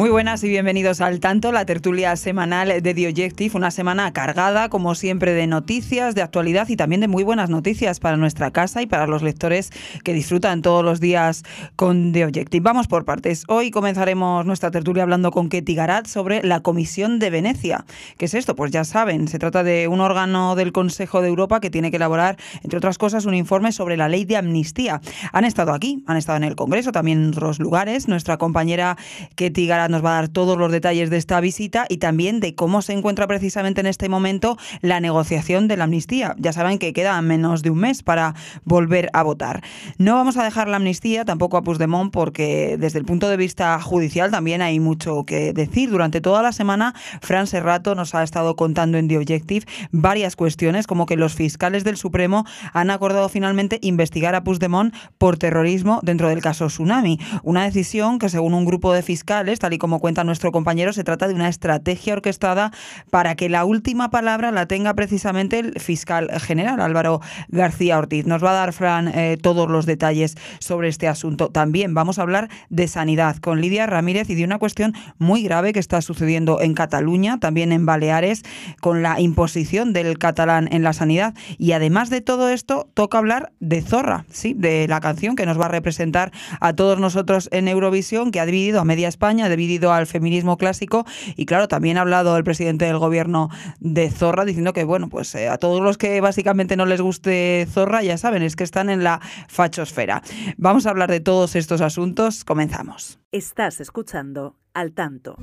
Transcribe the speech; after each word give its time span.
Muy 0.00 0.08
buenas 0.08 0.42
y 0.44 0.48
bienvenidos 0.48 1.02
al 1.02 1.20
Tanto, 1.20 1.52
la 1.52 1.66
tertulia 1.66 2.16
semanal 2.16 2.68
de 2.68 2.94
The 2.94 3.08
Objective, 3.08 3.54
una 3.54 3.70
semana 3.70 4.14
cargada, 4.14 4.70
como 4.70 4.94
siempre, 4.94 5.34
de 5.34 5.46
noticias, 5.46 6.14
de 6.14 6.22
actualidad 6.22 6.66
y 6.70 6.76
también 6.76 7.02
de 7.02 7.06
muy 7.06 7.22
buenas 7.22 7.50
noticias 7.50 8.00
para 8.00 8.16
nuestra 8.16 8.50
casa 8.50 8.80
y 8.80 8.86
para 8.86 9.06
los 9.06 9.22
lectores 9.22 9.70
que 10.02 10.14
disfrutan 10.14 10.62
todos 10.62 10.82
los 10.82 11.00
días 11.00 11.42
con 11.76 12.12
The 12.12 12.24
Objective. 12.24 12.62
Vamos 12.62 12.86
por 12.86 13.04
partes. 13.04 13.44
Hoy 13.46 13.70
comenzaremos 13.70 14.46
nuestra 14.46 14.70
tertulia 14.70 15.02
hablando 15.02 15.32
con 15.32 15.50
Ketty 15.50 15.74
Garat 15.74 16.06
sobre 16.06 16.42
la 16.44 16.60
Comisión 16.60 17.18
de 17.18 17.28
Venecia. 17.28 17.84
¿Qué 18.16 18.24
es 18.24 18.32
esto? 18.32 18.56
Pues 18.56 18.70
ya 18.70 18.84
saben, 18.84 19.28
se 19.28 19.38
trata 19.38 19.62
de 19.62 19.86
un 19.86 20.00
órgano 20.00 20.56
del 20.56 20.72
Consejo 20.72 21.20
de 21.20 21.28
Europa 21.28 21.60
que 21.60 21.68
tiene 21.68 21.90
que 21.90 21.98
elaborar, 21.98 22.38
entre 22.62 22.78
otras 22.78 22.96
cosas, 22.96 23.26
un 23.26 23.34
informe 23.34 23.70
sobre 23.70 23.98
la 23.98 24.08
ley 24.08 24.24
de 24.24 24.38
amnistía. 24.38 25.02
Han 25.34 25.44
estado 25.44 25.74
aquí, 25.74 26.02
han 26.06 26.16
estado 26.16 26.38
en 26.38 26.44
el 26.44 26.56
Congreso, 26.56 26.90
también 26.90 27.22
en 27.22 27.28
otros 27.28 27.58
lugares. 27.58 28.08
Nuestra 28.08 28.38
compañera 28.38 28.96
Ketty 29.34 29.66
Garat 29.66 29.89
nos 29.90 30.04
va 30.04 30.12
a 30.12 30.20
dar 30.20 30.28
todos 30.28 30.56
los 30.56 30.72
detalles 30.72 31.10
de 31.10 31.16
esta 31.16 31.40
visita 31.40 31.86
y 31.88 31.98
también 31.98 32.40
de 32.40 32.54
cómo 32.54 32.82
se 32.82 32.92
encuentra 32.92 33.26
precisamente 33.26 33.80
en 33.80 33.86
este 33.86 34.08
momento 34.08 34.56
la 34.80 35.00
negociación 35.00 35.68
de 35.68 35.76
la 35.76 35.84
amnistía. 35.84 36.34
Ya 36.38 36.52
saben 36.52 36.78
que 36.78 36.92
queda 36.92 37.20
menos 37.22 37.62
de 37.62 37.70
un 37.70 37.78
mes 37.78 38.02
para 38.02 38.34
volver 38.64 39.10
a 39.12 39.22
votar. 39.22 39.62
No 39.98 40.14
vamos 40.14 40.36
a 40.36 40.44
dejar 40.44 40.68
la 40.68 40.76
amnistía 40.76 41.24
tampoco 41.24 41.56
a 41.56 41.62
Puigdemont 41.62 42.12
porque 42.12 42.76
desde 42.78 42.98
el 42.98 43.04
punto 43.04 43.28
de 43.28 43.36
vista 43.36 43.80
judicial 43.80 44.30
también 44.30 44.62
hay 44.62 44.80
mucho 44.80 45.24
que 45.24 45.52
decir. 45.52 45.90
Durante 45.90 46.20
toda 46.20 46.42
la 46.42 46.52
semana, 46.52 46.94
Fran 47.20 47.46
Serrato 47.46 47.94
nos 47.94 48.14
ha 48.14 48.22
estado 48.22 48.56
contando 48.56 48.98
en 48.98 49.08
The 49.08 49.18
Objective 49.18 49.66
varias 49.90 50.36
cuestiones, 50.36 50.86
como 50.86 51.06
que 51.06 51.16
los 51.16 51.34
fiscales 51.34 51.84
del 51.84 51.96
Supremo 51.96 52.44
han 52.72 52.90
acordado 52.90 53.28
finalmente 53.28 53.78
investigar 53.82 54.34
a 54.34 54.44
Puigdemont 54.44 54.94
por 55.18 55.36
terrorismo 55.36 56.00
dentro 56.02 56.28
del 56.28 56.40
caso 56.40 56.66
Tsunami. 56.66 57.18
Una 57.42 57.64
decisión 57.64 58.18
que, 58.18 58.28
según 58.28 58.54
un 58.54 58.64
grupo 58.64 58.92
de 58.92 59.02
fiscales, 59.02 59.58
tal 59.58 59.72
y 59.72 59.78
como 59.80 59.98
cuenta 59.98 60.22
nuestro 60.22 60.52
compañero, 60.52 60.92
se 60.92 61.02
trata 61.02 61.26
de 61.26 61.34
una 61.34 61.48
estrategia 61.48 62.12
orquestada 62.12 62.70
para 63.10 63.34
que 63.34 63.48
la 63.48 63.64
última 63.64 64.10
palabra 64.10 64.52
la 64.52 64.66
tenga 64.66 64.94
precisamente 64.94 65.58
el 65.58 65.80
fiscal 65.80 66.30
general, 66.40 66.80
Álvaro 66.80 67.20
García 67.48 67.98
Ortiz. 67.98 68.26
Nos 68.26 68.44
va 68.44 68.50
a 68.50 68.54
dar, 68.54 68.72
Fran, 68.72 69.08
eh, 69.08 69.36
todos 69.42 69.68
los 69.68 69.86
detalles 69.86 70.36
sobre 70.60 70.88
este 70.88 71.08
asunto. 71.08 71.48
También 71.48 71.94
vamos 71.94 72.20
a 72.20 72.22
hablar 72.22 72.48
de 72.68 72.86
sanidad 72.86 73.36
con 73.38 73.60
Lidia 73.60 73.86
Ramírez 73.86 74.30
y 74.30 74.36
de 74.36 74.44
una 74.44 74.58
cuestión 74.60 74.94
muy 75.18 75.42
grave 75.42 75.72
que 75.72 75.80
está 75.80 76.00
sucediendo 76.02 76.60
en 76.60 76.74
Cataluña, 76.74 77.40
también 77.40 77.72
en 77.72 77.86
Baleares, 77.86 78.42
con 78.80 79.02
la 79.02 79.20
imposición 79.20 79.92
del 79.92 80.18
catalán 80.18 80.68
en 80.70 80.82
la 80.82 80.92
sanidad. 80.92 81.34
Y 81.58 81.72
además 81.72 82.10
de 82.10 82.20
todo 82.20 82.48
esto, 82.50 82.88
toca 82.94 83.18
hablar 83.18 83.52
de 83.60 83.82
Zorra, 83.82 84.26
¿sí? 84.30 84.54
de 84.56 84.86
la 84.88 85.00
canción 85.00 85.36
que 85.36 85.46
nos 85.46 85.58
va 85.58 85.66
a 85.66 85.68
representar 85.68 86.32
a 86.60 86.74
todos 86.74 86.98
nosotros 86.98 87.48
en 87.52 87.68
Eurovisión, 87.68 88.30
que 88.30 88.40
ha 88.40 88.46
dividido 88.46 88.80
a 88.80 88.84
media 88.84 89.08
España, 89.08 89.48
al 89.78 90.06
feminismo 90.06 90.56
clásico 90.56 91.04
y 91.36 91.46
claro, 91.46 91.68
también 91.68 91.98
ha 91.98 92.02
hablado 92.02 92.36
el 92.36 92.44
presidente 92.44 92.84
del 92.84 92.98
gobierno 92.98 93.48
de 93.78 94.10
Zorra 94.10 94.44
diciendo 94.44 94.72
que 94.72 94.84
bueno, 94.84 95.08
pues 95.08 95.34
eh, 95.34 95.48
a 95.48 95.58
todos 95.58 95.80
los 95.80 95.98
que 95.98 96.20
básicamente 96.20 96.76
no 96.76 96.86
les 96.86 97.00
guste 97.00 97.66
Zorra, 97.70 98.02
ya 98.02 98.18
saben, 98.18 98.42
es 98.42 98.56
que 98.56 98.64
están 98.64 98.90
en 98.90 99.04
la 99.04 99.20
fachosfera. 99.48 100.22
Vamos 100.56 100.86
a 100.86 100.90
hablar 100.90 101.10
de 101.10 101.20
todos 101.20 101.56
estos 101.56 101.80
asuntos, 101.80 102.44
comenzamos. 102.44 103.18
Estás 103.32 103.80
escuchando 103.80 104.56
al 104.74 104.92
tanto. 104.92 105.36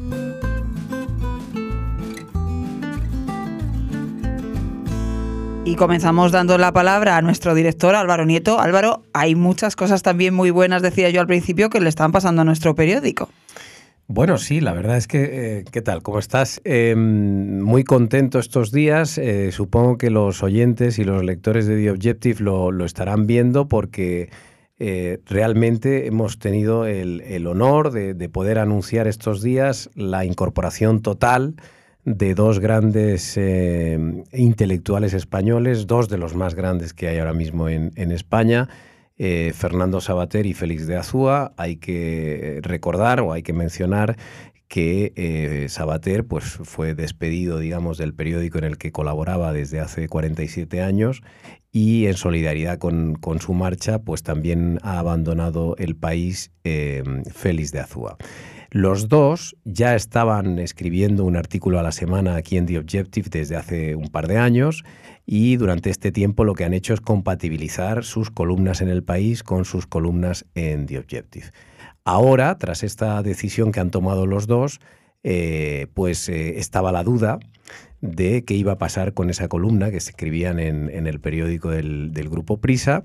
Y 5.68 5.76
comenzamos 5.76 6.32
dando 6.32 6.58
la 6.58 6.72
palabra 6.72 7.18
a 7.18 7.22
nuestro 7.22 7.54
director 7.54 7.94
Álvaro 7.94 8.26
Nieto. 8.26 8.58
Álvaro, 8.62 9.04
hay 9.12 9.36
muchas 9.36 9.76
cosas 9.76 10.02
también 10.02 10.34
muy 10.34 10.50
buenas, 10.50 10.82
decía 10.82 11.10
yo 11.10 11.20
al 11.20 11.28
principio, 11.28 11.70
que 11.70 11.82
le 11.82 11.90
están 11.90 12.14
pasando 12.14 12.42
a 12.42 12.46
nuestro 12.46 12.74
periódico. 12.74 13.28
Bueno, 14.10 14.38
sí, 14.38 14.62
la 14.62 14.72
verdad 14.72 14.96
es 14.96 15.06
que, 15.06 15.60
eh, 15.60 15.66
¿qué 15.70 15.82
tal? 15.82 16.02
¿Cómo 16.02 16.20
estás? 16.20 16.62
Em, 16.64 17.60
muy 17.60 17.84
contento 17.84 18.40
estos 18.40 18.72
días. 18.72 19.18
Eh, 19.18 19.52
supongo 19.52 19.98
que 19.98 20.10
los 20.10 20.44
oyentes 20.44 20.98
y 20.98 21.04
los 21.04 21.26
lectores 21.26 21.68
de 21.68 21.76
The 21.76 21.92
Objective 21.92 22.42
lo, 22.42 22.86
estarán 22.86 23.28
viendo 23.28 23.68
porque 23.68 24.30
eh, 24.80 25.20
realmente 25.26 26.08
hemos 26.08 26.40
tenido 26.40 26.86
el, 26.86 27.48
honor 27.48 27.92
de, 27.92 28.30
poder 28.30 28.60
anunciar 28.60 29.08
estos 29.08 29.42
días 29.42 29.90
la 29.94 30.24
incorporación 30.24 31.02
total 31.02 31.56
de 32.06 32.34
dos 32.34 32.60
grandes 32.62 33.38
intelectuales 34.32 35.14
españoles, 35.14 35.86
dos 35.86 36.08
de 36.08 36.18
los 36.18 36.34
más 36.34 36.56
grandes 36.56 36.94
que 36.94 37.10
hay 37.10 37.18
ahora 37.18 37.34
mismo 37.34 37.68
en 37.68 38.12
España. 38.14 38.70
Eh, 39.20 39.52
Fernando 39.56 40.00
Sabater 40.00 40.46
y 40.46 40.54
Félix 40.54 40.86
de 40.88 40.96
Azúa. 40.96 41.54
Hay 41.58 41.78
que 41.78 42.60
recordar 42.62 43.20
o 43.22 43.34
hay 43.34 43.44
que 43.44 43.54
mencionar 43.54 44.18
que 44.68 45.14
eh, 45.16 45.70
Sabater 45.70 46.26
pues, 46.26 46.44
fue 46.46 46.94
despedido, 46.94 47.58
digamos, 47.58 47.98
del 47.98 48.14
periódico 48.14 48.58
en 48.58 48.66
el 48.66 48.78
que 48.78 48.92
colaboraba 48.92 49.54
desde 49.54 49.80
hace 49.80 50.08
47 50.08 50.82
años 50.82 51.22
y 51.72 52.08
en 52.08 52.16
solidaridad 52.16 52.78
con, 52.78 53.18
su 53.40 53.54
marcha, 53.54 54.00
pues 54.00 54.24
también 54.24 54.80
ha 54.82 55.00
abandonado 55.00 55.76
el 55.78 55.96
país 55.96 56.52
eh, 56.64 57.04
Félix 57.34 57.72
de 57.72 57.80
Azúa. 57.80 58.18
Los 58.70 59.08
dos 59.08 59.56
ya 59.64 59.96
estaban 59.96 60.60
escribiendo 60.60 61.24
un 61.24 61.38
artículo 61.38 61.80
a 61.80 61.84
la 61.84 61.94
semana 61.94 62.36
aquí 62.36 62.58
en 62.58 62.66
The 62.66 62.80
Objective 62.80 63.30
desde 63.30 63.56
hace 63.56 63.96
un 63.96 64.10
par 64.10 64.28
de 64.28 64.38
años 64.38 64.84
y 65.30 65.58
durante 65.58 65.90
este 65.90 66.14
tiempo 66.14 66.46
lo 66.46 66.56
que 66.56 66.64
han 66.64 66.74
hecho 66.74 66.94
es 66.94 67.02
compatibilizar 67.02 68.06
sus 68.06 68.32
columnas 68.32 68.82
en 68.82 68.88
el 68.88 69.04
país 69.04 69.44
con 69.44 69.66
sus 69.66 69.86
columnas 69.86 70.46
en 70.56 70.86
The 70.86 71.00
Objective. 71.00 71.48
Ahora, 72.06 72.58
tras 72.58 72.82
esta 72.84 73.22
decisión 73.22 73.74
que 73.74 73.82
han 73.82 73.92
tomado 73.92 74.26
los 74.26 74.48
dos, 74.48 74.80
eh, 75.24 75.88
pues 75.94 76.30
eh, 76.30 76.58
estaba 76.60 76.94
la 76.94 77.04
duda 77.04 77.40
de 78.00 78.46
qué 78.46 78.54
iba 78.54 78.72
a 78.72 78.78
pasar 78.78 79.14
con 79.14 79.30
esa 79.30 79.50
columna 79.50 79.92
que 79.92 80.00
se 80.00 80.12
escribían 80.12 80.60
en, 80.60 81.08
el 81.08 81.20
periódico 81.20 81.72
del, 81.72 82.30
grupo 82.30 82.62
Prisa 82.62 83.04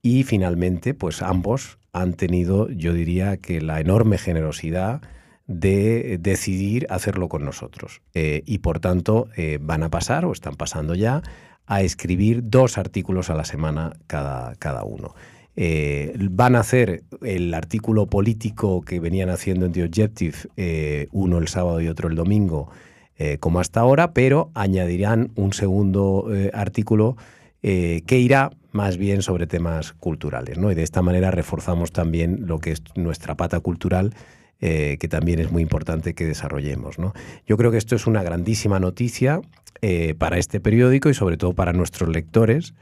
y 0.00 0.22
finalmente, 0.22 0.94
pues 0.94 1.20
ambos 1.20 1.78
han 1.92 2.14
tenido, 2.14 2.70
yo 2.70 2.94
diría 2.94 3.36
que 3.36 3.60
la 3.60 3.80
enorme 3.80 4.16
generosidad 4.16 5.02
de 5.46 6.16
decidir 6.18 6.86
hacerlo 6.88 7.28
con 7.28 7.44
nosotros. 7.44 8.00
Eh, 8.14 8.42
y 8.46 8.58
por 8.58 8.80
tanto 8.80 9.28
van 9.60 9.82
a 9.82 9.90
pasar, 9.90 10.24
o 10.24 10.32
están 10.32 10.54
pasando 10.54 10.94
ya, 10.94 11.22
a 11.70 11.82
escribir 11.82 12.42
dos 12.50 12.78
artículos 12.78 13.30
a 13.30 13.34
la 13.34 13.44
semana 13.44 13.92
cada, 14.08 14.56
cada 14.56 14.82
uno. 14.82 15.14
Eh, 15.54 16.16
van 16.30 16.56
a 16.56 16.60
hacer 16.60 17.04
el 17.22 17.54
artículo 17.54 18.06
político 18.06 18.82
que 18.82 18.98
venían 18.98 19.30
haciendo 19.30 19.66
en 19.66 19.72
The 19.72 19.84
Objective, 19.84 21.08
uno 21.12 21.38
el 21.38 21.46
sábado 21.48 21.80
y 21.80 21.88
otro 21.88 22.08
el 22.08 22.16
domingo, 22.16 22.70
como 23.38 23.60
hasta 23.60 23.80
ahora, 23.80 24.12
pero 24.12 24.50
añadirán 24.54 25.30
un 25.36 25.52
segundo 25.52 26.26
artículo 26.52 27.16
que 27.60 28.18
irá 28.18 28.50
más 28.72 28.96
bien 28.96 29.22
sobre 29.22 29.46
temas 29.46 29.92
culturales. 29.92 30.58
¿no? 30.58 30.70
Y 30.70 30.74
de 30.74 30.82
esta 30.82 31.02
manera 31.02 31.30
reforzamos 31.30 31.92
también 31.92 32.46
lo 32.46 32.58
que 32.58 32.72
es 32.72 32.82
nuestra 32.96 33.36
pata 33.36 33.60
cultural, 33.60 34.14
eh, 34.62 34.98
que 35.00 35.08
también 35.08 35.38
es 35.38 35.50
muy 35.50 35.62
importante 35.62 36.12
que 36.12 36.26
desarrollemos. 36.26 36.96
Yo 37.46 37.56
creo 37.56 37.70
que 37.70 37.78
esto 37.78 37.96
es 37.96 38.06
una 38.06 38.22
grandísima 38.22 38.78
noticia 38.78 39.40
eh, 39.80 40.14
para 40.18 40.36
este 40.36 40.60
periódico 40.60 41.08
y 41.08 41.14
sobre 41.14 41.38
todo 41.38 41.54
para 41.54 41.72
nuestros 41.72 42.10
lectores, 42.10 42.74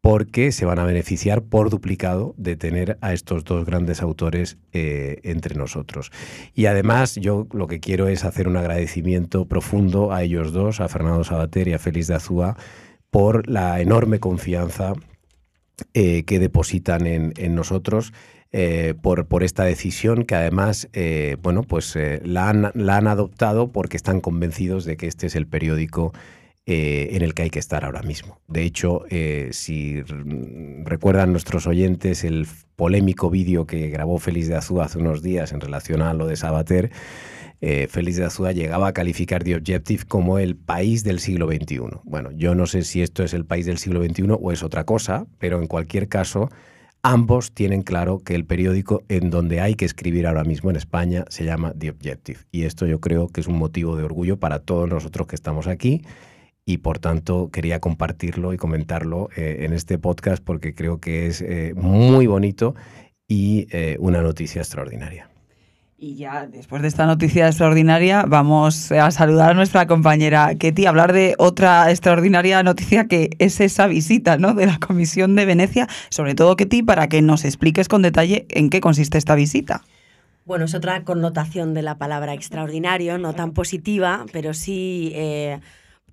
porque 0.00 0.50
se 0.50 0.64
van 0.64 0.78
a 0.78 0.84
beneficiar 0.84 1.42
por 1.42 1.68
duplicado 1.68 2.34
de 2.38 2.56
tener 2.56 2.96
a 3.02 3.12
estos 3.12 3.44
dos 3.44 3.66
grandes 3.66 4.00
autores 4.00 4.56
eh, 4.72 5.20
entre 5.24 5.56
nosotros. 5.56 6.10
Y 6.54 6.66
además 6.66 7.16
yo 7.16 7.46
lo 7.52 7.66
que 7.66 7.80
quiero 7.80 8.08
es 8.08 8.24
hacer 8.24 8.48
un 8.48 8.56
agradecimiento 8.56 9.44
profundo 9.44 10.14
a 10.14 10.22
ellos 10.22 10.54
dos, 10.54 10.80
a 10.80 10.88
Fernando 10.88 11.22
Sabater 11.22 11.68
y 11.68 11.74
a 11.74 11.78
Félix 11.78 12.06
de 12.06 12.14
Azúa, 12.14 12.56
por 13.10 13.46
la 13.46 13.78
enorme 13.82 14.20
confianza 14.20 14.94
que 15.92 16.38
depositan 16.38 17.06
en, 17.06 17.54
nosotros 17.54 18.14
eh, 18.52 18.94
por, 19.00 19.42
esta 19.42 19.64
decisión 19.64 20.24
que 20.24 20.34
además 20.34 20.88
eh, 20.92 21.36
bueno, 21.42 21.62
pues, 21.62 21.96
la, 22.22 22.48
han, 22.48 22.70
la, 22.74 22.96
han, 22.96 23.06
adoptado 23.06 23.72
porque 23.72 23.96
están 23.96 24.20
convencidos 24.20 24.84
de 24.84 24.96
que 24.96 25.06
este 25.06 25.26
es 25.26 25.36
el 25.36 25.46
periódico 25.46 26.12
en 26.68 27.22
el 27.22 27.32
que 27.32 27.42
hay 27.42 27.50
que 27.50 27.60
estar 27.60 27.84
ahora 27.84 28.02
mismo. 28.02 28.40
De 28.48 28.64
hecho, 28.64 29.04
si 29.52 30.02
recuerdan 30.82 31.30
nuestros 31.30 31.68
oyentes 31.68 32.24
el 32.24 32.48
polémico 32.74 33.30
vídeo 33.30 33.68
que 33.68 33.88
grabó 33.88 34.18
Félix 34.18 34.48
de 34.48 34.56
Azúa 34.56 34.86
hace 34.86 34.98
unos 34.98 35.22
días 35.22 35.52
en 35.52 35.60
relación 35.60 36.02
a 36.02 36.12
lo 36.12 36.26
de 36.26 36.34
Sabater, 36.34 36.90
eh, 37.62 37.86
Félix 37.88 38.16
de 38.16 38.24
Azúa 38.24 38.52
llegaba 38.52 38.88
a 38.88 38.92
calificar 38.92 39.42
The 39.42 39.56
Objective 39.56 40.04
como 40.06 40.38
el 40.38 40.56
país 40.56 41.04
del 41.04 41.20
siglo 41.20 41.48
XXI. 41.48 41.80
Bueno, 42.04 42.30
yo 42.32 42.54
no 42.54 42.66
sé 42.66 42.82
si 42.82 43.00
esto 43.00 43.24
es 43.24 43.32
el 43.32 43.46
país 43.46 43.64
del 43.64 43.78
siglo 43.78 44.04
XXI 44.04 44.26
o 44.28 44.52
es 44.52 44.62
otra 44.62 44.84
cosa, 44.84 45.26
pero 45.38 45.58
en 45.58 45.66
cualquier 45.66 46.08
caso 46.08 46.50
ambos 47.02 47.52
tienen 47.52 47.82
claro 47.82 48.18
que 48.18 48.34
el 48.34 48.44
periódico 48.44 49.02
en 49.08 49.30
donde 49.30 49.60
hay 49.60 49.74
que 49.74 49.84
escribir 49.84 50.26
ahora 50.26 50.44
mismo 50.44 50.70
en 50.70 50.76
España 50.76 51.24
se 51.28 51.44
llama 51.44 51.72
The 51.78 51.90
Objective. 51.90 52.40
Y 52.50 52.64
esto 52.64 52.86
yo 52.86 53.00
creo 53.00 53.28
que 53.28 53.40
es 53.40 53.46
un 53.46 53.58
motivo 53.58 53.96
de 53.96 54.04
orgullo 54.04 54.38
para 54.38 54.60
todos 54.60 54.88
nosotros 54.88 55.26
que 55.26 55.36
estamos 55.36 55.66
aquí 55.66 56.02
y 56.64 56.78
por 56.78 56.98
tanto 56.98 57.48
quería 57.50 57.80
compartirlo 57.80 58.52
y 58.52 58.56
comentarlo 58.56 59.30
eh, 59.36 59.58
en 59.60 59.72
este 59.72 59.98
podcast 59.98 60.42
porque 60.42 60.74
creo 60.74 60.98
que 61.00 61.26
es 61.26 61.40
eh, 61.40 61.74
muy 61.76 62.26
bonito 62.26 62.74
y 63.28 63.68
eh, 63.70 63.96
una 64.00 64.20
noticia 64.20 64.62
extraordinaria. 64.62 65.30
Y 65.98 66.16
ya 66.16 66.46
después 66.46 66.82
de 66.82 66.88
esta 66.88 67.06
noticia 67.06 67.46
extraordinaria, 67.46 68.24
vamos 68.28 68.92
a 68.92 69.10
saludar 69.10 69.52
a 69.52 69.54
nuestra 69.54 69.86
compañera 69.86 70.54
Ketty, 70.54 70.84
hablar 70.84 71.14
de 71.14 71.34
otra 71.38 71.90
extraordinaria 71.90 72.62
noticia 72.62 73.06
que 73.06 73.30
es 73.38 73.60
esa 73.60 73.86
visita 73.86 74.36
¿no? 74.36 74.52
de 74.52 74.66
la 74.66 74.78
Comisión 74.78 75.36
de 75.36 75.46
Venecia. 75.46 75.88
Sobre 76.10 76.34
todo, 76.34 76.54
Ketty, 76.54 76.82
para 76.82 77.08
que 77.08 77.22
nos 77.22 77.46
expliques 77.46 77.88
con 77.88 78.02
detalle 78.02 78.44
en 78.50 78.68
qué 78.68 78.82
consiste 78.82 79.16
esta 79.16 79.34
visita. 79.34 79.84
Bueno, 80.44 80.66
es 80.66 80.74
otra 80.74 81.02
connotación 81.02 81.72
de 81.72 81.80
la 81.80 81.96
palabra 81.96 82.34
extraordinario, 82.34 83.16
no 83.16 83.32
tan 83.32 83.52
positiva, 83.52 84.26
pero 84.32 84.52
sí 84.52 85.12
eh, 85.14 85.60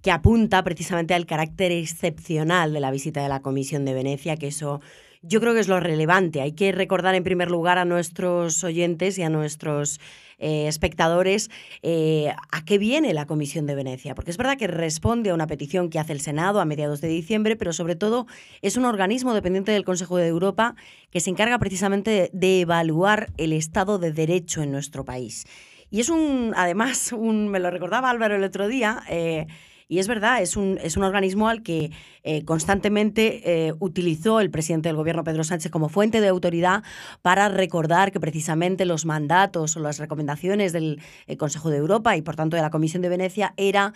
que 0.01 0.11
apunta 0.11 0.63
precisamente 0.63 1.13
al 1.13 1.25
carácter 1.25 1.73
excepcional 1.73 2.71
de 2.71 2.79
la 2.79 2.89
visita 2.89 3.21
de 3.21 3.27
la 3.27 3.41
Comisión 3.41 3.83
de 3.83 3.93
Venecia, 3.93 4.37
que 4.37 4.47
eso 4.47 4.79
yo 5.23 5.39
creo 5.39 5.53
que 5.53 5.61
es 5.61 5.67
lo 5.67 5.79
relevante. 5.79 6.41
Hay 6.41 6.51
que 6.51 6.71
recordar 6.71 7.15
en 7.15 7.23
primer 7.23 7.49
lugar 7.49 7.77
a 7.77 7.85
nuestros 7.85 8.63
oyentes 8.63 9.17
y 9.17 9.23
a 9.23 9.29
nuestros 9.29 9.99
eh, 10.37 10.67
espectadores 10.67 11.49
eh, 11.81 12.33
a 12.51 12.65
qué 12.65 12.77
viene 12.77 13.13
la 13.13 13.25
Comisión 13.25 13.65
de 13.65 13.75
Venecia, 13.75 14.13
porque 14.13 14.31
es 14.31 14.37
verdad 14.37 14.57
que 14.57 14.67
responde 14.67 15.29
a 15.29 15.33
una 15.33 15.47
petición 15.47 15.89
que 15.89 15.99
hace 15.99 16.11
el 16.11 16.19
Senado 16.19 16.59
a 16.59 16.65
mediados 16.65 16.99
de 16.99 17.07
diciembre, 17.07 17.55
pero 17.55 17.71
sobre 17.71 17.95
todo 17.95 18.27
es 18.61 18.75
un 18.75 18.83
organismo 18.83 19.33
dependiente 19.33 19.71
del 19.71 19.85
Consejo 19.85 20.17
de 20.17 20.27
Europa 20.27 20.75
que 21.09 21.21
se 21.21 21.29
encarga 21.29 21.57
precisamente 21.59 22.29
de 22.33 22.61
evaluar 22.61 23.31
el 23.37 23.53
Estado 23.53 23.99
de 23.99 24.11
Derecho 24.11 24.61
en 24.61 24.71
nuestro 24.71 25.05
país. 25.05 25.45
Y 25.89 26.01
es 26.01 26.09
un, 26.09 26.53
además, 26.57 27.13
un, 27.13 27.47
me 27.47 27.59
lo 27.59 27.71
recordaba 27.71 28.09
Álvaro 28.09 28.35
el 28.35 28.43
otro 28.43 28.67
día, 28.67 29.03
eh, 29.09 29.47
y 29.87 29.99
es 29.99 30.07
verdad, 30.07 30.41
es 30.41 30.57
un, 30.57 30.79
es 30.81 30.97
un 30.97 31.03
organismo 31.03 31.49
al 31.49 31.63
que 31.63 31.91
eh, 32.23 32.43
constantemente 32.45 33.67
eh, 33.67 33.73
utilizó 33.79 34.39
el 34.39 34.49
presidente 34.49 34.89
del 34.89 34.95
gobierno, 34.95 35.23
Pedro 35.23 35.43
Sánchez, 35.43 35.71
como 35.71 35.89
fuente 35.89 36.21
de 36.21 36.27
autoridad 36.27 36.83
para 37.21 37.49
recordar 37.49 38.11
que 38.11 38.19
precisamente 38.19 38.85
los 38.85 39.05
mandatos 39.05 39.75
o 39.75 39.79
las 39.79 39.99
recomendaciones 39.99 40.73
del 40.73 41.01
eh, 41.27 41.37
Consejo 41.37 41.69
de 41.69 41.77
Europa 41.77 42.15
y 42.17 42.21
por 42.21 42.35
tanto 42.35 42.55
de 42.55 42.61
la 42.61 42.69
Comisión 42.69 43.01
de 43.01 43.09
Venecia 43.09 43.53
era 43.57 43.93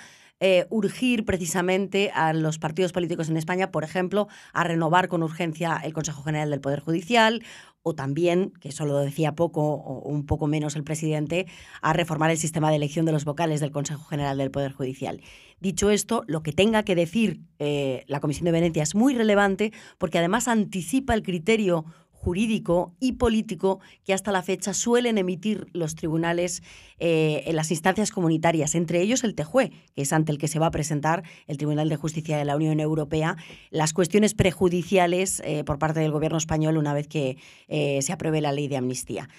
urgir 0.70 1.26
precisamente 1.26 2.12
a 2.14 2.32
los 2.32 2.60
partidos 2.60 2.92
políticos 2.92 3.28
en 3.28 3.38
España, 3.38 3.72
por 3.72 3.84
ejemplo, 3.84 4.28
a 4.54 4.64
renovar 4.64 5.08
con 5.08 5.24
urgencia 5.24 5.82
el 5.84 5.94
Consejo 5.94 6.22
General 6.22 6.52
del 6.52 6.62
Poder 6.62 6.80
Judicial 6.80 7.42
o 7.88 7.96
también, 7.96 8.52
que 8.60 8.70
eso 8.70 8.86
lo 8.86 8.98
decía 9.00 9.34
poco 9.34 9.62
o 9.62 10.10
un 10.10 10.26
poco 10.26 10.48
menos 10.48 10.76
el 10.76 10.84
presidente, 10.84 11.48
a 11.82 11.94
reformar 11.94 12.32
el 12.32 12.38
sistema 12.38 12.70
de 12.70 12.76
elección 12.76 13.06
de 13.06 13.14
los 13.14 13.24
vocales 13.24 13.62
del 13.62 13.72
Consejo 13.72 14.04
General 14.04 14.38
del 14.38 14.52
Poder 14.52 14.74
Judicial. 14.74 15.22
Dicho 15.60 15.90
esto, 15.90 16.24
lo 16.28 16.44
que 16.44 16.52
tenga 16.52 16.84
que 16.84 16.96
decir 16.96 17.42
eh, 17.60 18.04
la 18.08 18.20
Comisión 18.20 18.46
de 18.46 18.52
Venecia 18.52 18.84
es 18.84 18.94
muy 18.94 19.16
relevante 19.16 19.72
porque 19.98 20.18
además 20.20 20.48
anticipa 20.48 21.14
el 21.14 21.24
criterio 21.24 21.86
jurídico 22.18 22.94
y 23.00 23.14
político 23.14 23.80
que 24.04 24.14
hasta 24.14 24.32
la 24.32 24.44
fecha 24.44 24.74
suelen 24.74 25.18
emitir 25.18 25.68
los 25.74 25.96
tribunales 25.96 26.64
eh, 27.00 27.44
en 27.46 27.56
las 27.56 27.72
instancias 27.72 28.12
comunitarias, 28.12 28.76
entre 28.76 29.02
ellos 29.02 29.24
el 29.24 29.36
TEJUE, 29.36 29.72
que 29.96 30.02
es 30.02 30.12
ante 30.12 30.32
el 30.32 30.38
que 30.38 30.48
se 30.48 30.60
va 30.60 30.68
a 30.68 30.72
presentar 30.72 31.24
el 31.48 31.58
Tribunal 31.58 31.90
de 31.90 31.96
Justicia 31.96 32.38
de 32.38 32.46
la 32.46 32.56
Unión 32.56 32.80
Europea, 32.80 33.38
las 33.70 33.94
cuestiones 33.94 34.34
prejudiciales 34.34 35.42
eh, 35.46 35.64
por 35.64 35.80
parte 35.80 36.00
del 36.00 36.12
Gobierno 36.12 36.38
español 36.38 36.78
una 36.78 36.94
vez 36.94 37.08
que 37.08 37.38
se 37.68 38.14
apruebe 38.14 38.42
la 38.42 38.52
ley 38.52 38.68
de 38.68 38.78
amnistía. 38.78 39.30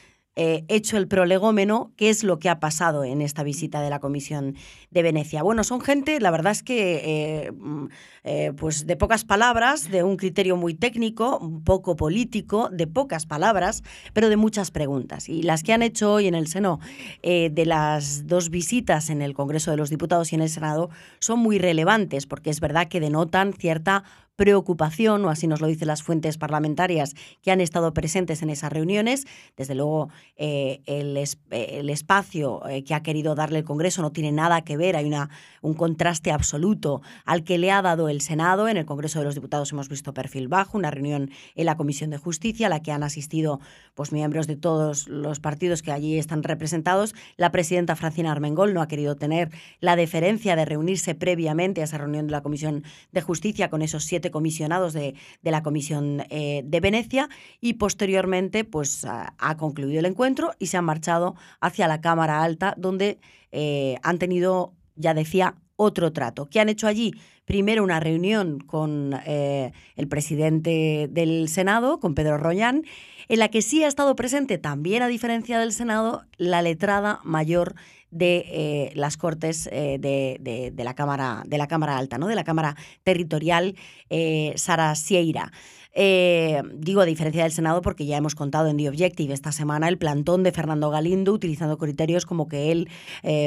Eh, 0.40 0.64
hecho 0.69 0.96
el 0.99 1.08
prolegómeno, 1.08 1.90
qué 1.96 2.11
es 2.11 2.23
lo 2.23 2.38
que 2.38 2.49
ha 2.49 2.61
pasado 2.61 3.02
en 3.02 3.23
esta 3.23 3.43
visita 3.43 3.81
de 3.81 3.90
la 3.90 3.99
Comisión 3.99 4.55
de 4.93 5.02
Venecia. 5.02 5.43
Bueno, 5.43 5.64
son 5.64 5.81
gente, 5.81 6.20
la 6.20 6.31
verdad 6.31 6.52
es 6.52 6.62
que 6.62 7.02
eh, 7.05 7.50
mm, 7.50 7.87
eh, 8.23 8.52
pues 8.56 8.87
de 8.87 8.94
pocas 8.94 9.25
palabras, 9.25 9.90
de 9.90 10.05
un 10.05 10.17
criterio 10.17 10.56
muy 10.56 10.75
técnico, 10.75 11.38
un 11.38 11.64
poco 11.64 11.96
político, 11.96 12.69
de 12.70 12.87
pocas 12.87 13.26
palabras, 13.26 13.82
pero 14.12 14.29
de 14.29 14.37
muchas 14.37 14.70
preguntas. 14.70 15.29
Y 15.29 15.43
las 15.43 15.64
que 15.64 15.73
han 15.73 15.82
hecho 15.82 16.12
hoy 16.12 16.29
en 16.29 16.37
el 16.37 16.46
Seno 16.46 16.79
de 17.20 17.64
las 17.67 18.29
dos 18.29 18.49
visitas 18.49 19.11
en 19.11 19.23
el 19.23 19.35
Congreso 19.35 19.73
de 19.73 19.76
los 19.76 19.90
Diputados 19.90 20.32
y 20.32 20.37
en 20.37 20.43
el 20.43 20.50
Senado 20.50 20.88
son 21.19 21.40
muy 21.40 21.58
relevantes, 21.58 22.26
porque 22.26 22.50
es 22.50 22.61
verdad 22.61 22.87
que 22.87 23.00
denotan 23.00 23.55
cierta 23.55 24.05
preocupación, 24.38 25.25
o 25.25 25.31
así 25.31 25.49
nos 25.49 25.61
lo 25.61 25.67
dicen 25.67 25.88
las 25.88 26.05
fuentes 26.05 26.38
parlamentarias 26.38 27.17
que 27.43 27.50
han 27.50 27.61
estado 27.61 27.93
presentes 27.93 28.40
en 28.40 28.50
esas 28.50 28.73
reuniones. 28.73 29.26
Desde 29.56 29.75
luego, 29.75 30.11
eh, 30.37 30.81
el, 30.87 31.17
el, 31.50 31.90
espacio 31.90 32.64
eh, 32.69 32.85
que 32.85 32.94
ha 32.94 33.02
querido 33.02 33.35
darle 33.35 33.58
el 33.58 33.64
Congreso 33.64 34.00
no 34.00 34.12
tiene 34.12 34.31
nada 34.31 34.62
que 34.62 34.76
ver, 34.76 34.94
hay 34.94 35.06
una, 35.06 35.29
un 35.61 35.75
contraste 35.75 36.31
absoluto 36.31 37.02
al 37.25 37.43
que 37.43 37.58
le 37.58 37.73
ha 37.73 37.82
dado 37.82 38.08
el 38.08 38.20
Senado. 38.20 38.69
En 38.69 38.76
el 38.76 38.87
Congreso 38.87 39.19
de 39.19 39.25
los 39.25 39.35
Diputados 39.35 39.73
hemos 39.73 39.88
visto 39.88 40.14
perfil 40.14 40.46
bajo, 40.46 40.79
una 40.79 40.93
reunión 40.93 41.32
en 41.56 41.67
la 41.67 41.76
Comisión 41.76 42.11
de 42.11 42.19
Justicia, 42.19 42.69
a 42.69 42.70
la 42.70 42.81
que 42.81 42.93
han 42.93 43.02
asistido 43.02 43.58
pues, 43.96 44.12
miembros 44.12 44.46
de 44.46 44.55
todos 44.55 45.08
los 45.08 45.40
partidos 45.40 45.82
que 45.82 45.90
allí 45.90 46.17
están 46.17 46.44
representados. 46.44 47.12
La 47.37 47.50
presidenta 47.50 47.96
Francina 47.96 48.31
Armengol 48.31 48.73
no 48.73 48.82
ha 48.82 48.87
querido 48.87 49.17
tener 49.17 49.50
la 49.81 49.96
deferencia 49.96 50.55
de 50.55 50.64
reunirse 50.64 51.17
previamente 51.17 51.81
a 51.81 51.85
esa 51.85 51.99
reunión 51.99 52.29
de 52.29 52.32
la 52.32 52.43
Comisión 52.43 52.85
de 53.11 53.20
Justicia 53.20 53.69
con 53.69 53.82
esos 53.82 54.05
siete 54.05 54.27
comisionados 54.30 54.92
de, 54.92 55.14
la 55.42 55.62
Comisión 55.62 56.25
eh, 56.30 56.62
de 56.64 56.80
Venecia 56.80 57.28
y 57.60 57.75
posteriormente 57.75 58.64
pues, 58.64 59.04
ha, 59.04 59.56
concluido 59.56 59.98
el 59.98 60.06
encuentro 60.06 60.52
y 60.58 60.66
se 60.66 60.76
han 60.76 60.84
marchado 60.84 61.36
hacia 61.60 61.88
la 61.88 62.00
Cámara 62.00 62.42
Alta 62.42 62.75
donde 62.76 63.19
eh, 63.52 63.96
han 64.02 64.19
tenido, 64.19 64.75
ya 64.96 65.14
decía, 65.14 65.56
otro 65.76 66.12
trato. 66.12 66.50
¿Qué 66.50 66.60
han 66.60 66.69
hecho 66.69 66.88
allí? 66.88 67.14
Primero 67.44 67.84
una 67.84 68.00
reunión 68.00 68.58
con 68.58 69.14
eh, 69.25 69.72
el 69.94 70.08
presidente 70.08 71.08
del 71.10 71.48
Senado, 71.48 72.00
con 72.00 72.14
Pedro 72.14 72.36
Rollán, 72.36 72.82
en 73.28 73.38
la 73.38 73.48
que 73.48 73.62
sí 73.62 73.84
ha 73.84 73.88
estado 73.88 74.16
presente, 74.16 74.58
también 74.58 75.02
a 75.02 75.08
diferencia 75.08 75.58
del 75.58 75.72
Senado, 75.72 76.25
la 76.36 76.62
letrada 76.62 77.20
mayor 77.22 77.75
de 78.10 78.44
eh, 78.46 78.93
las 78.94 79.16
Cortes 79.16 79.69
eh, 79.72 79.99
de, 80.00 80.84
la 80.84 80.94
Cámara, 80.94 81.43
de 81.46 81.58
la 81.58 81.66
Cámara 81.66 81.99
Alta, 81.99 82.19
¿no? 82.19 82.26
de 82.26 82.34
la 82.34 82.44
Cámara 82.44 82.76
Territorial, 83.05 83.76
eh, 84.10 84.52
Sara 84.56 84.94
Sieira. 84.94 85.52
digo 85.94 87.00
a 87.00 87.04
diferencia 87.04 87.42
del 87.42 87.52
Senado 87.52 87.82
porque 87.82 88.06
ya 88.06 88.16
hemos 88.16 88.35
contado 88.35 88.68
en 88.68 88.76
The 88.76 88.88
Objective 88.88 89.35
esta 89.35 89.50
semana 89.50 89.88
el 89.88 89.99
plantón 89.99 90.44
de 90.44 90.52
Fernando 90.52 90.90
Galindo 90.90 91.32
utilizando 91.32 91.76
criterios 91.76 92.25
como 92.25 92.47
que 92.47 92.71
él 92.71 92.88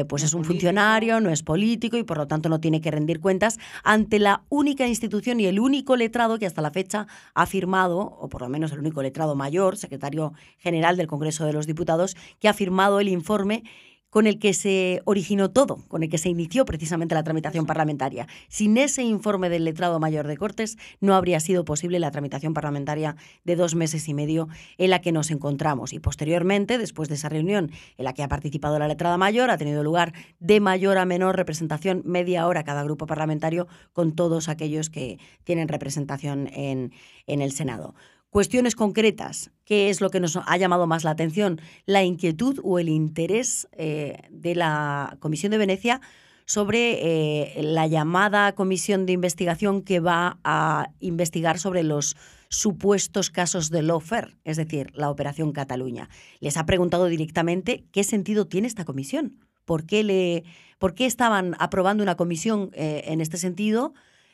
pues 0.10 0.24
es 0.24 0.34
un 0.34 0.44
funcionario, 0.44 1.22
no 1.22 1.30
es 1.30 1.44
político 1.44 1.96
y 1.98 2.04
por 2.04 2.18
lo 2.18 2.28
tanto 2.28 2.50
no 2.50 2.60
tiene 2.60 2.82
que 2.82 2.92
rendir 2.92 3.22
cuentas 3.22 3.58
ante 3.84 4.20
la 4.20 4.44
única 4.50 4.86
institución 4.86 5.40
y 5.40 5.46
el 5.46 5.60
único 5.60 5.96
letrado 5.96 6.40
que 6.40 6.46
hasta 6.46 6.62
la 6.62 6.72
fecha 6.72 7.08
ha 7.34 7.46
firmado, 7.46 8.00
o 8.00 8.28
por 8.28 8.42
lo 8.42 8.50
menos 8.50 8.74
el 8.74 8.80
único 8.80 9.02
letrado 9.02 9.36
mayor, 9.36 9.78
secretario 9.78 10.34
general 10.58 10.98
del 10.98 11.08
Congreso 11.08 11.46
de 11.46 11.54
los 11.54 11.68
Diputados, 11.68 12.18
que 12.40 12.50
ha 12.50 12.54
firmado 12.54 13.00
el 13.00 13.08
informe 13.08 13.64
con 14.12 14.28
el 14.28 14.38
que 14.38 14.54
se 14.54 15.02
originó 15.06 15.50
todo, 15.50 15.78
con 15.88 16.04
el 16.04 16.10
que 16.10 16.20
se 16.20 16.30
inició 16.30 16.66
precisamente 16.66 17.16
la 17.16 17.24
tramitación 17.24 17.66
parlamentaria. 17.66 18.28
Sin 18.50 18.78
ese 18.78 19.02
informe 19.02 19.50
del 19.50 19.64
letrado 19.64 20.00
mayor 20.00 20.28
de 20.28 20.38
Cortes 20.38 20.78
no 21.00 21.16
habría 21.16 21.40
sido 21.40 21.66
posible 21.66 21.98
la 21.98 22.12
tramitación 22.12 22.54
parlamentaria 22.54 23.16
de 23.46 23.56
dos 23.56 23.74
meses 23.74 24.08
y 24.10 24.14
medio 24.14 24.50
en 24.78 24.90
la 24.92 25.00
que 25.02 25.14
nos 25.14 25.32
encontramos. 25.32 25.94
Y 25.94 26.00
posteriormente, 26.00 26.78
después 26.78 27.10
de 27.10 27.16
esa 27.16 27.30
reunión 27.30 27.72
en 27.98 28.06
la 28.06 28.14
que 28.14 28.22
ha 28.22 28.28
participado 28.28 28.78
la 28.78 28.88
letrada 28.88 29.18
mayor, 29.18 29.50
ha 29.50 29.58
tenido 29.58 29.82
lugar 29.82 30.14
de 30.40 30.60
mayor 30.60 30.98
a 30.98 31.06
menor 31.06 31.38
representación, 31.38 32.04
media 32.06 32.46
hora 32.48 32.64
cada 32.64 32.84
grupo 32.84 33.08
parlamentario, 33.08 33.68
con 33.94 34.14
todos 34.14 34.50
aquellos 34.50 34.90
que 34.90 35.20
tienen 35.46 35.70
representación 35.70 36.50
en, 36.54 36.92
en 37.28 37.42
el 37.42 37.54
Senado. 37.54 37.96
Cuestiones 38.32 38.76
concretas, 38.76 39.52
¿qué 39.66 39.90
es 39.90 40.00
lo 40.00 40.10
que 40.10 40.22
nos 40.22 40.38
ha 40.38 40.56
llamado 40.56 40.88
más 40.88 41.04
la 41.04 41.12
atención? 41.12 41.60
La 41.86 42.06
inquietud 42.06 42.62
o 42.64 42.80
el 42.80 42.88
interés 42.88 43.68
eh, 43.74 44.22
de 44.30 44.56
la 44.56 45.18
Comisión 45.20 45.52
de 45.52 45.58
Venecia 45.58 46.00
sobre 46.46 47.58
eh, 47.58 47.62
la 47.62 47.88
llamada 47.88 48.54
comisión 48.54 49.06
de 49.06 49.12
investigación 49.12 49.82
que 49.82 50.00
va 50.00 50.40
a 50.46 50.92
investigar 51.02 51.60
sobre 51.60 51.84
los 51.84 52.16
supuestos 52.48 53.32
casos 53.32 53.70
de 53.70 53.82
Lofer, 53.82 54.38
es 54.46 54.56
decir, 54.56 54.92
la 54.94 55.10
Operación 55.10 55.52
Cataluña. 55.52 56.08
Les 56.40 56.56
ha 56.56 56.66
preguntado 56.66 57.08
directamente 57.08 57.84
qué 57.92 58.06
sentido 58.06 58.48
tiene 58.48 58.68
esta 58.68 58.86
comisión, 58.86 59.46
por 59.66 59.86
qué, 59.86 60.06
le, 60.06 60.46
por 60.80 60.94
qué 60.94 61.06
estaban 61.06 61.58
aprobando 61.60 62.02
una 62.02 62.16
comisión 62.16 62.72
eh, 62.76 63.04
en 63.08 63.20
este 63.20 63.36
sentido 63.36 63.94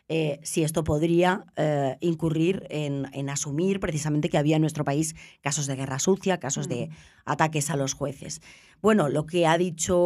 eh, 0.10 0.40
si 0.44 0.64
esto 0.64 0.86
podría 0.86 1.46
eh, 1.58 1.98
incurrir 2.00 2.66
en, 2.70 3.30
asumir 3.30 3.82
precisamente 3.82 4.30
que 4.30 4.38
había 4.38 4.56
en 4.56 4.62
nuestro 4.62 4.86
país 4.86 5.16
casos 5.42 5.68
de 5.68 5.76
guerra 5.76 6.00
sucia, 6.00 6.40
casos 6.40 6.70
de 6.70 6.90
ataques 7.26 7.70
a 7.70 7.76
los 7.76 7.94
jueces. 7.94 8.42
Bueno, 8.80 9.10
lo 9.10 9.26
que 9.26 9.48
ha 9.48 9.58
dicho 9.58 9.98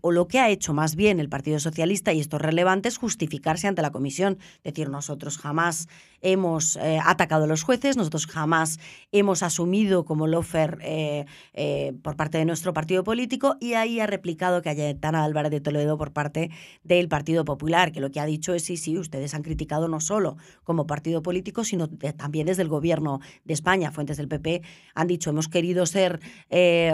o 0.00 0.12
lo 0.12 0.28
que 0.28 0.38
ha 0.38 0.50
hecho 0.50 0.72
más 0.72 0.94
bien 0.94 1.18
el 1.18 1.28
Partido 1.28 1.58
Socialista, 1.58 2.12
y 2.12 2.20
esto 2.20 2.36
es 2.36 2.42
relevante, 2.42 2.88
es 2.88 2.96
justificarse 2.96 3.66
ante 3.66 3.82
la 3.82 3.90
comisión. 3.90 4.38
Decir, 4.62 4.88
nosotros 4.88 5.36
jamás 5.36 5.88
hemos 6.22 6.76
eh, 6.76 7.00
atacado 7.04 7.44
a 7.44 7.46
los 7.46 7.62
jueces, 7.62 7.96
nosotros 7.96 8.26
jamás 8.26 8.78
hemos 9.10 9.42
asumido 9.42 10.04
como 10.04 10.26
lofer 10.26 10.78
eh, 10.82 11.24
eh, 11.54 11.94
por 12.02 12.16
parte 12.16 12.38
de 12.38 12.44
nuestro 12.44 12.72
partido 12.72 13.02
político, 13.02 13.56
y 13.58 13.74
ahí 13.74 13.98
ha 13.98 14.06
replicado 14.06 14.62
que 14.62 14.70
Cayetana 14.70 15.24
Álvarez 15.24 15.50
de 15.50 15.60
Toledo 15.60 15.98
por 15.98 16.12
parte 16.12 16.50
del 16.84 17.08
Partido 17.08 17.44
Popular, 17.44 17.90
que 17.90 18.00
lo 18.00 18.10
que 18.10 18.20
ha 18.20 18.26
dicho 18.26 18.54
es 18.54 18.64
sí, 18.64 18.76
sí, 18.76 18.96
ustedes 18.96 19.34
han 19.34 19.42
criticado 19.42 19.88
no 19.88 20.00
solo 20.00 20.36
como 20.62 20.86
partido 20.86 21.22
político, 21.22 21.64
sino 21.64 21.88
también 21.88 22.46
desde 22.46 22.62
el 22.62 22.68
gobierno 22.68 23.20
de 23.44 23.54
España. 23.54 23.90
Fuentes 23.90 24.16
del 24.18 24.28
PP 24.28 24.62
han 24.94 25.08
dicho, 25.08 25.30
hemos 25.30 25.48
querido 25.48 25.86
ser, 25.86 26.20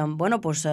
bueno, 0.07 0.41
pues 0.41 0.67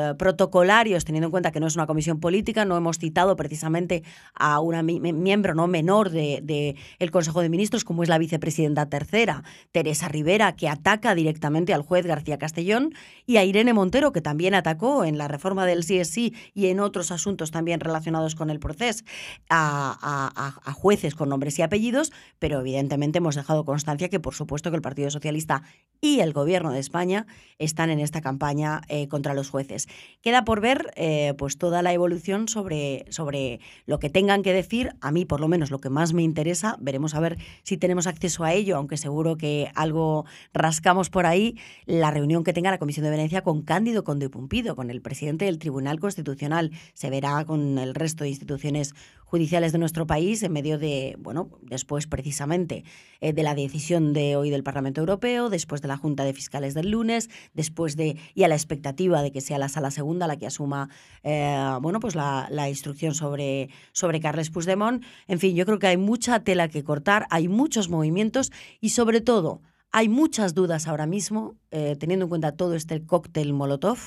protocolarios 0.54 1.04
teniendo 1.04 1.28
en 1.28 1.32
cuenta 1.32 1.52
que 1.52 1.60
no 1.60 1.66
es 1.66 1.76
una 1.76 1.88
comisión 1.88 2.20
política, 2.20 2.64
no 2.64 2.78
hemos 2.78 3.00
citado 3.00 3.36
precisamente 3.36 4.04
a 4.36 4.60
una 4.60 4.84
miembro 4.84 5.56
no 5.56 5.66
menor 5.66 6.12
del 6.12 6.46
de, 6.46 6.76
el 7.00 7.10
Consejo 7.10 7.42
de 7.42 7.50
Ministros, 7.50 7.84
como 7.84 8.04
es 8.04 8.10
la 8.10 8.20
vicepresidenta 8.20 8.88
tercera, 8.88 9.44
Teresa 9.72 10.10
Rivera, 10.10 10.56
que 10.56 10.70
ataca 10.70 11.16
directamente 11.16 11.74
al 11.74 11.82
juez 11.82 12.06
García 12.06 12.38
Castellón, 12.38 12.94
y 13.26 13.38
a 13.38 13.46
Irene 13.46 13.74
Montero, 13.74 14.12
que 14.12 14.22
también 14.22 14.54
atacó 14.54 15.06
en 15.06 15.18
la 15.18 15.28
reforma 15.28 15.66
del 15.66 15.80
CSI 15.80 16.36
y 16.54 16.68
en 16.68 16.80
otros 16.80 17.12
asuntos 17.12 17.50
también 17.50 17.80
relacionados 17.80 18.36
con 18.36 18.52
el 18.52 18.60
proceso 18.60 19.04
a, 19.50 20.74
jueces 20.76 21.16
con 21.16 21.30
nombres 21.30 21.58
y 21.58 21.62
apellidos, 21.62 22.12
pero 22.38 22.60
evidentemente 22.60 23.18
hemos 23.18 23.36
dejado 23.36 23.66
constancia 23.66 24.10
que 24.10 24.20
por 24.20 24.36
supuesto 24.36 24.70
que 24.70 24.76
el 24.76 24.82
Partido 24.82 25.10
Socialista 25.10 25.64
y 26.02 26.20
el 26.20 26.34
Gobierno 26.34 26.72
de 26.72 26.80
España 26.80 27.26
están 27.58 27.90
en 27.90 28.00
esta 28.00 28.22
campaña 28.22 28.82
eh, 28.90 29.08
contra 29.08 29.34
los 29.34 29.50
jueces. 29.50 29.88
Queda 30.22 30.43
por 30.46 30.62
ver 30.62 30.92
eh, 30.96 31.34
pues 31.38 31.58
toda 31.58 31.82
la 31.82 31.94
evolución 31.94 32.48
sobre, 32.48 33.06
sobre 33.10 33.60
lo 33.86 34.00
que 34.00 34.10
tengan 34.10 34.44
que 34.44 34.54
decir. 34.54 34.96
A 35.02 35.12
mí, 35.12 35.26
por 35.26 35.40
lo 35.40 35.48
menos, 35.48 35.72
lo 35.72 35.80
que 35.80 35.90
más 35.90 36.14
me 36.14 36.24
interesa, 36.24 36.78
veremos 36.80 37.16
a 37.16 37.20
ver 37.20 37.38
si 37.64 37.78
tenemos 37.78 38.08
acceso 38.08 38.44
a 38.44 38.54
ello, 38.54 38.78
aunque 38.78 38.98
seguro 38.98 39.38
que 39.38 39.72
algo 39.76 40.26
rascamos 40.54 41.10
por 41.10 41.26
ahí, 41.26 41.58
la 41.86 42.12
reunión 42.12 42.44
que 42.44 42.54
tenga 42.54 42.72
la 42.72 42.80
Comisión 42.80 43.04
de 43.04 43.12
Venecia 43.12 43.44
con 43.44 43.62
Cándido 43.62 44.04
Conde 44.04 44.30
Pumpido, 44.30 44.76
con 44.76 44.90
el 44.90 45.02
presidente 45.02 45.46
del 45.46 45.60
Tribunal 45.60 46.00
Constitucional. 46.00 46.72
Se 46.94 47.10
verá 47.10 47.44
con 47.46 47.78
el 47.78 47.96
resto 47.96 48.24
de 48.24 48.30
instituciones 48.30 48.94
judiciales 49.34 49.72
de 49.72 49.80
nuestro 49.80 50.06
país 50.06 50.44
en 50.44 50.54
medio 50.54 50.78
de, 50.78 51.16
bueno, 51.18 51.50
después 51.64 52.06
precisamente 52.06 52.84
eh, 53.20 53.34
de 53.34 53.42
la 53.42 53.56
decisión 53.56 54.14
de 54.14 54.36
hoy 54.36 54.52
del 54.52 54.62
Parlamento 54.62 55.02
Europeo, 55.02 55.50
después 55.50 55.82
de 55.82 55.88
la 55.88 55.98
Junta 55.98 56.24
de 56.24 56.34
Fiscales 56.34 56.76
del 56.76 56.92
lunes, 56.92 57.32
después 57.56 57.96
de, 57.96 58.16
y 58.36 58.44
a 58.44 58.48
la 58.48 58.54
expectativa 58.54 59.24
de 59.24 59.32
que 59.32 59.42
sea 59.42 59.58
la 59.58 59.70
Sala 59.70 59.90
Segunda 59.90 60.28
la 60.28 60.33
que 60.38 60.48
asuma, 60.48 60.90
eh, 61.24 61.78
bueno, 61.82 62.00
pues 62.00 62.16
la, 62.16 62.70
instrucción 62.70 63.14
sobre, 63.14 63.70
sobre 63.92 64.20
Carles 64.20 64.50
Puigdemont. 64.50 65.04
En 65.28 65.40
fin, 65.40 65.56
yo 65.56 65.66
creo 65.66 65.80
que 65.80 65.88
hay 65.88 65.98
mucha 65.98 66.40
tela 66.40 66.68
que 66.68 66.84
cortar, 66.84 67.28
hay 67.30 67.48
muchos 67.48 67.90
movimientos 67.90 68.52
y 68.80 68.90
sobre 68.90 69.22
todo 69.22 69.62
hay 69.92 70.10
muchas 70.10 70.54
dudas 70.56 70.88
ahora 70.88 71.06
mismo, 71.06 71.56
eh, 71.72 71.96
teniendo 72.00 72.26
en 72.26 72.30
cuenta 72.30 72.54
todo 72.54 72.74
este 72.74 73.06
cóctel 73.06 73.54
Molotov, 73.54 74.00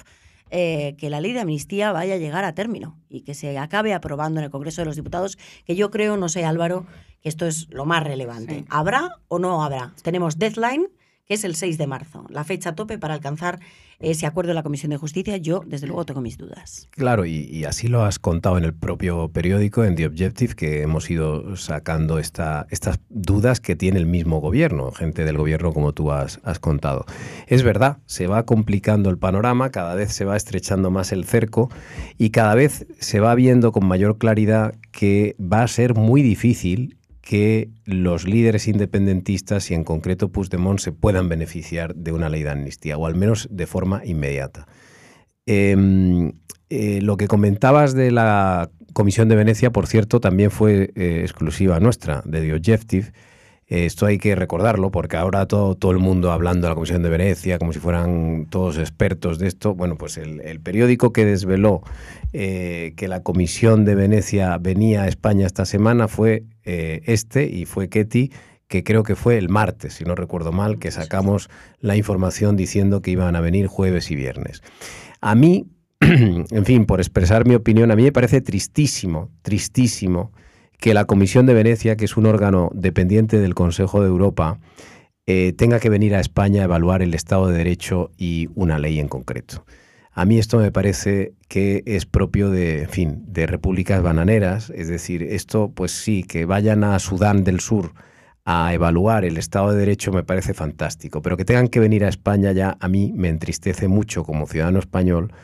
eh, 0.51 0.95
que 0.99 1.11
la 1.11 1.21
ley 1.21 1.33
de 1.33 1.41
amnistía 1.41 1.91
vaya 1.93 2.15
a 2.15 2.19
llegar 2.19 2.45
a 2.45 2.55
término 2.55 3.01
y 3.09 3.23
que 3.23 3.35
se 3.35 3.59
acabe 3.59 3.95
aprobando 3.95 4.41
en 4.41 4.45
el 4.45 4.51
Congreso 4.51 4.81
de 4.81 4.87
los 4.87 4.97
Diputados, 4.97 5.39
que 5.65 5.75
yo 5.75 5.91
creo, 5.91 6.17
no 6.17 6.29
sé 6.29 6.45
Álvaro, 6.45 6.87
que 7.21 7.29
esto 7.29 7.47
es 7.47 7.69
lo 7.71 7.85
más 7.85 8.05
relevante. 8.05 8.65
¿Habrá 8.69 9.19
o 9.27 9.41
no 9.41 9.65
habrá? 9.65 9.95
Tenemos 10.03 10.39
deadline 10.39 10.89
que 11.27 11.35
es 11.35 11.45
el 11.45 11.57
6 11.57 11.77
de 11.77 11.87
marzo, 11.87 12.25
la 12.31 12.45
fecha 12.45 12.75
tope 12.75 12.99
para 12.99 13.15
alcanzar 13.15 13.59
ese 13.99 14.27
acuerdo 14.27 14.49
de 14.49 14.55
la 14.55 14.63
Comisión 14.63 14.91
de 14.91 14.97
Justicia. 14.97 15.37
Yo, 15.39 15.63
desde 15.67 15.87
luego, 15.87 16.05
tengo 16.05 16.21
mis 16.21 16.37
dudas. 16.37 16.89
Claro, 16.91 17.25
y, 17.25 17.65
así 17.65 17.89
lo 17.89 18.05
has 18.05 18.19
contado 18.19 18.59
en 18.59 18.65
el 18.65 18.75
propio 18.75 19.29
periódico, 19.31 19.85
en 19.85 19.97
The 19.97 20.07
Objective, 20.07 20.55
que 20.55 20.83
hemos 20.83 21.11
ido 21.11 21.57
sacando 21.57 22.19
esta, 22.19 22.67
estas 22.71 23.01
dudas 23.09 23.61
que 23.61 23.75
tiene 23.75 23.99
el 23.99 24.07
mismo 24.07 24.41
gobierno, 24.41 24.93
gente 24.93 25.25
del 25.25 25.39
gobierno 25.39 25.73
como 25.73 25.93
tú 25.93 26.13
has, 26.13 26.41
has 26.45 26.59
contado. 26.59 27.07
Es 27.47 27.63
verdad, 27.63 27.99
se 28.07 28.27
va 28.27 28.45
complicando 28.45 29.11
el 29.11 29.19
panorama, 29.19 29.71
cada 29.71 29.95
vez 29.95 30.13
se 30.13 30.25
va 30.25 30.37
estrechando 30.37 30.91
más 30.91 31.13
el 31.13 31.25
cerco 31.25 31.71
y 32.19 32.31
cada 32.31 32.55
vez 32.55 32.87
se 33.01 33.21
va 33.21 33.35
viendo 33.35 33.73
con 33.73 33.87
mayor 33.87 34.19
claridad 34.19 34.75
que 34.93 35.37
va 35.41 35.63
a 35.63 35.69
ser 35.69 35.95
muy 35.95 36.23
difícil 36.23 36.97
que 37.27 37.71
los 37.85 38.25
líderes 38.25 38.69
independentistas 38.69 39.73
y 39.73 39.75
en 39.75 39.83
concreto 39.83 40.31
Puigdemont 40.31 40.79
se 40.79 40.93
puedan 40.93 41.29
beneficiar 41.29 41.97
de 41.97 42.13
una 42.13 42.29
ley 42.29 42.45
de 42.45 42.51
amnistía, 42.51 42.97
o 42.97 43.05
al 43.05 43.17
menos 43.17 43.49
de 43.51 43.67
forma 43.67 44.03
inmediata. 44.05 44.69
Em, 45.45 46.35
eh, 46.71 47.01
lo 47.03 47.17
que 47.17 47.27
comentabas 47.27 47.95
de 47.95 48.13
la 48.13 48.71
Comisión 48.93 49.29
de 49.29 49.35
Venecia, 49.35 49.73
por 49.73 49.89
cierto, 49.89 50.21
también 50.21 50.53
fue 50.53 50.93
eh, 50.95 51.23
exclusiva 51.23 51.81
nuestra, 51.81 52.23
de 52.25 52.43
The 52.43 52.55
Objective, 52.55 53.13
esto 53.67 54.07
hay 54.07 54.19
que 54.19 54.37
recordarlo 54.37 54.93
porque 54.93 55.17
ahora 55.17 55.47
todo, 55.47 55.75
todo 55.75 55.91
el 55.91 55.99
mundo 55.99 56.31
hablando 56.31 56.67
de 56.67 56.69
la 56.69 56.75
Comisión 56.77 57.03
de 57.03 57.09
Venecia 57.09 57.59
como 57.59 57.73
si 57.73 57.81
fueran 57.81 58.47
todos 58.49 58.79
expertos 58.79 59.41
de 59.41 59.49
esto. 59.49 59.75
Bueno, 59.75 59.97
pues 59.99 60.19
el, 60.19 60.61
periódico 60.61 61.13
que 61.13 61.25
desveló 61.25 61.83
eh, 62.33 62.95
que 62.97 63.09
la 63.09 63.25
Comisión 63.25 63.85
de 63.85 63.97
Venecia 63.97 64.57
venía 64.59 65.03
a 65.03 65.09
España 65.09 65.47
esta 65.47 65.65
semana 65.65 66.07
fue 66.07 66.45
eh, 66.67 67.03
este 67.07 67.47
y 67.47 67.65
fue 67.65 67.89
Ketty 67.89 68.31
que 68.69 68.83
creo 68.83 69.03
que 69.03 69.15
fue 69.15 69.39
el 69.39 69.49
martes, 69.49 69.95
si 69.95 70.05
no 70.05 70.15
recuerdo 70.15 70.53
mal, 70.53 70.79
que 70.79 70.91
sacamos 70.91 71.49
la 71.81 71.97
información 71.97 72.57
diciendo 72.57 73.01
que 73.01 73.13
iban 73.13 73.37
a 73.37 73.41
venir 73.41 73.69
jueves 73.69 74.11
y 74.11 74.17
viernes. 74.17 74.63
A 75.21 75.35
mí, 75.35 75.67
en 76.01 76.65
fin, 76.65 76.85
por 76.85 77.01
expresar 77.01 77.47
mi 77.47 77.55
opinión, 77.55 77.91
a 77.91 77.97
mí 77.97 78.03
me 78.03 78.13
parece 78.13 78.41
tristísimo, 78.41 79.31
tristísimo 79.43 80.33
que 80.79 80.95
la 80.95 81.05
Comisión 81.05 81.47
de 81.47 81.55
Venecia, 81.55 81.97
que 81.97 82.05
es 82.05 82.17
un 82.17 82.27
órgano 82.27 82.71
dependiente 82.75 83.39
del 83.39 83.55
Consejo 83.55 84.03
de 84.03 84.09
Europa, 84.09 84.59
eh, 85.27 85.53
tenga 85.53 85.81
que 85.81 85.89
venir 85.89 86.15
a 86.15 86.21
España 86.21 86.63
a 86.63 86.65
evaluar 86.65 87.03
el 87.03 87.15
Estado 87.15 87.49
de 87.49 87.57
Derecho 87.57 88.11
y 88.17 88.49
una 88.55 88.79
ley 88.79 88.99
en 88.99 89.09
concreto. 89.09 89.65
A 90.19 90.25
mí 90.25 90.39
esto 90.39 90.57
me 90.57 90.73
parece 90.73 91.35
que 91.47 91.83
es 91.85 92.07
propio 92.07 92.49
de, 92.49 92.89
fin, 92.89 93.23
de 93.29 93.47
repúblicas 93.47 94.03
bananeras, 94.03 94.73
es 94.75 94.89
decir, 94.89 95.23
esto, 95.23 95.71
pues 95.75 95.93
sí, 95.93 96.23
que 96.23 96.47
vayan 96.47 96.85
a 96.85 96.99
Sudán 96.99 97.45
del 97.45 97.61
Sur 97.61 97.93
a 98.47 98.73
evaluar 98.73 99.27
el 99.27 99.37
Estado 99.37 99.73
de 99.73 99.79
Derecho 99.79 100.13
me 100.13 100.23
parece 100.23 100.55
fantástico, 100.55 101.21
pero 101.21 101.37
que 101.37 101.45
tengan 101.45 101.69
que 101.69 101.81
venir 101.81 102.03
a 102.03 102.09
España 102.09 102.53
ya 102.53 102.79
a 102.81 102.89
mí 102.89 103.13
me 103.15 103.29
entristece 103.29 103.89
mucho 103.89 104.25
como 104.25 104.47
ciudadano 104.47 104.79
español, 104.79 105.35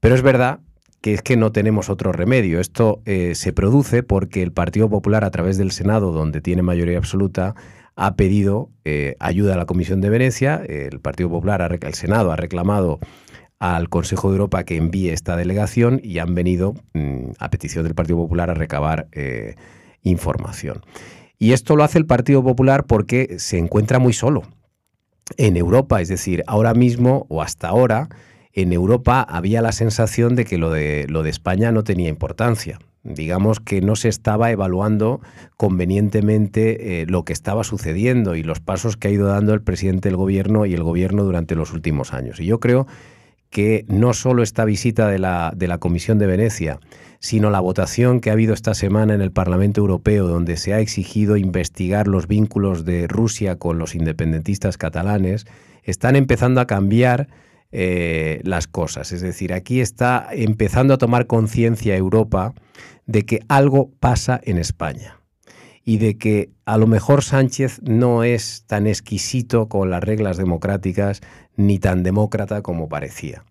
pero 0.00 0.16
es 0.16 0.22
verdad 0.22 0.58
que 1.00 1.14
es 1.14 1.22
que 1.22 1.36
no 1.36 1.52
tenemos 1.52 1.88
otro 1.88 2.10
remedio. 2.10 2.58
Esto 2.58 3.02
eh, 3.04 3.36
se 3.36 3.52
produce 3.52 4.02
porque 4.02 4.42
el 4.42 4.50
Partido 4.50 4.90
Popular, 4.90 5.22
a 5.22 5.30
través 5.30 5.56
del 5.56 5.70
Senado, 5.70 6.10
donde 6.10 6.40
tiene 6.40 6.62
mayoría 6.62 6.98
absoluta, 6.98 7.54
ha 7.94 8.16
pedido 8.16 8.70
eh, 8.84 9.14
ayuda 9.20 9.54
a 9.54 9.56
la 9.56 9.66
Comisión 9.66 10.00
de 10.00 10.10
Venecia. 10.10 10.56
El 10.66 10.98
Partido 10.98 11.30
Popular, 11.30 11.78
el 11.80 11.94
Senado, 11.94 12.32
ha 12.32 12.36
reclamado 12.36 12.98
al 13.60 13.90
Consejo 13.90 14.28
de 14.30 14.36
Europa 14.36 14.64
que 14.64 14.76
envíe 14.76 15.10
esta 15.10 15.36
delegación 15.36 16.00
y 16.02 16.18
han 16.18 16.34
venido, 16.34 16.74
mm, 16.94 17.32
a 17.38 17.50
petición 17.50 17.84
del 17.84 17.94
Partido 17.94 18.16
Popular, 18.18 18.50
a 18.50 18.54
recabar 18.54 19.06
eh, 19.12 19.54
información. 20.02 20.80
Y 21.38 21.52
esto 21.52 21.76
lo 21.76 21.84
hace 21.84 21.98
el 21.98 22.06
Partido 22.06 22.42
Popular 22.42 22.84
porque 22.84 23.36
se 23.38 23.58
encuentra 23.58 23.98
muy 23.98 24.14
solo 24.14 24.42
en 25.36 25.56
Europa, 25.56 26.00
es 26.00 26.08
decir, 26.08 26.42
ahora 26.46 26.74
mismo 26.74 27.26
o 27.28 27.42
hasta 27.42 27.68
ahora, 27.68 28.08
en 28.52 28.72
Europa 28.72 29.20
había 29.22 29.62
la 29.62 29.72
sensación 29.72 30.34
de 30.34 30.44
que 30.44 30.58
lo 30.58 30.70
de, 30.70 31.06
lo 31.08 31.22
de 31.22 31.30
España 31.30 31.70
no 31.70 31.84
tenía 31.84 32.08
importancia. 32.08 32.78
Digamos 33.02 33.60
que 33.60 33.80
no 33.80 33.96
se 33.96 34.08
estaba 34.08 34.50
evaluando 34.50 35.20
convenientemente 35.56 37.02
eh, 37.02 37.06
lo 37.06 37.24
que 37.24 37.32
estaba 37.32 37.64
sucediendo 37.64 38.34
y 38.34 38.42
los 38.42 38.60
pasos 38.60 38.96
que 38.96 39.08
ha 39.08 39.10
ido 39.10 39.28
dando 39.28 39.54
el 39.54 39.62
presidente 39.62 40.08
del 40.08 40.16
gobierno 40.16 40.66
y 40.66 40.74
el 40.74 40.82
gobierno 40.82 41.24
durante 41.24 41.54
los 41.54 41.72
últimos 41.72 42.12
años. 42.12 42.40
Y 42.40 42.46
yo 42.46 42.60
creo 42.60 42.86
que 43.50 43.84
no 43.88 44.14
solo 44.14 44.42
esta 44.42 44.64
visita 44.64 45.08
de 45.08 45.18
la, 45.18 45.52
de 45.54 45.68
la 45.68 45.78
Comisión 45.78 46.18
de 46.18 46.26
Venecia, 46.26 46.78
sino 47.18 47.50
la 47.50 47.60
votación 47.60 48.20
que 48.20 48.30
ha 48.30 48.32
habido 48.32 48.54
esta 48.54 48.74
semana 48.74 49.14
en 49.14 49.20
el 49.20 49.32
Parlamento 49.32 49.80
Europeo, 49.80 50.26
donde 50.26 50.56
se 50.56 50.72
ha 50.72 50.80
exigido 50.80 51.36
investigar 51.36 52.08
los 52.08 52.26
vínculos 52.26 52.84
de 52.84 53.06
Rusia 53.08 53.56
con 53.56 53.78
los 53.78 53.94
independentistas 53.94 54.78
catalanes, 54.78 55.46
están 55.82 56.16
empezando 56.16 56.60
a 56.60 56.66
cambiar 56.66 57.28
eh, 57.72 58.40
las 58.44 58.66
cosas. 58.66 59.12
Es 59.12 59.20
decir, 59.20 59.52
aquí 59.52 59.80
está 59.80 60.28
empezando 60.32 60.94
a 60.94 60.98
tomar 60.98 61.26
conciencia 61.26 61.96
Europa 61.96 62.54
de 63.06 63.26
que 63.26 63.40
algo 63.48 63.90
pasa 64.00 64.40
en 64.44 64.58
España 64.58 65.19
y 65.84 65.98
de 65.98 66.18
que 66.18 66.50
a 66.64 66.78
lo 66.78 66.86
mejor 66.86 67.22
Sánchez 67.22 67.80
no 67.82 68.22
es 68.24 68.64
tan 68.66 68.86
exquisito 68.86 69.68
con 69.68 69.90
las 69.90 70.02
reglas 70.02 70.36
democráticas 70.36 71.20
ni 71.56 71.78
tan 71.78 72.02
demócrata 72.02 72.62
como 72.62 72.88
parecía. 72.88 73.44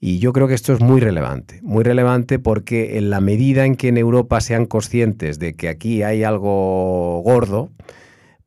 Y 0.00 0.18
yo 0.18 0.32
creo 0.32 0.46
que 0.46 0.54
esto 0.54 0.74
es 0.74 0.80
muy 0.80 1.00
relevante, 1.00 1.60
muy 1.62 1.82
relevante 1.82 2.38
porque 2.38 2.98
en 2.98 3.08
la 3.08 3.20
medida 3.20 3.64
en 3.64 3.76
que 3.76 3.88
en 3.88 3.96
Europa 3.96 4.40
sean 4.40 4.66
conscientes 4.66 5.38
de 5.38 5.54
que 5.54 5.68
aquí 5.68 6.02
hay 6.02 6.22
algo 6.22 7.20
gordo, 7.22 7.70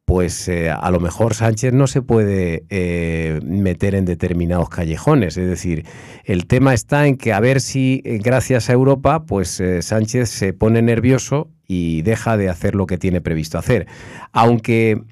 pues 0.09 0.47
eh, 0.47 0.71
a 0.71 0.89
lo 0.89 0.99
mejor 0.99 1.35
Sánchez 1.35 1.71
no 1.71 1.85
se 1.85 2.01
puede 2.01 2.63
eh, 2.71 3.39
meter 3.43 3.93
en 3.93 4.05
determinados 4.05 4.67
callejones. 4.67 5.37
Es 5.37 5.47
decir, 5.47 5.85
el 6.25 6.47
tema 6.47 6.73
está 6.73 7.05
en 7.05 7.15
que 7.15 7.31
a 7.31 7.39
ver 7.39 7.61
si 7.61 8.01
eh, 8.03 8.17
gracias 8.17 8.71
a 8.71 8.73
Europa, 8.73 9.27
pues 9.27 9.61
Sánchez 9.81 10.29
se 10.29 10.51
pone 10.51 10.81
nervioso 10.81 11.51
y 11.67 12.01
deja 12.01 12.37
de 12.37 12.49
hacer 12.49 12.73
lo 12.73 12.87
que 12.87 12.97
tiene 12.97 13.21
previsto 13.21 13.59
hacer. 13.59 13.85
Aunque 14.31 15.03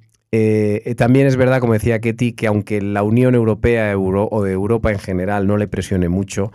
también 0.98 1.28
es 1.28 1.36
verdad, 1.36 1.60
como 1.60 1.74
decía 1.74 2.02
Ketty, 2.02 2.34
que 2.34 2.48
aunque 2.48 2.82
la 2.82 3.04
Unión 3.04 3.36
Europea 3.36 3.96
o 3.96 4.44
de 4.44 4.52
Europa 4.52 4.92
en 4.92 4.98
general 4.98 5.46
no 5.46 5.58
le 5.58 5.68
presione 5.68 6.10
mucho, 6.10 6.52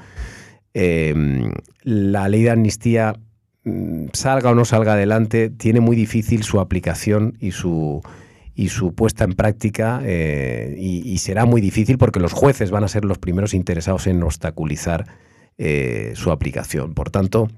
la 0.75 2.29
ley 2.29 2.43
de 2.43 2.51
amnistía 2.51 3.15
mm, 3.63 4.07
salga 4.13 4.51
o 4.51 4.57
no 4.57 4.65
salga 4.65 4.95
adelante, 4.95 5.49
tiene 5.49 5.79
muy 5.79 5.95
difícil 5.95 6.43
su 6.43 6.59
aplicación 6.59 7.37
y 7.39 7.53
su, 7.53 8.03
y 8.55 8.69
su 8.69 8.95
puesta 8.95 9.25
en 9.25 9.33
práctica 9.33 10.01
eh, 10.05 10.75
y, 10.79 11.17
será 11.19 11.47
muy 11.47 11.61
difícil 11.61 11.99
porque 11.99 12.21
los 12.21 12.33
jueces 12.33 12.71
van 12.71 12.85
a 12.85 12.89
ser 12.89 13.05
los 13.05 13.19
primeros 13.19 13.55
interesados 13.55 14.07
en 14.07 14.23
obstaculizar 14.23 15.07
eh, 15.59 16.13
su 16.15 16.31
aplicación. 16.31 16.95
Por 16.95 17.11
tanto, 17.11 17.49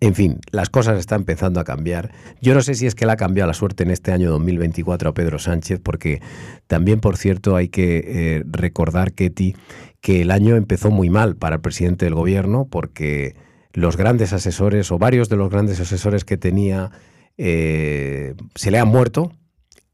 en 0.00 0.14
fin, 0.14 0.40
las 0.50 0.70
cosas 0.70 0.98
están 0.98 1.20
empezando 1.20 1.60
a 1.60 1.64
cambiar. 1.64 2.12
Yo 2.40 2.54
no 2.54 2.62
sé 2.62 2.74
si 2.74 2.86
es 2.86 2.94
que 2.94 3.06
le 3.06 3.12
ha 3.12 3.16
cambiado 3.16 3.46
la 3.48 3.54
suerte 3.54 3.84
en 3.84 3.90
este 3.90 4.12
año 4.12 4.30
2024 4.30 5.10
a 5.10 5.14
Pedro 5.14 5.38
Sánchez, 5.38 5.80
porque 5.82 6.20
también, 6.66 7.00
por 7.00 7.16
cierto, 7.16 7.54
hay 7.54 7.68
que 7.68 8.04
eh, 8.06 8.44
recordar, 8.46 9.12
Ketty, 9.12 9.54
que 10.00 10.22
el 10.22 10.30
año 10.30 10.56
empezó 10.56 10.90
muy 10.90 11.10
mal 11.10 11.36
para 11.36 11.56
el 11.56 11.62
presidente 11.62 12.06
del 12.06 12.14
gobierno, 12.14 12.66
porque 12.68 13.36
los 13.72 13.96
grandes 13.96 14.32
asesores 14.32 14.90
o 14.90 14.98
varios 14.98 15.28
de 15.28 15.36
los 15.36 15.50
grandes 15.50 15.78
asesores 15.80 16.24
que 16.24 16.36
tenía 16.36 16.90
se 17.36 18.70
le 18.72 18.78
han 18.80 18.88
muerto 18.88 19.30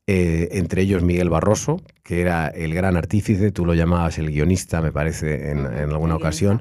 eh, 0.06 0.49
entre 0.52 0.82
ellos 0.82 1.02
Miguel 1.02 1.30
Barroso, 1.30 1.80
que 2.02 2.20
era 2.20 2.49
el 2.49 2.75
gran 2.75 2.96
artífice, 2.96 3.50
tú 3.52 3.64
lo 3.64 3.75
llamabas 3.75 4.18
el 4.18 4.30
guionista, 4.30 4.82
me 4.82 4.92
parece, 4.92 5.50
en, 5.50 5.66
alguna 5.66 6.16
ocasión. 6.16 6.61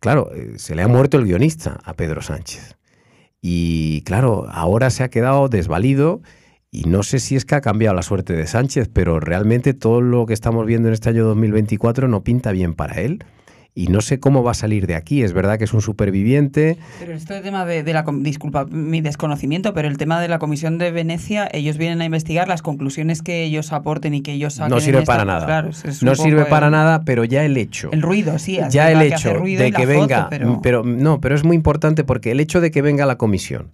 Claro, 0.00 0.30
eh, 0.34 0.54
se 0.56 0.74
le 0.74 0.82
ha 0.82 0.88
muerto 0.88 1.16
el 1.18 1.24
guionista 1.24 1.78
a 1.84 1.94
Pedro 1.94 2.20
Sánchez. 2.22 2.76
Y 3.40 4.02
claro, 4.02 4.46
ahora 4.50 4.90
se 4.90 5.04
ha 5.04 5.08
quedado 5.08 5.48
desvalido 5.48 6.20
y 6.70 6.84
no 6.84 7.02
sé 7.02 7.20
si 7.20 7.36
es 7.36 7.44
que 7.44 7.54
ha 7.54 7.60
cambiado 7.60 7.94
la 7.94 8.02
suerte 8.02 8.34
de 8.34 8.46
Sánchez, 8.46 8.90
pero 8.92 9.20
realmente 9.20 9.72
todo 9.72 10.00
lo 10.00 10.26
que 10.26 10.34
estamos 10.34 10.66
viendo 10.66 10.88
en 10.88 10.94
este 10.94 11.10
año 11.10 11.24
2024 11.24 12.08
no 12.08 12.22
pinta 12.22 12.52
bien 12.52 12.74
para 12.74 13.00
él 13.00 13.24
y 13.74 13.86
no 13.86 14.00
sé 14.00 14.18
cómo 14.18 14.42
va 14.42 14.50
a 14.50 14.54
salir 14.54 14.86
de 14.86 14.94
aquí. 14.94 15.22
Es 15.22 15.32
verdad 15.32 15.58
que 15.58 15.64
es 15.64 15.72
un 15.72 15.80
superviviente. 15.80 16.76
Pero 16.98 17.14
este 17.14 17.40
tema 17.40 17.64
de, 17.64 17.82
la. 17.92 18.04
Disculpa 18.18 18.64
mi 18.66 19.00
desconocimiento, 19.00 19.72
pero 19.74 19.88
el 19.88 19.96
tema 19.96 20.20
de 20.20 20.28
la 20.28 20.38
Comisión 20.38 20.78
de 20.78 20.90
Venecia, 20.90 21.48
ellos 21.52 21.78
vienen 21.78 22.00
a 22.00 22.04
investigar 22.04 22.48
las 22.48 22.62
conclusiones 22.62 23.22
que 23.22 23.44
ellos 23.44 23.72
aporten 23.72 24.14
y 24.14 24.22
que 24.22 24.32
ellos 24.32 24.54
saquen. 24.54 24.74
No 24.74 24.80
sirve 24.80 25.02
para 25.02 25.24
nada. 25.24 25.70
no 26.02 26.14
sirve 26.14 26.44
para 26.46 26.70
nada, 26.70 27.04
pero 27.04 27.24
ya 27.24 27.44
el 27.44 27.56
hecho. 27.56 27.90
El 27.92 28.02
ruido, 28.02 28.38
sí. 28.38 28.58
Ya 28.70 28.90
el 28.90 29.02
hecho 29.02 29.40
de 29.40 29.72
que 29.72 29.86
venga. 29.86 30.28
pero... 30.62 30.84
no, 30.84 31.20
pero 31.20 31.34
es 31.34 31.44
muy 31.44 31.56
importante 31.56 32.04
porque 32.04 32.32
el 32.32 32.40
hecho 32.40 32.60
de 32.60 32.70
que 32.70 32.82
venga 32.82 33.06
la 33.06 33.16
comisión 33.16 33.72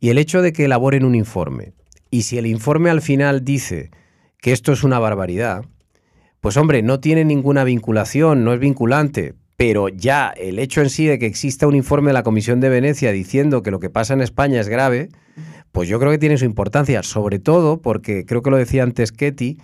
y 0.00 0.10
el 0.10 0.18
hecho 0.18 0.42
de 0.42 0.52
que 0.52 0.66
elaboren 0.66 1.04
un 1.04 1.14
informe 1.14 1.72
y 2.10 2.22
si 2.22 2.38
el 2.38 2.46
informe 2.46 2.90
al 2.90 3.02
final 3.02 3.44
dice 3.44 3.90
que 4.38 4.52
esto 4.52 4.72
es 4.72 4.84
una 4.84 4.98
barbaridad, 4.98 5.64
pues 6.44 6.58
hombre, 6.58 6.82
no 6.82 7.00
tiene 7.00 7.24
ninguna 7.24 7.64
vinculación, 7.64 8.44
no 8.44 8.52
es 8.52 8.60
vinculante, 8.60 9.32
pero 9.56 9.88
ya 9.88 10.28
el 10.28 10.58
hecho 10.58 10.82
en 10.82 10.90
sí 10.90 11.06
de 11.06 11.18
que 11.18 11.24
exista 11.24 11.66
un 11.66 11.74
informe 11.74 12.10
de 12.10 12.12
la 12.12 12.22
Comisión 12.22 12.60
de 12.60 12.68
Venecia 12.68 13.12
diciendo 13.12 13.62
que 13.62 13.70
lo 13.70 13.80
que 13.80 13.88
pasa 13.88 14.12
en 14.12 14.20
España 14.20 14.60
es 14.60 14.68
grave, 14.68 15.08
pues 15.72 15.88
yo 15.88 15.98
creo 15.98 16.12
que 16.12 16.18
tiene 16.18 16.36
su 16.36 16.44
importancia, 16.44 17.02
sobre 17.02 17.38
todo 17.38 17.80
porque 17.80 18.26
creo 18.26 18.42
que 18.42 18.50
lo 18.50 18.58
decía 18.58 18.82
antes 18.82 19.10
Ketty, 19.10 19.56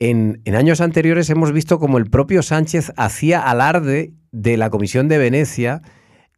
en, 0.00 0.42
años 0.52 0.80
anteriores 0.80 1.30
hemos 1.30 1.52
visto 1.52 1.78
como 1.78 1.96
el 1.96 2.10
propio 2.10 2.42
Sánchez 2.42 2.92
hacía 2.96 3.48
alarde 3.48 4.12
de 4.32 4.56
la 4.56 4.68
Comisión 4.68 5.06
de 5.06 5.18
Venecia 5.18 5.80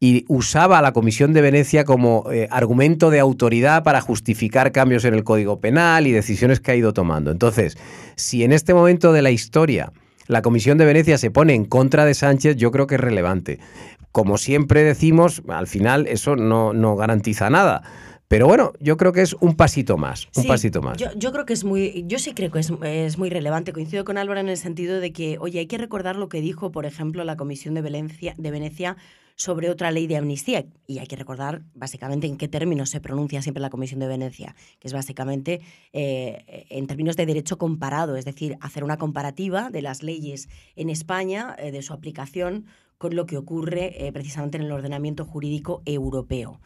y 0.02 0.24
usaba 0.26 0.78
a 0.78 0.82
la 0.82 0.92
Comisión 0.92 1.32
de 1.32 1.40
Venecia 1.42 1.84
como 1.84 2.24
eh, 2.32 2.48
argumento 2.50 3.08
de 3.08 3.20
autoridad 3.20 3.84
para 3.84 4.00
justificar 4.00 4.72
cambios 4.72 5.04
en 5.04 5.14
el 5.14 5.22
Código 5.22 5.60
Penal 5.60 6.08
y 6.08 6.10
decisiones 6.10 6.58
que 6.58 6.72
ha 6.72 6.74
ido 6.74 6.92
tomando. 6.92 7.30
Entonces, 7.30 7.78
si 8.16 8.42
en 8.42 8.50
este 8.50 8.74
momento 8.74 9.12
de 9.12 9.22
la 9.22 9.30
historia 9.30 9.92
la 10.26 10.42
Comisión 10.42 10.76
de 10.76 10.86
Venecia 10.86 11.18
se 11.18 11.30
pone 11.30 11.54
en 11.54 11.66
contra 11.66 12.04
de 12.04 12.14
Sánchez, 12.14 12.56
yo 12.56 12.72
creo 12.72 12.88
que 12.88 12.96
es 12.96 13.00
relevante. 13.00 13.60
Como 14.10 14.38
siempre 14.38 14.82
decimos, 14.82 15.40
al 15.46 15.68
final 15.68 16.08
eso 16.08 16.34
no, 16.34 16.72
no 16.72 16.96
garantiza 16.96 17.48
nada. 17.48 17.84
Pero 18.26 18.48
bueno, 18.48 18.72
yo 18.80 18.96
creo 18.96 19.12
que 19.12 19.22
es 19.22 19.34
un 19.34 19.54
pasito 19.54 19.98
más, 19.98 20.26
un 20.34 20.48
pasito 20.48 20.82
más. 20.82 20.96
Yo, 20.96 21.30
creo 21.30 21.46
que 21.46 21.52
es 21.52 21.62
muy, 21.62 22.04
yo 22.08 22.18
sí 22.18 22.34
creo 22.34 22.50
que 22.50 22.58
es, 22.58 22.72
es, 22.82 23.18
muy 23.18 23.30
relevante. 23.30 23.72
Coincido 23.72 24.04
con 24.04 24.18
Álvaro 24.18 24.40
en 24.40 24.48
el 24.48 24.56
sentido 24.56 24.98
de 24.98 25.12
que, 25.12 25.36
oye, 25.38 25.60
hay 25.60 25.66
que 25.66 25.78
recordar 25.78 26.16
lo 26.16 26.28
que 26.28 26.40
dijo, 26.40 26.72
por 26.72 26.86
ejemplo, 26.86 27.22
la 27.22 27.36
Comisión 27.36 27.74
de, 27.74 27.82
Valencia, 27.82 28.34
de 28.36 28.50
Venecia 28.50 28.96
sobre 29.36 29.70
otra 29.70 29.90
ley 29.90 30.06
de 30.06 30.16
amnistía. 30.16 30.64
Y 30.86 30.98
hay 30.98 31.06
que 31.06 31.16
recordar 31.16 31.62
básicamente 31.74 32.26
en 32.26 32.36
qué 32.36 32.48
términos 32.48 32.90
se 32.90 33.00
pronuncia 33.00 33.42
siempre 33.42 33.60
la 33.60 33.70
Comisión 33.70 34.00
de 34.00 34.06
Venecia, 34.06 34.54
que 34.78 34.88
es 34.88 34.94
básicamente 34.94 35.60
eh, 35.92 36.66
en 36.70 36.86
términos 36.86 37.16
de 37.16 37.26
derecho 37.26 37.58
comparado, 37.58 38.16
es 38.16 38.24
decir, 38.24 38.56
hacer 38.60 38.84
una 38.84 38.96
comparativa 38.96 39.70
de 39.70 39.82
las 39.82 40.02
leyes 40.02 40.48
en 40.76 40.90
España, 40.90 41.56
eh, 41.58 41.70
de 41.70 41.82
su 41.82 41.92
aplicación 41.92 42.66
con 42.98 43.16
lo 43.16 43.26
que 43.26 43.36
ocurre 43.36 44.06
eh, 44.06 44.12
precisamente 44.12 44.58
en 44.58 44.64
el 44.64 44.72
ordenamiento 44.72 45.24
jurídico 45.24 45.82
europeo. 45.86 46.60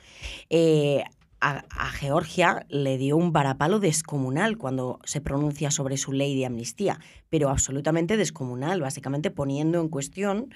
A, 1.38 1.64
a, 1.68 1.90
Georgia 1.90 2.64
le 2.70 2.96
dio 2.96 3.18
un 3.18 3.30
varapalo 3.30 3.78
descomunal 3.78 4.56
cuando 4.56 5.00
se 5.04 5.20
pronuncia 5.20 5.70
sobre 5.70 5.98
su 5.98 6.12
ley 6.12 6.34
de 6.34 6.46
amnistía, 6.46 6.98
pero 7.28 7.50
absolutamente 7.50 8.16
descomunal, 8.16 8.80
básicamente 8.80 9.30
poniendo 9.30 9.78
en 9.82 9.88
cuestión 9.90 10.48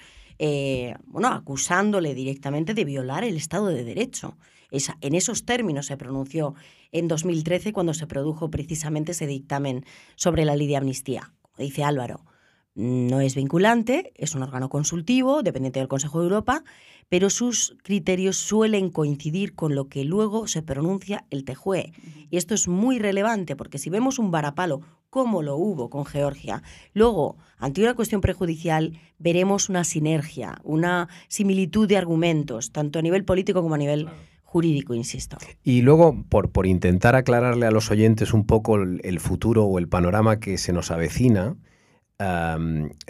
eh, 0.43 0.95
bueno, 1.05 1.27
acusándole 1.27 2.15
directamente 2.15 2.73
de 2.73 2.83
violar 2.83 3.23
el 3.23 3.37
Estado 3.37 3.67
de 3.67 3.83
Derecho. 3.83 4.37
en 4.71 5.13
esos 5.13 5.45
términos 5.45 5.85
se 5.85 5.97
pronunció 5.97 6.55
en 6.91 7.07
2013 7.07 7.73
cuando 7.73 7.93
se 7.93 8.07
produjo 8.07 8.49
precisamente 8.49 9.11
ese 9.11 9.27
dictamen 9.27 9.85
sobre 10.15 10.43
la 10.43 10.55
ley 10.55 10.65
de 10.65 10.77
amnistía. 10.77 11.31
Como 11.43 11.67
dice 11.67 11.83
Álvaro, 11.83 12.25
no 12.73 13.21
es 13.21 13.35
vinculante, 13.35 14.13
es 14.15 14.33
un 14.33 14.41
órgano 14.41 14.69
consultivo, 14.69 15.43
dependiente 15.43 15.77
del 15.77 15.87
Consejo 15.87 16.21
de 16.21 16.23
Europa, 16.23 16.63
pero 17.07 17.29
sus 17.29 17.77
criterios 17.83 18.37
suelen 18.37 18.89
coincidir 18.89 19.53
con 19.53 19.75
lo 19.75 19.89
que 19.89 20.05
luego 20.05 20.47
se 20.47 20.63
pronuncia 20.63 21.23
el 21.29 21.45
TEJUE. 21.45 21.93
Y 22.31 22.37
esto 22.37 22.55
es 22.55 22.67
muy 22.67 22.97
relevante 22.97 23.55
porque 23.55 23.77
si 23.77 23.91
vemos 23.91 24.17
un 24.17 24.31
varapalo 24.31 24.81
como 25.11 25.43
lo 25.43 25.57
hubo 25.57 25.91
con 25.91 26.05
Georgia, 26.05 26.63
luego, 26.95 27.37
ante 27.59 27.83
una 27.83 27.93
cuestión 27.93 28.21
prejudicial, 28.21 28.99
veremos 29.19 29.69
una 29.69 29.83
sinergia, 29.83 30.59
una 30.63 31.07
similitud 31.27 31.87
de 31.87 31.97
argumentos, 31.97 32.71
tanto 32.71 32.97
a 32.97 33.03
nivel 33.03 33.23
político 33.23 33.61
como 33.61 33.75
a 33.75 33.77
nivel 33.77 34.09
jurídico, 34.43 34.95
insisto. 34.95 35.37
Y 35.63 35.83
luego, 35.83 36.25
por, 36.27 36.49
por 36.49 36.65
intentar 36.65 37.15
aclararle 37.15 37.67
a 37.67 37.71
los 37.71 37.91
oyentes 37.91 38.33
un 38.33 38.45
poco 38.45 38.77
el 38.77 39.19
futuro 39.19 39.65
o 39.65 39.77
el 39.77 39.87
panorama 39.87 40.39
que 40.39 40.57
se 40.57 40.73
nos 40.73 40.89
avecina, 40.89 41.55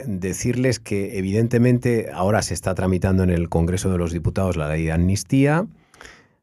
decirles 0.06 0.80
que 0.80 1.18
evidentemente 1.18 2.10
ahora 2.14 2.42
se 2.42 2.54
está 2.54 2.76
tramitando 2.76 3.24
en 3.24 3.30
el 3.30 3.50
Congreso 3.50 3.92
de 3.92 3.98
los 3.98 4.12
Diputados 4.12 4.58
la 4.58 4.70
ley 4.70 4.86
de 4.86 4.92
amnistía. 4.92 5.68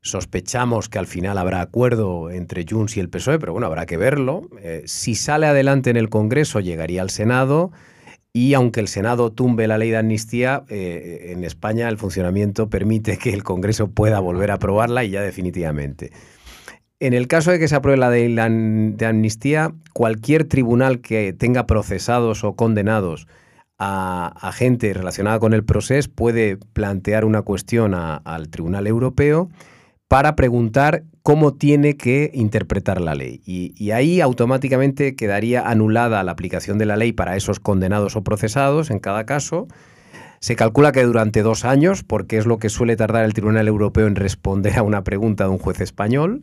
Sospechamos 0.01 0.89
que 0.89 0.99
al 0.99 1.07
final 1.07 1.39
habrá 1.39 1.61
acuerdo 1.61 2.31
entre 2.31 2.65
Junts 2.69 2.97
y 2.97 3.01
el 3.01 3.09
PSOE, 3.09 3.39
pero 3.39 3.53
bueno, 3.53 3.67
habrá 3.67 3.85
que 3.87 3.97
verlo. 3.97 4.49
Eh, 4.61 4.83
si 4.87 5.15
sale 5.15 5.47
adelante 5.47 5.91
en 5.91 5.97
el 5.97 6.09
Congreso, 6.09 6.61
llegaría 6.61 7.03
al 7.03 7.11
Senado. 7.11 7.73
Y 8.33 8.55
aunque 8.55 8.81
el 8.81 8.89
Senado 8.89 9.33
tumbe 9.33 9.67
la 9.67 9.79
ley 9.79 9.91
de 9.91 9.97
amnistía, 9.97 10.65
eh, 10.69 11.33
en 11.33 11.45
España 11.45 11.89
el 11.89 11.99
funcionamiento 11.99 12.71
permite 12.71 13.19
que 13.19 13.31
el 13.31 13.43
Congreso 13.43 13.91
pueda 13.91 14.21
volver 14.21 14.51
a 14.51 14.55
aprobarla 14.55 15.03
y 15.03 15.11
ya 15.11 15.23
definitivamente. 15.23 16.13
En 17.01 17.15
el 17.15 17.27
caso 17.27 17.51
de 17.51 17.59
que 17.59 17.69
se 17.69 17.75
apruebe 17.75 17.99
la 17.99 18.11
de, 18.11 18.29
de 18.97 19.07
amnistía, 19.07 19.73
cualquier 19.93 20.45
tribunal 20.45 21.01
que 21.01 21.33
tenga 21.33 21.67
procesados 21.67 22.45
o 22.45 22.55
condenados 22.55 23.27
a, 23.79 24.51
gente 24.53 24.93
relacionada 24.93 25.39
con 25.39 25.53
el 25.53 25.65
proceso 25.65 26.11
puede 26.15 26.57
plantear 26.57 27.25
una 27.25 27.43
cuestión 27.43 27.95
al 27.95 28.49
Tribunal 28.49 28.87
Europeo 28.87 29.49
para 30.09 30.37
preguntar 30.37 31.05
cómo 31.23 31.55
tiene 31.55 31.97
que 31.97 32.31
interpretar 32.33 33.01
la 33.01 33.15
ley. 33.15 33.43
y, 33.45 33.91
ahí 33.91 34.21
automáticamente 34.21 35.15
quedaría 35.15 35.69
anulada 35.69 36.23
la 36.25 36.33
aplicación 36.33 36.79
de 36.79 36.87
la 36.87 36.97
ley 36.97 37.13
para 37.13 37.37
esos 37.37 37.61
condenados 37.61 38.17
o 38.17 38.25
procesados 38.25 38.91
en 38.91 38.99
cada 38.99 39.25
caso. 39.27 39.69
Se 40.41 40.57
calcula 40.57 40.93
que 40.93 41.03
durante 41.03 41.43
dos 41.43 41.65
años, 41.65 42.05
porque 42.05 42.39
es 42.39 42.47
lo 42.47 42.59
que 42.59 42.69
suele 42.69 42.97
tardar 42.97 43.25
el 43.25 43.35
Tribunal 43.35 43.67
Europeo 43.67 44.07
en 44.07 44.15
responder 44.15 44.79
a 44.79 44.83
una 44.83 45.03
pregunta 45.03 45.45
de 45.45 45.51
un 45.51 45.59
juez 45.59 45.81
español. 45.81 46.43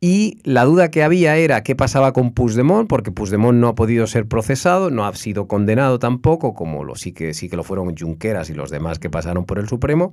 Y 0.00 0.38
la 0.44 0.64
duda 0.64 0.90
que 0.90 1.02
había 1.02 1.36
era 1.36 1.62
qué 1.62 1.76
pasaba 1.76 2.14
con 2.14 2.32
Puigdemont, 2.32 2.88
porque 2.88 3.12
Puigdemont 3.12 3.58
no 3.58 3.68
ha 3.68 3.74
podido 3.74 4.06
ser 4.06 4.26
procesado, 4.26 4.90
no 4.90 5.04
ha 5.04 5.14
sido 5.14 5.46
condenado 5.46 5.98
tampoco, 5.98 6.54
como 6.54 6.84
lo, 6.84 6.94
sí, 6.96 7.12
que, 7.12 7.34
sí 7.34 7.50
que 7.50 7.56
lo 7.56 7.64
fueron 7.64 7.94
Junqueras 7.94 8.48
y 8.48 8.54
los 8.54 8.70
demás 8.70 8.98
que 8.98 9.10
pasaron 9.10 9.44
por 9.44 9.58
el 9.58 9.68
Supremo. 9.68 10.12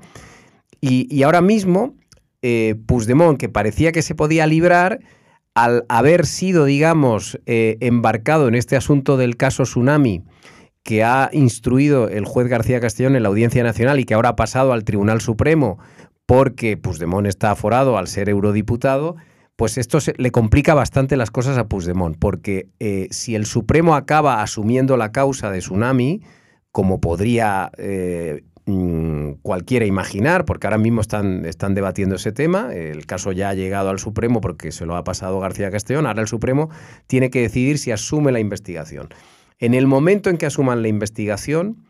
Y, 0.82 1.24
ahora 1.24 1.42
mismo, 1.42 1.96
eh, 2.48 3.38
que 3.38 3.50
parecía 3.50 3.92
que 3.92 4.02
se 4.02 4.16
podía 4.16 4.48
librar, 4.48 5.00
al 5.54 5.86
haber 5.90 6.26
sido, 6.26 6.66
digamos, 6.66 7.40
eh, 7.46 7.78
embarcado 7.82 8.48
en 8.48 8.56
este 8.56 8.76
asunto 8.76 9.18
del 9.18 9.38
caso 9.38 9.64
Tsunami, 9.64 10.24
que 10.84 11.04
ha 11.04 11.30
instruido 11.34 12.08
el 12.08 12.26
juez 12.26 12.48
García 12.48 12.80
Castellón 12.80 13.16
en 13.16 13.24
la 13.24 13.30
Audiencia 13.30 13.64
Nacional 13.64 14.00
y 14.00 14.06
que 14.06 14.14
ahora 14.14 14.30
ha 14.30 14.36
pasado 14.36 14.72
al 14.72 14.86
Tribunal 14.86 15.20
Supremo 15.20 15.80
porque 16.26 16.78
Puigdemont 16.78 17.28
está 17.28 17.52
aforado 17.52 17.98
al 17.98 18.08
ser 18.08 18.30
eurodiputado, 18.30 19.16
pues 19.56 19.78
esto 19.78 19.98
le 20.18 20.32
complica 20.32 20.74
bastante 20.74 21.18
las 21.18 21.32
cosas 21.32 21.58
a 21.58 21.68
Puigdemont, 21.68 22.18
porque 22.20 22.70
eh, 22.80 23.08
si 23.12 23.34
el 23.36 23.46
Supremo 23.46 23.96
acaba 23.96 24.42
asumiendo 24.42 24.96
la 24.98 25.12
causa 25.12 25.52
de 25.52 25.60
Tsunami, 25.60 26.22
como 26.72 27.02
podría 27.02 27.72
eh, 27.78 28.44
mm, 28.68 29.40
cualquiera 29.42 29.86
imaginar, 29.86 30.46
porque 30.46 30.68
ahora 30.68 30.78
mismo 30.78 31.02
están, 31.02 31.46
están 31.46 31.74
debatiendo 31.74 32.16
ese 32.16 32.32
tema, 32.32 32.72
el 32.74 33.08
caso 33.08 33.32
ya 33.32 33.50
ha 33.50 33.54
llegado 33.56 33.90
al 33.90 33.98
Supremo 33.98 34.40
porque 34.40 34.72
se 34.72 34.86
lo 34.86 34.96
ha 34.96 35.04
pasado 35.04 35.40
García 35.40 35.72
Castellón, 35.72 36.06
ahora 36.06 36.22
el 36.22 36.28
Supremo 36.28 36.70
tiene 37.08 37.32
que 37.32 37.42
decidir 37.42 37.80
si 37.80 37.92
asume 37.92 38.32
la 38.32 38.40
investigación. 38.40 39.10
En 39.60 39.74
el 39.74 39.88
momento 39.88 40.30
en 40.30 40.38
que 40.38 40.46
asuman 40.46 40.84
la 40.84 40.88
investigación, 40.88 41.88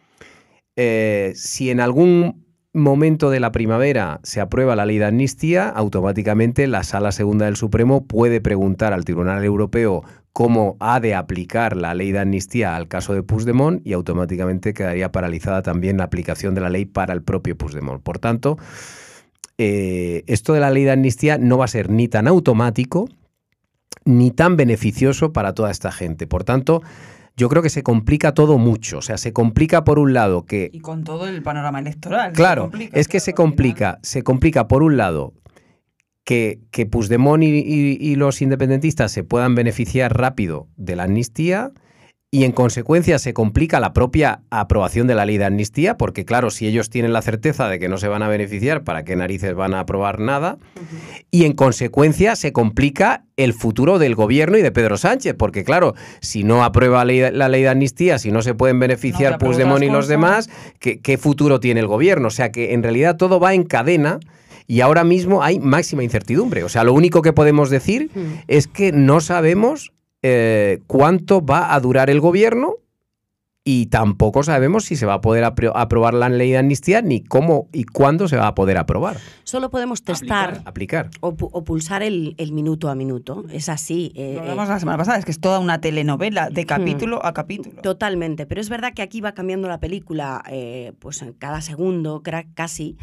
eh, 0.78 1.34
si 1.36 1.70
en 1.70 1.82
algún 1.82 2.46
momento 2.72 3.30
de 3.30 3.40
la 3.40 3.52
primavera 3.52 4.20
se 4.24 4.40
aprueba 4.40 4.76
la 4.76 4.86
ley 4.86 5.00
de 5.00 5.06
amnistía, 5.06 5.68
automáticamente 5.68 6.68
la 6.68 6.84
Sala 6.84 7.12
Segunda 7.12 7.46
del 7.46 7.56
Supremo 7.56 8.06
puede 8.06 8.40
preguntar 8.40 8.94
al 8.94 9.04
Tribunal 9.04 9.44
Europeo 9.44 10.04
cómo 10.38 10.78
ha 10.80 11.00
de 11.00 11.16
aplicar 11.16 11.76
la 11.76 11.96
ley 11.96 12.12
de 12.12 12.20
amnistía 12.20 12.76
al 12.76 12.88
caso 12.88 13.16
de 13.16 13.24
Puigdemont 13.24 13.82
y 13.84 13.94
automáticamente 13.94 14.72
quedaría 14.72 15.12
paralizada 15.12 15.64
también 15.64 15.98
la 15.98 16.04
aplicación 16.04 16.54
de 16.54 16.62
la 16.62 16.70
ley 16.70 16.86
para 16.86 17.16
el 17.16 17.24
propio 17.24 17.58
Puigdemont. 17.58 18.04
Por 18.04 18.20
tanto, 18.20 18.60
eh, 19.58 20.24
esto 20.28 20.54
de 20.54 20.60
la 20.60 20.70
ley 20.70 20.84
de 20.84 20.92
amnistía 20.92 21.40
no 21.40 21.58
va 21.58 21.66
a 21.66 21.68
ser 21.68 21.90
ni 21.90 22.08
tan 22.08 22.28
automático 22.28 23.10
ni 24.06 24.30
tan 24.30 24.58
beneficioso 24.58 25.34
para 25.34 25.56
toda 25.56 25.72
esta 25.72 25.92
gente. 25.92 26.28
Por 26.28 26.44
tanto, 26.44 26.84
yo 27.36 27.50
creo 27.50 27.64
que 27.64 27.72
se 27.72 27.82
complica 27.82 28.36
todo 28.36 28.60
mucho. 28.60 29.00
O 29.00 29.02
sea, 29.02 29.18
se 29.18 29.34
complica 29.34 29.86
por 29.86 29.98
un 29.98 30.14
lado 30.14 30.46
que... 30.46 30.70
Y 30.72 30.82
con 30.82 31.04
todo 31.04 31.28
el 31.28 31.42
panorama 31.42 31.80
electoral. 31.80 32.34
Claro, 32.34 32.70
es 32.92 33.08
que 33.08 33.20
se 33.20 33.34
complica, 33.34 33.98
se 34.04 34.22
complica 34.22 34.68
por 34.68 34.84
un 34.84 34.98
lado 34.98 35.34
que, 36.28 36.60
que 36.72 36.86
Puigdemont 36.86 37.42
y, 37.42 38.16
los 38.18 38.42
independentistas 38.42 39.14
se 39.14 39.24
puedan 39.24 39.56
beneficiar 39.56 40.18
rápido 40.18 40.68
de 40.76 40.98
la 40.98 41.04
amnistía 41.04 41.72
y 42.30 42.44
en 42.44 42.52
consecuencia 42.52 43.18
se 43.18 43.34
complica 43.34 43.80
la 43.80 43.94
propia 43.94 44.42
aprobación 44.50 45.08
de 45.08 45.16
la 45.16 45.26
ley 45.26 45.38
de 45.38 45.46
amnistía, 45.46 45.96
porque 45.96 46.26
claro, 46.26 46.52
si 46.52 46.68
ellos 46.68 46.90
tienen 46.90 47.14
la 47.14 47.22
certeza 47.22 47.70
de 47.70 47.80
que 47.80 47.88
no 47.88 47.98
se 47.98 48.10
van 48.10 48.24
a 48.24 48.28
beneficiar, 48.28 48.84
¿para 48.84 49.06
qué 49.06 49.16
narices 49.16 49.56
van 49.56 49.74
a 49.74 49.80
aprobar 49.80 50.20
nada? 50.20 50.58
Y 51.32 51.46
en 51.46 51.54
consecuencia 51.54 52.36
se 52.36 52.52
complica 52.52 53.24
el 53.38 53.54
futuro 53.54 53.98
del 53.98 54.14
gobierno 54.14 54.58
y 54.58 54.62
de 54.62 54.74
Pedro 54.74 54.98
Sánchez, 54.98 55.34
porque 55.40 55.64
claro, 55.64 55.94
si 56.20 56.44
no 56.44 56.66
aprueba 56.66 57.06
la 57.06 57.48
ley, 57.48 57.62
de 57.62 57.70
amnistía, 57.70 58.20
si 58.20 58.34
no 58.34 58.42
se 58.42 58.54
pueden 58.54 58.82
beneficiar 58.82 59.32
no 59.32 59.38
Puigdemont 59.38 59.84
y 59.86 59.90
los 59.90 60.10
demás, 60.10 60.50
¿qué, 60.80 61.18
futuro 61.18 61.62
tiene 61.62 61.80
el 61.80 61.88
gobierno? 61.88 62.28
O 62.28 62.32
sea 62.32 62.52
que 62.52 62.74
en 62.74 62.84
realidad 62.84 63.16
todo 63.16 63.40
va 63.40 63.54
en 63.54 63.64
cadena. 63.64 64.20
Y 64.68 64.82
ahora 64.82 65.04
mismo 65.04 65.42
hay 65.42 65.60
máxima 65.60 66.04
incertidumbre. 66.04 66.64
O 66.64 66.70
sea, 66.70 66.84
lo 66.84 66.94
único 66.94 67.22
que 67.22 67.34
podemos 67.34 67.70
decir 67.70 68.12
es 68.48 68.68
que 68.68 68.92
no 68.92 69.22
sabemos 69.22 69.94
eh, 70.22 70.80
cuánto 70.88 71.46
va 71.46 71.74
a 71.74 71.80
durar 71.80 72.10
el 72.10 72.20
gobierno 72.20 72.76
y 73.70 73.88
tampoco 73.88 74.44
sabemos 74.44 74.86
si 74.86 74.96
se 74.96 75.06
va 75.06 75.16
a 75.16 75.22
poder 75.22 75.44
aprobar 75.44 76.14
la 76.14 76.30
ley 76.30 76.52
de 76.52 76.58
amnistía 76.58 77.02
ni 77.02 77.22
cómo 77.22 77.68
y 77.74 77.84
cuándo 77.84 78.30
se 78.30 78.38
va 78.38 78.48
a 78.48 78.56
poder 78.56 78.78
aprobar. 78.78 79.18
Solo 79.44 79.70
podemos 79.70 80.04
testar 80.04 80.62
aplicar, 80.64 81.10
O, 81.20 81.36
pulsar 81.36 82.02
el, 82.02 82.34
minuto 82.54 82.90
a 82.90 82.96
minuto. 82.96 83.44
Es 83.52 83.68
así. 83.68 84.14
Eh, 84.16 84.36
Lo 84.36 84.42
hablamos 84.42 84.70
la 84.70 84.80
semana 84.80 84.98
pasada, 84.98 85.18
es 85.18 85.26
que 85.26 85.32
es 85.32 85.42
toda 85.42 85.60
una 85.60 85.82
telenovela 85.82 86.50
de 86.50 86.64
hmm. 86.64 86.66
capítulo 86.66 87.26
a 87.26 87.34
capítulo. 87.34 87.82
Totalmente, 87.82 88.46
pero 88.46 88.62
es 88.62 88.70
verdad 88.70 88.94
que 88.94 89.02
aquí 89.02 89.20
va 89.20 89.34
cambiando 89.34 89.68
la 89.68 89.82
película 89.82 90.44
eh, 90.50 90.94
pues 91.00 91.22
en 91.22 91.34
cada 91.34 91.60
segundo, 91.60 92.24
casi. 92.54 92.96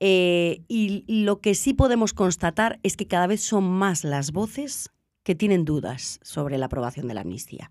Y 0.00 1.04
lo 1.06 1.40
que 1.40 1.54
sí 1.54 1.74
podemos 1.74 2.14
constatar 2.14 2.80
es 2.82 2.96
que 2.96 3.06
cada 3.06 3.26
vez 3.26 3.42
son 3.42 3.64
más 3.64 4.02
las 4.02 4.32
voces 4.32 4.90
que 5.22 5.34
tienen 5.34 5.64
dudas 5.66 6.18
sobre 6.22 6.56
la 6.56 6.66
aprobación 6.66 7.06
de 7.06 7.14
la 7.14 7.20
amnistía 7.20 7.70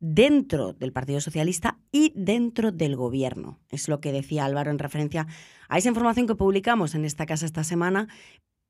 dentro 0.00 0.72
del 0.72 0.92
Partido 0.92 1.20
Socialista 1.20 1.78
y 1.90 2.12
dentro 2.14 2.72
del 2.72 2.96
gobierno. 2.96 3.58
Es 3.70 3.88
lo 3.88 4.00
que 4.00 4.12
decía 4.12 4.44
Álvaro 4.44 4.70
en 4.70 4.78
referencia 4.78 5.26
a 5.68 5.78
esa 5.78 5.88
información 5.88 6.26
que 6.26 6.34
publicamos 6.34 6.94
en 6.94 7.04
esta 7.04 7.26
casa 7.26 7.46
esta 7.46 7.64
semana, 7.64 8.08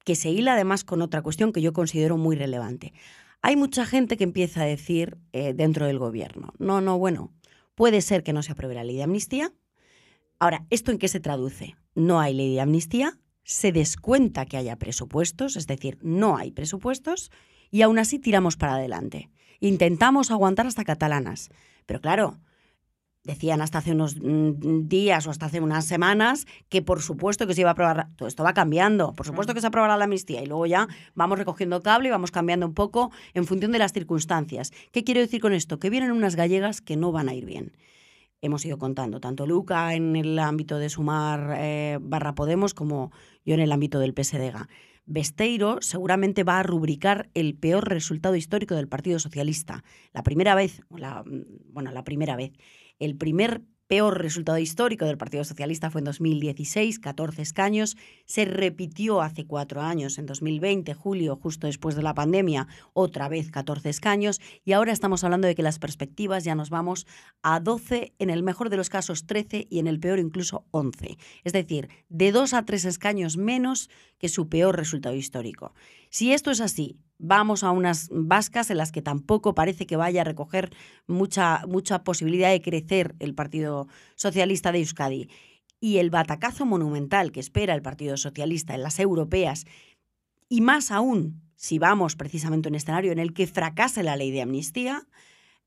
que 0.04 0.16
se 0.16 0.30
hila 0.30 0.54
además 0.54 0.84
con 0.84 1.02
otra 1.02 1.22
cuestión 1.22 1.52
que 1.52 1.62
yo 1.62 1.72
considero 1.72 2.16
muy 2.16 2.36
relevante. 2.36 2.92
Hay 3.42 3.56
mucha 3.56 3.84
gente 3.84 4.16
que 4.16 4.24
empieza 4.24 4.62
a 4.62 4.66
decir 4.66 5.18
eh, 5.32 5.52
dentro 5.54 5.86
del 5.86 5.98
gobierno, 5.98 6.52
no, 6.58 6.80
no, 6.80 6.98
bueno, 6.98 7.32
puede 7.74 8.00
ser 8.00 8.22
que 8.22 8.32
no 8.32 8.42
se 8.42 8.52
apruebe 8.52 8.74
la 8.74 8.84
ley 8.84 8.96
de 8.96 9.04
amnistía. 9.04 9.52
Ahora, 10.40 10.66
¿esto 10.70 10.90
en 10.90 10.98
qué 10.98 11.08
se 11.08 11.20
traduce? 11.20 11.76
No 11.98 12.20
hay 12.20 12.32
ley 12.32 12.54
de 12.54 12.61
amnistía, 12.61 13.18
se 13.42 13.72
descuenta 13.72 14.46
que 14.46 14.56
haya 14.56 14.76
presupuestos, 14.76 15.56
es 15.56 15.66
decir, 15.66 15.98
no 16.00 16.37
hay 16.37 16.52
presupuestos, 16.52 17.32
y 17.72 17.82
aún 17.82 17.98
así 17.98 18.20
tiramos 18.20 18.56
para 18.56 18.74
adelante. 18.74 19.30
Intentamos 19.58 20.30
aguantar 20.30 20.68
hasta 20.68 20.84
catalanas. 20.84 21.50
Pero 21.87 22.00
claro, 22.00 22.38
decían 23.24 23.61
hasta 23.62 23.78
hace 23.78 23.90
unos 23.92 24.14
mm, 24.14 24.87
días 24.87 25.26
o 25.26 25.30
hasta 25.30 25.46
hace 25.46 25.61
unas 25.61 25.87
semanas 25.87 26.46
que 26.68 26.82
por 26.82 27.02
supuesto 27.02 27.48
que 27.48 27.54
se 27.54 27.62
iba 27.62 27.70
a 27.70 27.72
aprobar, 27.72 28.11
todo 28.14 28.28
esto 28.28 28.44
va 28.44 28.54
cambiando, 28.54 29.12
por 29.14 29.26
supuesto 29.26 29.52
que 29.52 29.61
se 29.61 29.66
aprobará 29.66 29.96
la 29.96 30.04
amnistía 30.04 30.40
y 30.40 30.46
luego 30.46 30.66
ya 30.66 30.87
vamos 31.16 31.37
recogiendo 31.37 31.82
cable 31.82 32.08
y 32.08 32.12
vamos 32.12 32.30
cambiando 32.30 32.64
un 32.64 32.74
poco 32.74 33.11
en 33.34 33.44
función 33.44 33.72
de 33.72 33.80
las 33.80 33.92
circunstancias. 33.92 34.70
¿Qué 34.92 35.02
quiero 35.02 35.20
decir 35.20 35.40
con 35.40 35.52
esto? 35.52 35.80
Que 35.80 35.90
vienen 35.90 36.12
unas 36.12 36.37
gallegas 36.37 36.80
que 36.80 36.96
no 36.96 37.11
van 37.11 37.28
a 37.28 37.34
ir 37.34 37.44
bien. 37.44 37.72
Hemos 38.40 38.64
ido 38.64 38.79
contando, 38.79 39.20
tanto 39.20 39.46
Luca 39.46 39.94
en 39.94 40.14
el 40.14 40.38
ámbito 40.38 40.79
de 40.79 40.88
Sumar 40.88 41.57
eh, 41.59 41.98
barra 42.01 42.37
Podemos 42.37 42.72
como 42.72 43.11
yo 43.44 43.55
en 43.55 43.61
el 43.61 43.72
ámbito 43.72 43.98
del 43.98 44.14
PSDG. 44.14 44.68
Besteiro 45.07 45.79
seguramente 45.81 46.44
va 46.44 46.61
a 46.61 46.62
rubricar 46.62 47.31
el 47.35 47.57
peor 47.57 47.88
resultado 47.88 48.37
histórico 48.37 48.77
del 48.77 48.87
Partido 48.87 49.18
Socialista. 49.18 49.83
La 50.12 50.22
primera 50.22 50.55
vez, 50.55 50.83
la, 50.90 51.24
mm, 51.24 51.72
bueno, 51.72 51.90
la 51.90 52.05
primera 52.05 52.37
vez, 52.37 52.53
el 53.01 53.16
primer 53.16 53.62
peor 53.88 54.20
resultado 54.22 54.59
histórico 54.59 55.07
del 55.07 55.16
Partido 55.16 55.42
Socialista 55.44 55.90
fue 55.90 56.03
en 56.03 56.05
2016, 56.05 56.98
14 56.98 57.42
escaños. 57.42 57.96
Se 58.27 58.44
repitió 58.44 59.22
hace 59.22 59.46
cuatro 59.46 59.81
años, 59.81 60.18
en 60.18 60.27
2020, 60.27 60.92
julio, 60.94 61.37
justo 61.37 61.66
después 61.66 61.96
de 61.96 62.03
la 62.03 62.14
pandemia, 62.14 62.68
otra 62.92 63.29
vez 63.29 63.51
14 63.51 63.88
escaños. 63.88 64.40
Y 64.64 64.72
ahora 64.72 64.92
estamos 64.92 65.24
hablando 65.24 65.48
de 65.48 65.55
que 65.55 65.62
las 65.62 65.79
perspectivas 65.79 66.44
ya 66.44 66.55
nos 66.55 66.68
vamos 66.68 67.07
a 67.42 67.61
12, 67.61 68.12
en 68.18 68.31
el 68.31 68.42
mejor 68.42 68.68
de 68.68 68.77
los 68.77 68.90
casos 68.90 69.27
13 69.27 69.66
y 69.70 69.79
en 69.79 69.87
el 69.87 69.98
peor 69.98 70.18
incluso 70.18 70.66
11. 70.70 71.16
Es 71.44 71.53
decir, 71.55 71.88
de 72.11 72.31
dos 72.31 72.53
a 72.53 72.64
tres 72.66 72.85
escaños 72.85 73.38
menos 73.38 73.88
que 74.18 74.29
su 74.29 74.48
peor 74.48 74.77
resultado 74.77 75.14
histórico. 75.14 75.72
Si 76.10 76.32
esto 76.32 76.50
es 76.50 76.60
así, 76.60 76.98
vamos 77.18 77.64
a 77.64 77.70
unas 77.70 78.08
vascas 78.12 78.70
en 78.70 78.78
las 78.78 78.92
que 78.92 79.02
tampoco 79.02 79.54
parece 79.54 79.86
que 79.86 79.96
vaya 79.96 80.22
a 80.22 80.24
recoger 80.24 80.70
mucha, 81.06 81.64
mucha 81.66 82.04
posibilidad 82.04 82.50
de 82.50 82.62
crecer 82.62 83.14
el 83.18 83.34
Partido 83.34 83.88
Socialista 84.14 84.72
de 84.72 84.80
Euskadi. 84.80 85.28
Y 85.80 85.98
el 85.98 86.10
batacazo 86.10 86.66
monumental 86.66 87.30
que 87.30 87.40
espera 87.40 87.74
el 87.74 87.82
Partido 87.82 88.16
Socialista 88.16 88.74
en 88.74 88.82
las 88.82 88.98
europeas, 88.98 89.64
y 90.48 90.60
más 90.60 90.90
aún 90.90 91.42
si 91.58 91.80
vamos 91.80 92.14
precisamente 92.14 92.68
a 92.68 92.70
un 92.70 92.76
escenario 92.76 93.10
en 93.10 93.18
el 93.18 93.34
que 93.34 93.48
fracase 93.48 94.04
la 94.04 94.16
ley 94.16 94.30
de 94.30 94.42
amnistía, 94.42 95.08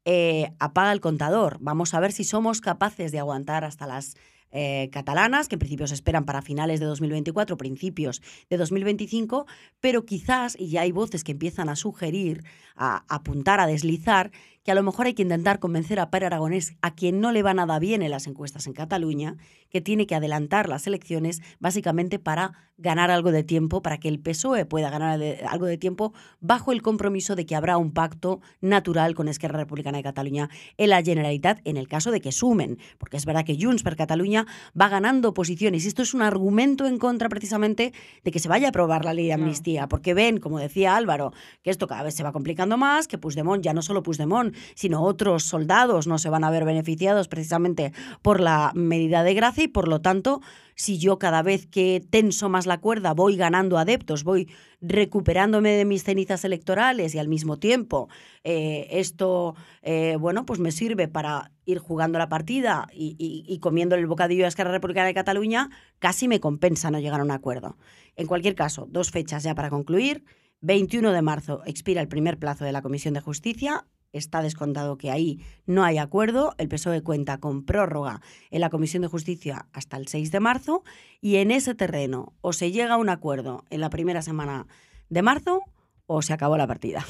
eh, 0.05 0.53
apaga 0.57 0.93
el 0.93 1.01
contador. 1.01 1.57
Vamos 1.59 1.93
a 1.93 1.99
ver 1.99 2.13
si 2.13 2.23
somos 2.23 2.61
capaces 2.61 3.11
de 3.11 3.19
aguantar 3.19 3.65
hasta 3.65 3.85
las 3.85 4.15
eh, 4.51 4.89
catalanas, 4.91 5.47
que 5.47 5.55
en 5.55 5.59
principio 5.59 5.87
se 5.87 5.93
esperan 5.93 6.25
para 6.25 6.41
finales 6.41 6.79
de 6.79 6.85
2024, 6.85 7.57
principios 7.57 8.21
de 8.49 8.57
2025, 8.57 9.45
pero 9.79 10.05
quizás, 10.05 10.55
y 10.59 10.69
ya 10.69 10.81
hay 10.81 10.91
voces 10.91 11.23
que 11.23 11.31
empiezan 11.31 11.69
a 11.69 11.75
sugerir, 11.75 12.43
a, 12.75 13.03
apuntar, 13.07 13.59
a 13.59 13.67
deslizar, 13.67 14.31
que 14.63 14.71
a 14.71 14.75
lo 14.75 14.83
mejor 14.83 15.07
hay 15.07 15.13
que 15.13 15.23
intentar 15.23 15.59
convencer 15.59 15.99
a 15.99 16.09
Pere 16.11 16.27
Aragonés, 16.27 16.75
a 16.81 16.93
quien 16.93 17.19
no 17.19 17.31
le 17.31 17.43
va 17.43 17.53
nada 17.53 17.79
bien 17.79 18.01
en 18.01 18.11
las 18.11 18.27
encuestas 18.27 18.67
en 18.67 18.73
Cataluña, 18.73 19.37
que 19.69 19.81
tiene 19.81 20.05
que 20.05 20.15
adelantar 20.15 20.69
las 20.69 20.85
elecciones 20.85 21.41
básicamente 21.59 22.19
para 22.19 22.53
ganar 22.77 23.11
algo 23.11 23.31
de 23.31 23.43
tiempo, 23.43 23.81
para 23.81 23.99
que 23.99 24.07
el 24.07 24.19
PSOE 24.19 24.65
pueda 24.65 24.89
ganar 24.89 25.21
algo 25.47 25.65
de 25.67 25.77
tiempo 25.77 26.13
bajo 26.39 26.71
el 26.71 26.81
compromiso 26.81 27.35
de 27.35 27.45
que 27.45 27.55
habrá 27.55 27.77
un 27.77 27.91
pacto 27.91 28.41
natural 28.59 29.13
con 29.13 29.27
Esquerra 29.27 29.59
Republicana 29.59 29.97
de 29.97 30.03
Cataluña 30.03 30.49
en 30.77 30.89
la 30.89 31.03
Generalitat 31.03 31.59
en 31.63 31.77
el 31.77 31.87
caso 31.87 32.11
de 32.11 32.21
que 32.21 32.31
sumen, 32.31 32.79
porque 32.97 33.17
es 33.17 33.25
verdad 33.25 33.45
que 33.45 33.57
Junts 33.59 33.83
per 33.83 33.95
Cataluña 33.95 34.47
va 34.79 34.89
ganando 34.89 35.33
posiciones 35.33 35.85
y 35.85 35.87
esto 35.87 36.01
es 36.01 36.13
un 36.13 36.21
argumento 36.23 36.85
en 36.85 36.97
contra 36.97 37.29
precisamente 37.29 37.93
de 38.23 38.31
que 38.31 38.39
se 38.39 38.49
vaya 38.49 38.67
a 38.67 38.69
aprobar 38.69 39.05
la 39.05 39.13
ley 39.13 39.27
de 39.27 39.33
amnistía, 39.33 39.87
porque 39.87 40.13
ven, 40.13 40.39
como 40.39 40.59
decía 40.59 40.95
Álvaro, 40.95 41.33
que 41.61 41.69
esto 41.69 41.87
cada 41.87 42.03
vez 42.03 42.15
se 42.15 42.23
va 42.23 42.31
complicando 42.31 42.77
más, 42.77 43.07
que 43.07 43.17
Puigdemont, 43.17 43.63
ya 43.63 43.73
no 43.73 43.83
solo 43.83 44.01
Puigdemont, 44.01 44.50
sino 44.75 45.03
otros 45.03 45.43
soldados 45.43 46.07
no 46.07 46.17
se 46.17 46.29
van 46.29 46.43
a 46.43 46.51
ver 46.51 46.65
beneficiados 46.65 47.27
precisamente 47.27 47.93
por 48.21 48.39
la 48.39 48.71
medida 48.75 49.23
de 49.23 49.33
gracia 49.33 49.63
y 49.63 49.67
por 49.67 49.87
lo 49.87 50.01
tanto 50.01 50.41
si 50.75 50.97
yo 50.97 51.19
cada 51.19 51.43
vez 51.43 51.67
que 51.67 52.03
tenso 52.09 52.49
más 52.49 52.65
la 52.65 52.79
cuerda 52.79 53.13
voy 53.13 53.35
ganando 53.35 53.77
adeptos, 53.77 54.23
voy 54.23 54.49
recuperándome 54.81 55.71
de 55.71 55.85
mis 55.85 56.03
cenizas 56.03 56.43
electorales 56.43 57.13
y 57.13 57.19
al 57.19 57.27
mismo 57.27 57.57
tiempo 57.57 58.09
eh, 58.43 58.87
esto, 58.91 59.55
eh, 59.83 60.17
bueno, 60.19 60.45
pues 60.45 60.59
me 60.59 60.71
sirve 60.71 61.07
para 61.07 61.51
ir 61.65 61.77
jugando 61.77 62.17
la 62.17 62.29
partida 62.29 62.87
y, 62.93 63.59
comiendo 63.61 63.95
el 63.95 64.07
bocadillo 64.07 64.43
de 64.43 64.47
Esquerra 64.47 64.71
Republicana 64.71 65.07
de 65.07 65.13
Cataluña, 65.13 65.69
casi 65.99 66.27
me 66.27 66.39
compensa 66.39 66.89
no 66.89 66.99
llegar 66.99 67.19
a 67.19 67.23
un 67.23 67.31
acuerdo. 67.31 67.77
En 68.15 68.27
cualquier 68.27 68.55
caso, 68.55 68.87
dos 68.89 69.11
fechas 69.11 69.43
ya 69.43 69.53
para 69.55 69.69
concluir. 69.69 70.23
21 70.61 71.11
de 71.11 71.21
marzo 71.21 71.61
expira 71.65 72.01
el 72.01 72.07
primer 72.07 72.37
plazo 72.37 72.65
de 72.65 72.71
la 72.71 72.81
Comisión 72.81 73.13
de 73.13 73.21
Justicia 73.21 73.85
está 74.13 74.41
descontado 74.41 74.97
que 74.97 75.11
ahí 75.11 75.39
no 75.65 75.83
hay 75.83 75.97
acuerdo. 75.97 76.53
El 76.57 76.67
PSOE 76.67 77.01
cuenta 77.01 77.37
con 77.39 77.63
prórroga 77.63 78.21
en 78.49 78.61
la 78.61 78.69
Comisión 78.69 79.01
de 79.01 79.07
Justicia 79.07 79.67
hasta 79.73 79.97
el 79.97 80.07
6 80.07 80.31
de 80.31 80.39
marzo 80.39 80.83
y 81.19 81.37
en 81.37 81.51
ese 81.51 81.75
terreno 81.75 82.33
o 82.41 82.53
se 82.53 82.71
llega 82.71 82.95
a 82.95 82.97
un 82.97 83.09
acuerdo 83.09 83.65
en 83.69 83.81
la 83.81 83.89
primera 83.89 84.21
semana 84.21 84.67
de 85.09 85.21
marzo 85.21 85.61
o 86.05 86.21
se 86.21 86.33
acabó 86.33 86.57
la 86.57 86.67
partida. 86.67 87.05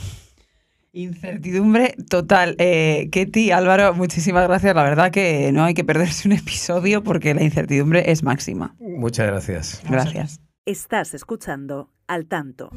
Incertidumbre 0.94 1.96
total. 2.10 2.56
Eh, 2.60 3.08
Ketty, 3.12 3.52
Álvaro, 3.52 3.94
muchísimas 3.94 4.48
gracias. 4.48 4.76
La 4.76 4.84
verdad 4.84 5.12
que 5.12 5.52
no 5.54 5.64
hay 5.64 5.74
que 5.74 5.86
perderse 5.86 6.28
un 6.28 6.34
episodio 6.34 7.04
porque 7.04 7.34
la 7.34 7.44
incertidumbre 7.44 8.12
es 8.12 8.24
máxima. 8.24 8.76
Muchas 8.80 9.28
gracias. 9.28 9.82
Gracias. 9.90 10.42
Estás 10.66 11.14
escuchando 11.14 11.90
al 12.08 12.28
tanto. 12.28 12.70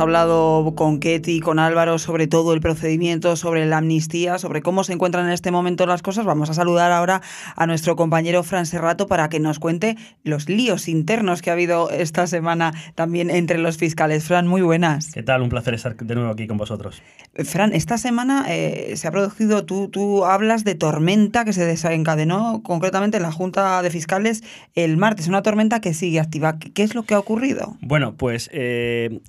Hablado 0.00 0.74
con 0.74 0.98
Ketty 0.98 1.36
y 1.36 1.40
con 1.40 1.58
Álvaro 1.58 1.98
sobre 1.98 2.26
todo 2.26 2.54
el 2.54 2.60
procedimiento, 2.60 3.36
sobre 3.36 3.66
la 3.66 3.78
amnistía, 3.78 4.38
sobre 4.38 4.62
cómo 4.62 4.82
se 4.82 4.94
encuentran 4.94 5.26
en 5.26 5.32
este 5.32 5.50
momento 5.50 5.86
las 5.86 6.02
cosas. 6.02 6.24
Vamos 6.24 6.50
a 6.50 6.54
saludar 6.54 6.90
ahora 6.90 7.20
a 7.56 7.66
nuestro 7.66 7.96
compañero 7.96 8.42
Fran 8.42 8.66
Serrato 8.66 9.06
para 9.06 9.28
que 9.28 9.40
nos 9.40 9.58
cuente 9.58 9.96
los 10.24 10.48
líos 10.48 10.88
internos 10.88 11.42
que 11.42 11.50
ha 11.50 11.52
habido 11.52 11.90
esta 11.90 12.26
semana 12.26 12.72
también 12.94 13.30
entre 13.30 13.58
los 13.58 13.76
fiscales. 13.76 14.24
Fran, 14.24 14.46
muy 14.46 14.62
buenas. 14.62 15.12
¿Qué 15.12 15.22
tal? 15.22 15.42
Un 15.42 15.50
placer 15.50 15.74
estar 15.74 15.96
de 15.96 16.14
nuevo 16.14 16.30
aquí 16.30 16.46
con 16.46 16.56
vosotros. 16.56 17.02
Fran, 17.44 17.72
esta 17.72 17.98
semana 17.98 18.46
eh, 18.48 18.94
se 18.96 19.06
ha 19.06 19.10
producido, 19.10 19.64
tú, 19.64 19.88
tú 19.88 20.24
hablas 20.24 20.64
de 20.64 20.74
tormenta 20.74 21.44
que 21.44 21.52
se 21.52 21.64
desencadenó 21.64 22.62
concretamente 22.62 23.18
en 23.18 23.22
la 23.22 23.32
Junta 23.32 23.82
de 23.82 23.90
Fiscales 23.90 24.42
el 24.74 24.96
martes, 24.96 25.28
una 25.28 25.42
tormenta 25.42 25.80
que 25.80 25.94
sigue 25.94 26.20
activa. 26.20 26.58
¿Qué 26.58 26.82
es 26.82 26.94
lo 26.94 27.02
que 27.02 27.14
ha 27.14 27.18
ocurrido? 27.18 27.76
Bueno, 27.82 28.14
pues 28.16 28.48
eh, 28.52 29.20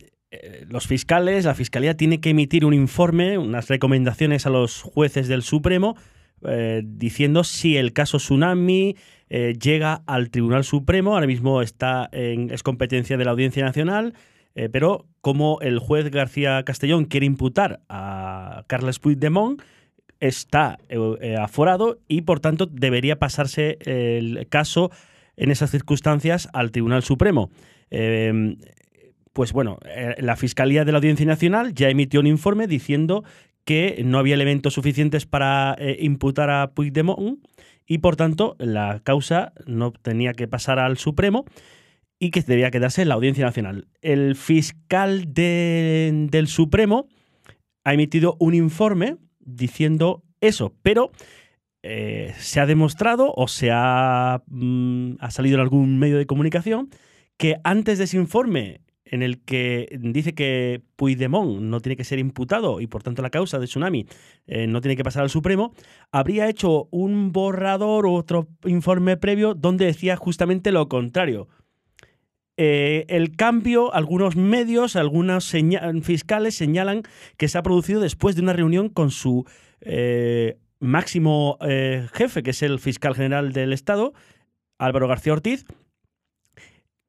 los 0.70 0.88
fiscales, 0.88 1.46
la 1.46 1.56
Fiscalía 1.56 1.98
tiene 1.98 2.22
que 2.22 2.30
emitir 2.30 2.66
un 2.66 2.74
informe, 2.74 3.38
unas 3.38 3.68
recomendaciones 3.68 4.46
a 4.46 4.50
los 4.50 4.82
jueces 4.82 5.28
del 5.28 5.44
Supremo, 5.44 5.98
eh, 6.48 6.82
diciendo 6.86 7.44
si 7.44 7.78
el 7.78 7.92
caso 7.94 8.18
Tsunami 8.18 8.96
eh, 9.30 9.54
llega 9.62 10.04
al 10.08 10.30
Tribunal 10.30 10.64
Supremo, 10.64 11.14
ahora 11.14 11.28
mismo 11.28 11.62
está 11.62 12.10
en, 12.12 12.50
es 12.50 12.64
competencia 12.64 13.18
de 13.18 13.26
la 13.26 13.32
Audiencia 13.32 13.64
Nacional, 13.64 14.14
pero 14.74 15.06
como 15.22 15.62
el 15.62 15.80
juez 15.80 16.12
García 16.12 16.62
Castellón 16.64 17.06
quiere 17.06 17.26
imputar 17.26 17.80
a 17.88 18.66
Carles 18.68 19.00
Puigdemont, 19.00 19.62
está 20.20 20.78
aforado 21.40 22.00
y 22.10 22.24
por 22.24 22.42
tanto 22.42 22.66
debería 22.66 23.18
pasarse 23.18 23.78
el 23.86 24.46
caso 24.50 24.92
en 25.38 25.52
esas 25.52 25.72
circunstancias 25.72 26.50
al 26.52 26.72
Tribunal 26.72 27.02
Supremo 27.02 27.50
pues 29.34 29.54
bueno, 29.54 29.80
eh, 29.86 30.16
la 30.20 30.36
Fiscalía 30.36 30.86
de 30.86 30.92
la 30.92 30.98
Audiencia 30.98 31.26
Nacional 31.26 31.74
ya 31.74 31.90
emitió 31.90 32.20
un 32.20 32.28
informe 32.28 32.68
diciendo 32.68 33.24
que 33.64 34.02
no 34.06 34.18
había 34.18 34.36
elementos 34.36 34.74
suficientes 34.74 35.26
para 35.26 35.76
eh, 35.78 35.98
imputar 36.00 36.50
a 36.50 36.72
Puigdemont 36.74 37.40
y 37.86 38.00
por 38.00 38.16
tanto 38.16 38.56
la 38.60 39.02
causa 39.04 39.54
no 39.66 39.92
tenía 39.92 40.34
que 40.34 40.48
pasar 40.48 40.80
al 40.80 40.98
Supremo 40.98 41.46
y 42.20 42.32
que 42.32 42.42
debía 42.42 42.72
quedarse 42.72 43.02
en 43.02 43.10
la 43.10 43.16
Audiencia 43.16 43.46
Nacional. 43.46 43.88
El 44.02 44.36
fiscal 44.36 45.34
del 45.34 46.48
Supremo 46.48 47.08
ha 47.84 47.94
emitido 47.94 48.36
un 48.40 48.54
informe 48.54 49.18
diciendo 49.40 50.24
eso, 50.40 50.76
pero 50.84 51.12
eh, 51.84 52.34
se 52.38 52.60
ha 52.60 52.66
demostrado 52.66 53.34
o 53.36 53.48
se 53.48 53.70
ha, 53.72 54.44
mm, 54.48 55.14
ha 55.20 55.32
salido 55.32 55.56
en 55.56 55.62
algún 55.62 55.98
medio 55.98 56.18
de 56.18 56.28
comunicación 56.28 56.90
que 57.38 57.56
antes 57.64 57.98
de 57.98 58.04
ese 58.04 58.18
informe 58.18 58.82
en 59.12 59.24
el 59.24 59.40
que 59.42 60.00
dice 60.00 60.34
que 60.34 60.82
Puigdemont 60.96 61.60
no 61.62 61.82
tiene 61.82 61.98
que 61.98 62.06
ser 62.06 62.18
imputado 62.18 62.80
y 62.80 62.88
por 62.88 63.04
tanto 63.04 63.22
la 63.22 63.30
causa 63.30 63.60
de 63.60 63.68
tsunami 63.68 64.08
eh, 64.48 64.68
no 64.68 64.82
tiene 64.82 64.96
que 64.96 65.04
pasar 65.04 65.22
al 65.22 65.30
Supremo, 65.30 65.74
habría 66.12 66.50
hecho 66.50 66.88
un 66.92 67.32
borrador 67.34 68.08
o 68.08 68.14
otro 68.14 68.48
informe 68.66 69.18
previo 69.18 69.54
donde 69.54 69.86
decía 69.86 70.16
justamente 70.16 70.72
lo 70.72 70.88
contrario. 70.88 71.50
Eh, 72.56 73.06
el 73.10 73.36
cambio, 73.36 73.94
algunos 73.94 74.36
medios, 74.36 74.96
algunos 74.96 75.54
fiscales 76.04 76.56
señalan 76.56 77.04
que 77.38 77.48
se 77.48 77.58
ha 77.58 77.64
producido 77.64 78.00
después 78.00 78.36
de 78.36 78.44
una 78.44 78.54
reunión 78.54 78.88
con 78.88 79.12
su 79.12 79.46
eh, 79.82 80.58
máximo 80.80 81.58
jefe, 82.14 82.44
que 82.44 82.52
es 82.52 82.62
el 82.62 82.80
fiscal 82.80 83.16
general 83.16 83.52
del 83.52 83.74
Estado, 83.74 84.14
Álvaro 84.78 85.08
García 85.08 85.34
Ortiz, 85.34 85.66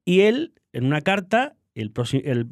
y 0.04 0.20
él, 0.20 0.54
en 0.72 0.86
una 0.86 1.00
carta, 1.00 1.54
el, 1.74 1.92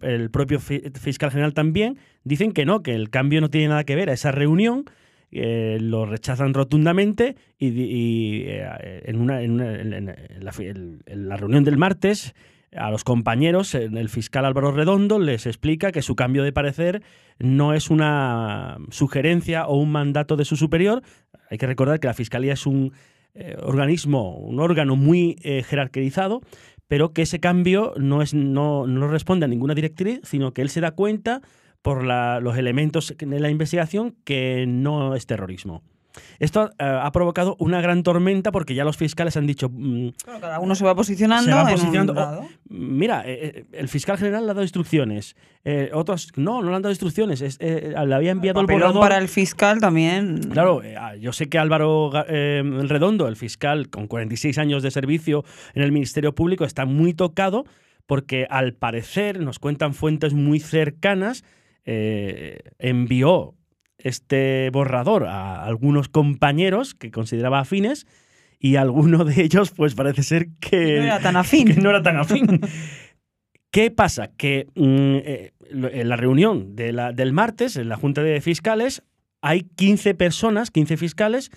el, 0.03 0.31
propio 0.31 0.61
fiscal 0.61 1.31
general 1.31 1.55
también, 1.55 1.99
dicen 2.25 2.53
que 2.53 2.65
no, 2.65 2.83
que 2.83 2.95
el 2.95 3.11
cambio 3.11 3.41
no 3.41 3.51
tiene 3.51 3.69
nada 3.69 3.85
que 3.85 3.97
ver 3.97 4.11
a 4.11 4.15
esa 4.15 4.33
reunión, 4.33 4.85
eh, 5.33 5.79
lo 5.81 6.07
rechazan 6.07 6.55
rotundamente 6.55 7.37
y, 7.57 8.43
eh, 8.47 9.03
en, 9.05 9.21
una, 9.21 9.43
en, 9.43 10.07
la, 10.41 11.37
reunión 11.37 11.63
del 11.63 11.77
martes 11.77 12.35
a 12.75 12.91
los 12.91 13.05
compañeros, 13.05 13.75
el 13.77 14.09
fiscal 14.09 14.45
Álvaro 14.45 14.73
Redondo 14.73 15.21
les 15.21 15.47
explica 15.47 15.93
que 15.93 16.03
su 16.03 16.17
cambio 16.17 16.43
de 16.43 16.53
parecer 16.53 17.03
no 17.39 17.75
es 17.75 17.91
una 17.91 18.79
sugerencia 18.91 19.67
o 19.67 19.77
un 19.77 19.93
mandato 19.93 20.37
de 20.37 20.45
su 20.45 20.57
superior. 20.57 21.03
Hay 21.49 21.59
que 21.59 21.67
recordar 21.67 22.01
que 22.01 22.09
la 22.09 22.15
Fiscalía 22.15 22.55
es 22.55 22.67
un 22.67 22.93
eh, 23.35 23.57
organismo, 23.61 24.37
un 24.37 24.59
órgano 24.59 24.97
muy 24.97 25.37
jerarquizado, 25.43 26.43
pero 26.91 27.13
que 27.13 27.23
ese 27.23 27.39
cambio 27.39 27.95
no, 27.99 28.21
es, 28.21 28.35
no, 28.35 28.85
no 28.89 29.07
responde 29.07 29.45
a 29.45 29.49
ninguna 29.49 29.77
directriz, 29.77 30.19
sino 30.25 30.53
que 30.53 30.61
él 30.61 30.71
se 30.71 30.81
da 30.81 30.91
cuenta 30.91 31.41
por 31.83 32.03
los 32.03 32.59
elementos 32.59 33.15
de 33.17 33.39
la 33.39 33.49
investigación 33.49 34.17
que 34.25 34.65
no 34.67 35.15
es 35.15 35.25
terrorismo. 35.25 35.85
Esto 36.39 36.71
eh, 36.79 36.85
ha 36.85 37.11
provocado 37.13 37.57
una 37.59 37.81
gran 37.81 38.03
tormenta 38.03 38.53
porque 38.53 38.75
ya 38.75 38.85
los 38.85 38.97
fiscales 38.97 39.37
han 39.37 39.47
dicho. 39.47 39.69
Mm, 39.71 40.11
cada 40.25 40.61
uno 40.61 40.75
se 40.75 40.85
va 40.85 40.95
posicionando. 40.95 41.57
Oh, 41.57 42.49
mira, 42.69 43.23
eh, 43.27 43.39
eh, 43.43 43.65
el 43.73 43.89
fiscal 43.89 44.19
general 44.19 44.45
le 44.45 44.51
ha 44.51 44.55
dado 44.55 44.63
instrucciones. 44.63 45.37
otros 45.93 46.33
no, 46.37 46.63
no 46.63 46.71
le 46.71 46.77
han 46.77 46.83
dado 46.83 46.93
instrucciones. 46.93 47.59
le 47.61 48.15
había 48.15 48.31
enviado 48.31 48.61
el, 48.61 48.67
el 48.71 48.73
borrador. 48.73 49.01
para 49.01 49.19
el 49.19 49.29
fiscal 49.29 49.81
también. 49.81 50.51
Claro, 50.51 50.83
ah, 50.99 51.17
yo 51.17 51.33
sé 51.33 51.49
que 51.49 51.59
Álvaro 51.59 52.11
Redondo, 52.13 53.29
el 53.29 53.37
fiscal 53.37 53.89
con 53.91 54.07
46 54.07 54.59
años 54.59 54.83
de 54.83 54.91
servicio 54.91 55.45
en 55.75 55.83
el 55.83 55.93
Ministerio 55.93 56.35
Público, 56.35 56.65
está 56.65 56.85
muy 56.85 57.15
tocado 57.15 57.65
porque 58.07 58.47
al 58.51 58.75
parecer, 58.75 59.41
nos 59.41 59.61
cuentan 59.61 59.95
fuentes 59.95 60.35
muy 60.35 60.59
cercanas, 60.59 61.45
envió 61.85 63.55
este 64.03 64.71
borrador 64.71 65.27
a 65.27 65.65
algunos 65.65 66.09
compañeros 66.09 66.95
que 66.95 67.11
consideraba 67.11 67.61
afines 67.61 68.07
y 68.59 68.77
alguno 68.77 69.25
de 69.25 69.43
ellos 69.43 69.71
pues 69.71 69.95
parece 69.95 70.23
ser 70.23 70.49
que 70.61 70.99
no 70.99 71.05
era 71.05 71.21
tan 71.21 71.37
afín. 71.37 71.75
Que 71.75 71.81
no 71.81 71.91
era 71.91 72.03
tan 72.03 72.17
afín. 72.17 72.61
¿Qué 73.71 73.91
pasa? 73.91 74.29
Que 74.37 74.67
mm, 74.75 75.17
eh, 75.25 75.53
en 75.71 76.09
la 76.09 76.17
reunión 76.17 76.75
de 76.75 76.93
la, 76.93 77.13
del 77.13 77.33
martes, 77.33 77.77
en 77.77 77.89
la 77.89 77.97
Junta 77.97 78.23
de 78.23 78.41
Fiscales, 78.41 79.03
hay 79.41 79.63
15 79.63 80.15
personas, 80.15 80.71
15 80.71 80.97
fiscales, 80.97 81.51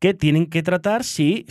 que 0.00 0.14
tienen 0.14 0.46
que 0.46 0.62
tratar 0.62 1.02
si, 1.02 1.44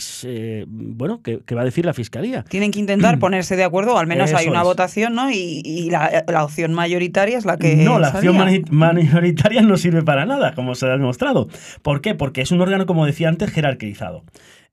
bueno, 0.66 1.20
que, 1.22 1.40
que 1.40 1.54
va 1.54 1.60
a 1.62 1.64
decir 1.64 1.84
la 1.84 1.92
fiscalía. 1.92 2.44
Tienen 2.44 2.70
que 2.70 2.78
intentar 2.78 3.18
ponerse 3.18 3.56
de 3.56 3.64
acuerdo, 3.64 3.94
o 3.94 3.98
al 3.98 4.06
menos 4.06 4.32
hay 4.32 4.48
una 4.48 4.60
es. 4.60 4.64
votación, 4.64 5.14
¿no? 5.14 5.30
Y, 5.30 5.60
y 5.64 5.90
la, 5.90 6.24
la 6.26 6.44
opción 6.44 6.72
mayoritaria 6.72 7.36
es 7.36 7.44
la 7.44 7.58
que. 7.58 7.76
no, 7.76 7.98
la 7.98 8.10
salía. 8.12 8.32
mani- 8.32 8.64
mayoritaria 8.70 9.60
no 9.62 9.76
sirve 9.76 10.02
para 10.02 10.24
nada, 10.24 10.54
como 10.54 10.74
se 10.74 10.86
ha 10.86 10.90
demostrado. 10.96 11.48
¿Por 11.82 12.00
qué? 12.00 12.14
Porque 12.14 12.40
es 12.40 12.50
un 12.50 12.60
órgano, 12.60 12.86
como 12.86 13.04
decía 13.04 13.28
antes, 13.28 13.50
jerarquizado. 13.50 14.24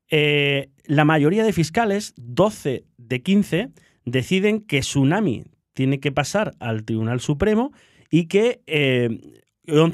Eh, 0.09 0.69
la 0.85 1.03
mayoría 1.03 1.43
de 1.43 1.51
fiscales, 1.51 2.13
12 2.17 2.85
de 2.97 3.21
15, 3.21 3.69
deciden 4.05 4.61
que 4.61 4.81
Tsunami 4.81 5.43
tiene 5.73 5.99
que 5.99 6.11
pasar 6.11 6.53
al 6.59 6.83
Tribunal 6.85 7.19
Supremo 7.19 7.71
y 8.09 8.27
que 8.27 8.61
eh, 8.67 9.09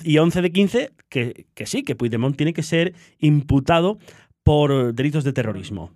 y 0.03 0.17
11 0.17 0.41
de 0.41 0.51
15 0.51 0.91
que, 1.09 1.45
que 1.53 1.65
sí, 1.65 1.83
que 1.83 1.95
Puigdemont 1.95 2.35
tiene 2.35 2.53
que 2.53 2.63
ser 2.63 2.93
imputado 3.19 3.97
por 4.43 4.93
delitos 4.93 5.23
de 5.23 5.33
terrorismo. 5.33 5.91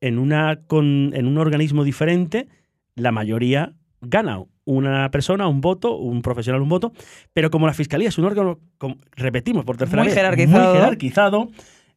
En, 0.00 0.18
una, 0.18 0.60
con, 0.66 1.12
en 1.14 1.26
un 1.26 1.36
organismo 1.38 1.84
diferente, 1.84 2.48
la 2.94 3.12
mayoría 3.12 3.74
gana. 4.00 4.42
Una 4.64 5.10
persona, 5.10 5.46
un 5.48 5.60
voto, 5.60 5.96
un 5.96 6.22
profesional, 6.22 6.62
un 6.62 6.68
voto. 6.68 6.92
Pero 7.32 7.50
como 7.50 7.66
la 7.66 7.74
fiscalía 7.74 8.08
es 8.08 8.16
un 8.18 8.24
órgano, 8.24 8.60
como- 8.78 8.96
repetimos 9.16 9.64
por 9.64 9.76
tercera 9.76 10.02
Muy 10.02 10.08
vez, 10.08 10.16
jerarquizado. 10.16 10.70
muy 10.70 10.78
jerarquizado, 10.80 11.50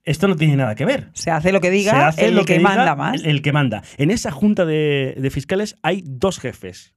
esto 0.03 0.27
no 0.27 0.35
tiene 0.35 0.55
nada 0.57 0.75
que 0.75 0.83
ver. 0.85 1.09
Se 1.13 1.31
hace 1.31 1.51
lo 1.53 1.61
que 1.61 1.69
diga 1.69 1.91
Se 1.91 1.97
hace 1.97 2.25
el 2.25 2.35
lo 2.35 2.43
que, 2.45 2.57
diga 2.57 2.75
manda 2.75 2.95
más. 2.95 3.21
El, 3.23 3.29
el 3.29 3.41
que 3.41 3.53
manda. 3.53 3.83
En 3.97 4.11
esa 4.11 4.31
junta 4.31 4.65
de, 4.65 5.15
de 5.17 5.29
fiscales 5.29 5.77
hay 5.81 6.03
dos 6.05 6.39
jefes, 6.39 6.93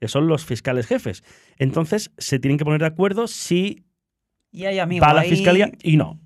que 0.00 0.08
son 0.08 0.26
los 0.28 0.44
fiscales 0.44 0.86
jefes. 0.86 1.22
Entonces 1.58 2.10
se 2.18 2.38
tienen 2.38 2.58
que 2.58 2.64
poner 2.64 2.80
de 2.80 2.86
acuerdo 2.86 3.26
si 3.28 3.84
Y 4.52 4.64
hay 4.64 4.78
amigos 4.78 5.06
va 5.06 5.10
a 5.12 5.14
la 5.14 5.20
ahí- 5.22 5.30
fiscalía 5.30 5.70
y 5.82 5.96
no. 5.96 6.20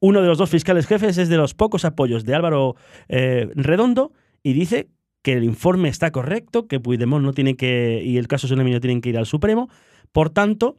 Uno 0.00 0.22
de 0.22 0.28
los 0.28 0.38
dos 0.38 0.48
fiscales 0.50 0.86
jefes 0.86 1.18
es 1.18 1.28
de 1.28 1.36
los 1.36 1.52
pocos 1.54 1.84
apoyos 1.84 2.24
de 2.24 2.34
Álvaro 2.34 2.74
eh, 3.08 3.48
Redondo 3.54 4.12
y 4.42 4.54
dice 4.54 4.88
que 5.22 5.34
el 5.34 5.44
informe 5.44 5.90
está 5.90 6.10
correcto, 6.10 6.66
que 6.66 6.80
Puigdemont 6.80 7.22
no 7.22 7.34
tiene 7.34 7.54
que 7.56 8.02
y 8.02 8.16
el 8.16 8.26
caso 8.26 8.46
Tsunami 8.46 8.70
no 8.72 8.80
tienen 8.80 9.02
que 9.02 9.10
ir 9.10 9.18
al 9.18 9.26
Supremo. 9.26 9.68
Por 10.12 10.30
tanto, 10.30 10.78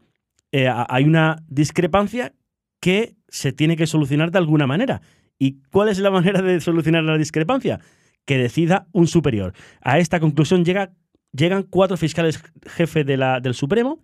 eh, 0.52 0.68
hay 0.90 1.04
una 1.04 1.44
discrepancia 1.48 2.34
que 2.80 3.14
se 3.28 3.54
tiene 3.54 3.76
que 3.78 3.86
solucionar 3.86 4.32
de 4.32 4.40
alguna 4.40 4.66
manera. 4.66 5.02
¿Y 5.38 5.60
cuál 5.72 5.90
es 5.90 6.00
la 6.00 6.10
manera 6.12 6.42
de 6.42 6.60
solucionar 6.60 7.04
la 7.04 7.18
discrepancia? 7.20 7.80
Que 8.26 8.40
decida 8.40 8.88
un 8.92 9.06
superior. 9.06 9.54
A 9.82 10.00
esta 10.00 10.20
conclusión 10.20 10.66
llega, 10.66 10.92
llegan 11.34 11.64
cuatro 11.64 11.98
fiscales 11.98 12.42
jefe 12.66 13.04
de 13.04 13.18
la, 13.18 13.40
del 13.40 13.54
Supremo 13.54 14.00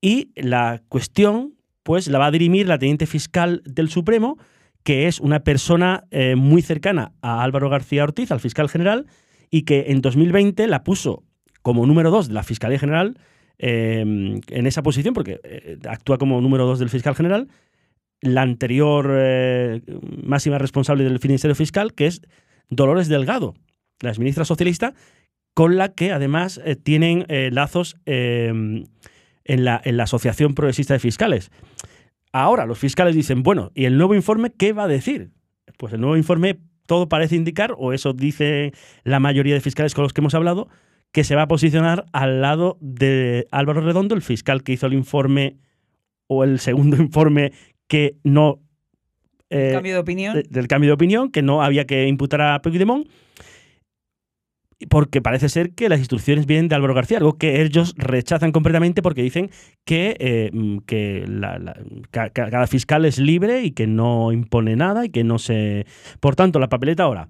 y 0.00 0.30
la 0.36 0.82
cuestión 0.88 1.54
pues 1.82 2.08
la 2.08 2.18
va 2.18 2.26
a 2.26 2.30
dirimir 2.30 2.66
la 2.66 2.78
teniente 2.78 3.06
fiscal 3.06 3.62
del 3.66 3.90
Supremo, 3.90 4.38
que 4.82 5.06
es 5.06 5.20
una 5.20 5.40
persona 5.40 6.04
eh, 6.10 6.34
muy 6.34 6.62
cercana 6.62 7.12
a 7.20 7.42
Álvaro 7.42 7.68
García 7.68 8.04
Ortiz, 8.04 8.30
al 8.32 8.40
fiscal 8.40 8.68
general, 8.68 9.06
y 9.50 9.62
que 9.62 9.86
en 9.88 10.00
2020 10.00 10.66
la 10.66 10.82
puso 10.82 11.24
como 11.62 11.86
número 11.86 12.10
dos 12.10 12.28
de 12.28 12.34
la 12.34 12.42
Fiscalía 12.42 12.78
General 12.78 13.16
eh, 13.58 14.00
en 14.00 14.66
esa 14.66 14.82
posición, 14.82 15.14
porque 15.14 15.40
eh, 15.44 15.78
actúa 15.88 16.18
como 16.18 16.40
número 16.40 16.66
dos 16.66 16.78
del 16.78 16.90
fiscal 16.90 17.14
general, 17.14 17.48
la 18.20 18.42
anterior 18.42 19.10
eh, 19.12 19.82
máxima 20.22 20.58
responsable 20.58 21.04
del 21.04 21.20
Ministerio 21.22 21.54
Fiscal, 21.54 21.94
que 21.94 22.06
es 22.06 22.22
Dolores 22.68 23.08
Delgado, 23.08 23.54
la 24.00 24.10
exministra 24.10 24.44
socialista, 24.44 24.94
con 25.54 25.76
la 25.76 25.94
que 25.94 26.12
además 26.12 26.60
eh, 26.64 26.76
tienen 26.76 27.24
eh, 27.28 27.50
lazos 27.52 27.96
eh, 28.06 28.48
en, 29.44 29.64
la, 29.64 29.80
en 29.84 29.96
la 29.96 30.02
Asociación 30.04 30.54
Progresista 30.54 30.94
de 30.94 31.00
Fiscales. 31.00 31.50
Ahora 32.32 32.66
los 32.66 32.78
fiscales 32.78 33.14
dicen, 33.14 33.42
bueno, 33.44 33.70
¿y 33.74 33.84
el 33.84 33.96
nuevo 33.96 34.14
informe 34.14 34.50
qué 34.50 34.72
va 34.72 34.84
a 34.84 34.88
decir? 34.88 35.30
Pues 35.78 35.92
el 35.92 36.00
nuevo 36.00 36.16
informe 36.16 36.58
todo 36.86 37.08
parece 37.08 37.36
indicar, 37.36 37.74
o 37.78 37.92
eso 37.92 38.12
dice 38.12 38.72
la 39.04 39.20
mayoría 39.20 39.54
de 39.54 39.60
fiscales 39.60 39.94
con 39.94 40.02
los 40.02 40.12
que 40.12 40.20
hemos 40.20 40.34
hablado, 40.34 40.68
que 41.12 41.22
se 41.24 41.36
va 41.36 41.42
a 41.42 41.48
posicionar 41.48 42.06
al 42.12 42.40
lado 42.40 42.76
de 42.80 43.46
Álvaro 43.52 43.80
Redondo, 43.80 44.14
el 44.16 44.22
fiscal 44.22 44.64
que 44.64 44.72
hizo 44.72 44.86
el 44.86 44.94
informe 44.94 45.56
o 46.26 46.42
el 46.42 46.58
segundo 46.58 46.96
informe 47.00 47.52
que 47.86 48.16
no... 48.24 48.60
eh, 49.50 49.70
Cambio 49.72 49.92
de 49.94 49.98
opinión. 50.00 50.34
de- 50.34 50.42
del 50.42 50.66
cambio 50.66 50.90
de 50.90 50.94
opinión, 50.94 51.30
que 51.30 51.42
no 51.42 51.62
había 51.62 51.86
que 51.86 52.08
imputar 52.08 52.40
a 52.42 52.60
Puigdemont, 52.60 53.08
porque 54.90 55.22
parece 55.22 55.48
ser 55.48 55.72
que 55.72 55.88
las 55.88 55.98
instrucciones 56.00 56.46
vienen 56.46 56.68
de 56.68 56.74
Álvaro 56.74 56.94
García, 56.94 57.18
algo 57.18 57.38
que 57.38 57.62
ellos 57.62 57.94
rechazan 57.96 58.52
completamente 58.52 59.02
porque 59.02 59.22
dicen 59.22 59.50
que, 59.84 60.16
eh, 60.18 60.50
mm, 60.52 60.78
que 60.86 61.24
la- 61.28 61.58
la- 61.58 61.76
cada 62.30 62.66
fiscal 62.66 63.04
es 63.04 63.18
libre 63.18 63.62
y 63.62 63.70
que 63.70 63.86
no 63.86 64.32
impone 64.32 64.76
nada 64.76 65.04
y 65.04 65.10
que 65.10 65.24
no 65.24 65.38
se... 65.38 65.86
Por 66.20 66.36
tanto, 66.36 66.58
la 66.58 66.68
papeleta 66.68 67.04
ahora 67.04 67.28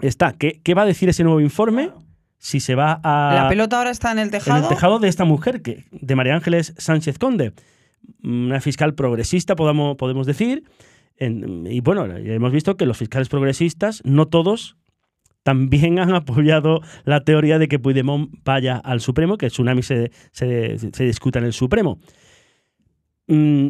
está. 0.00 0.32
¿Qué, 0.32 0.60
qué 0.62 0.74
va 0.74 0.82
a 0.82 0.86
decir 0.86 1.08
ese 1.08 1.24
nuevo 1.24 1.40
informe? 1.40 1.90
Si 2.38 2.60
se 2.60 2.74
va 2.74 3.00
a 3.02 3.34
La 3.42 3.48
pelota 3.48 3.76
ahora 3.78 3.90
está 3.90 4.12
en 4.12 4.18
el 4.18 4.24
en 4.26 4.30
tejado. 4.30 4.62
el 4.62 4.68
tejado 4.68 4.98
de 4.98 5.08
esta 5.08 5.24
mujer, 5.24 5.60
que, 5.60 5.84
de 5.90 6.16
María 6.16 6.34
Ángeles 6.34 6.72
Sánchez 6.78 7.18
Conde, 7.18 7.52
una 8.22 8.60
fiscal 8.62 8.94
progresista, 8.94 9.56
podamos, 9.56 9.96
podemos 9.96 10.26
decir. 10.26 10.64
En- 11.18 11.66
y 11.66 11.80
bueno, 11.80 12.06
ya 12.06 12.32
hemos 12.32 12.50
visto 12.50 12.78
que 12.78 12.86
los 12.86 12.96
fiscales 12.96 13.28
progresistas, 13.28 14.00
no 14.04 14.26
todos, 14.26 14.78
también 15.42 15.98
han 15.98 16.14
apoyado 16.14 16.80
la 17.04 17.24
teoría 17.24 17.58
de 17.58 17.68
que 17.68 17.78
Puigdemont 17.78 18.30
vaya 18.44 18.76
al 18.76 19.00
Supremo, 19.00 19.38
que 19.38 19.48
tsunami 19.48 19.82
se, 19.82 20.10
se, 20.32 21.04
discuta 21.04 21.38
en 21.38 21.46
el 21.46 21.52
Supremo. 21.52 21.98
Mm, 23.26 23.68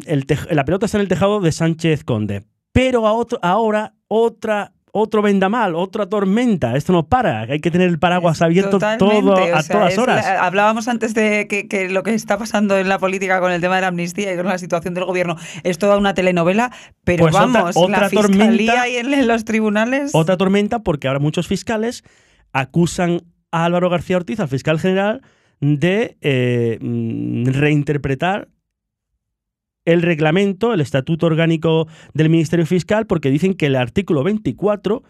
la 0.49 0.65
pelota 0.65 0.85
está 0.85 0.97
en 0.97 1.01
el 1.03 1.07
tejado 1.07 1.39
de 1.39 1.51
Sánchez 1.51 2.03
Conde. 2.03 2.43
Pero 2.71 3.05
ahora 3.07 3.93
otra, 4.07 4.73
otro 4.93 5.21
vendamal, 5.21 5.75
otra 5.75 6.07
tormenta. 6.07 6.75
Esto 6.75 6.91
no 6.93 7.07
para. 7.07 7.41
Hay 7.41 7.59
que 7.59 7.71
tener 7.71 7.87
el 7.89 7.97
paraguas 7.99 8.41
abierto 8.41 8.71
Totalmente, 8.71 9.05
todo, 9.21 9.33
o 9.33 9.55
a 9.55 9.61
sea, 9.63 9.75
todas 9.77 9.97
horas. 9.97 10.25
la- 10.25 10.43
hablábamos 10.45 10.87
antes 10.87 11.13
de 11.13 11.47
que, 11.47 11.67
que 11.67 11.89
lo 11.89 12.03
que 12.03 12.13
está 12.13 12.37
pasando 12.37 12.77
en 12.77 12.89
la 12.89 12.99
política 12.99 13.39
con 13.39 13.51
el 13.51 13.61
tema 13.61 13.75
de 13.75 13.81
la 13.81 13.87
amnistía 13.87 14.33
y 14.33 14.37
con 14.37 14.45
la 14.47 14.57
situación 14.57 14.93
del 14.93 15.05
gobierno 15.05 15.37
es 15.63 15.77
toda 15.77 15.97
una 15.97 16.13
telenovela, 16.13 16.71
pero 17.03 17.23
Pues 17.23 17.33
vamos, 17.33 17.75
otra 17.75 18.01
la 18.01 18.09
fiscalía 18.09 18.73
tormenta- 18.73 18.89
y 18.89 18.97
en, 18.97 19.13
en 19.13 19.27
los 19.27 19.45
tribunales. 19.45 20.11
Otra 20.13 20.37
tormenta 20.37 20.79
porque 20.79 21.07
ahora 21.07 21.19
muchos 21.19 21.47
fiscales 21.47 22.03
acusan 22.51 23.21
a 23.51 23.65
Álvaro 23.65 23.89
García 23.89 24.17
Ortiz, 24.17 24.39
al 24.39 24.47
fiscal 24.49 24.79
general, 24.79 25.21
de 25.61 26.17
eh, 26.21 26.77
mm, 26.81 27.45
reinterpretar 27.47 28.47
el 29.85 30.01
reglamento, 30.01 30.73
el 30.73 30.81
estatuto 30.81 31.25
orgánico 31.25 31.87
del 32.13 32.29
Ministerio 32.29 32.65
Fiscal, 32.65 33.07
porque 33.07 33.31
dicen 33.31 33.53
que 33.53 33.67
el 33.67 33.75
artículo 33.75 34.23
24 34.23 35.03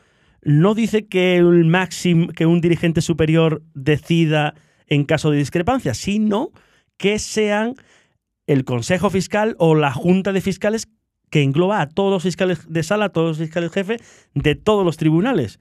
no 0.44 0.74
dice 0.74 1.08
que, 1.08 1.38
el 1.38 1.66
máximo, 1.66 2.28
que 2.30 2.46
un 2.46 2.62
dirigente 2.62 3.02
superior 3.02 3.62
decida 3.74 4.56
en 4.88 5.06
caso 5.06 5.32
de 5.32 5.38
discrepancia, 5.38 5.94
sino 5.94 6.52
que 6.98 7.20
sean 7.20 7.76
el 8.48 8.66
Consejo 8.66 9.10
Fiscal 9.10 9.56
o 9.60 9.76
la 9.76 9.92
Junta 9.92 10.34
de 10.34 10.42
Fiscales 10.42 10.88
que 11.30 11.44
engloba 11.44 11.82
a 11.82 11.90
todos 11.90 12.12
los 12.12 12.24
fiscales 12.24 12.72
de 12.72 12.84
sala, 12.84 13.06
a 13.06 13.10
todos 13.10 13.30
los 13.30 13.38
fiscales 13.38 13.72
jefe 13.72 13.98
de 14.34 14.56
todos 14.56 14.86
los 14.86 14.98
tribunales. 14.98 15.60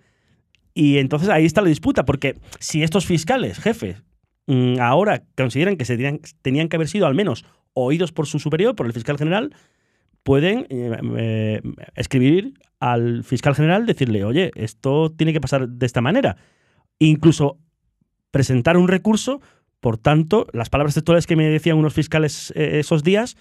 Y 0.75 0.99
entonces 0.99 1.29
ahí 1.29 1.47
está 1.47 1.63
la 1.63 1.69
disputa, 1.69 2.05
porque 2.05 2.37
si 2.59 2.83
estos 2.83 3.07
fiscales 3.07 3.59
jefes 3.59 4.03
mm, 4.47 4.81
ahora 4.81 5.23
consideran 5.37 5.77
que 5.77 5.85
se 5.85 5.97
tenían 6.43 6.69
que 6.69 6.77
haber 6.77 6.89
sido 6.89 7.07
al 7.07 7.15
menos 7.15 7.45
oídos 7.75 8.13
por 8.13 8.27
su 8.27 8.39
superior, 8.39 8.75
por 8.75 8.87
el 8.87 8.93
fiscal 8.93 9.19
general, 9.19 9.55
pueden 10.23 10.67
eh, 10.71 10.99
eh, 11.17 11.63
escribir 11.95 12.55
al 12.79 13.25
fiscal 13.25 13.55
general, 13.55 13.87
decirle, 13.87 14.25
oye, 14.25 14.51
esto 14.55 15.11
tiene 15.13 15.33
que 15.33 15.41
pasar 15.41 15.69
de 15.69 15.87
esta 15.87 16.01
manera. 16.01 16.37
Incluso 16.99 17.59
presentar 18.31 18.77
un 18.77 18.89
recurso, 18.89 19.41
por 19.81 19.99
tanto, 19.99 20.47
las 20.53 20.71
palabras 20.71 20.95
textuales 20.95 21.27
que 21.27 21.37
me 21.37 21.49
decían 21.49 21.79
unos 21.79 21.95
fiscales 21.95 22.53
eh, 22.57 22.81
esos 22.81 23.03
días, 23.03 23.37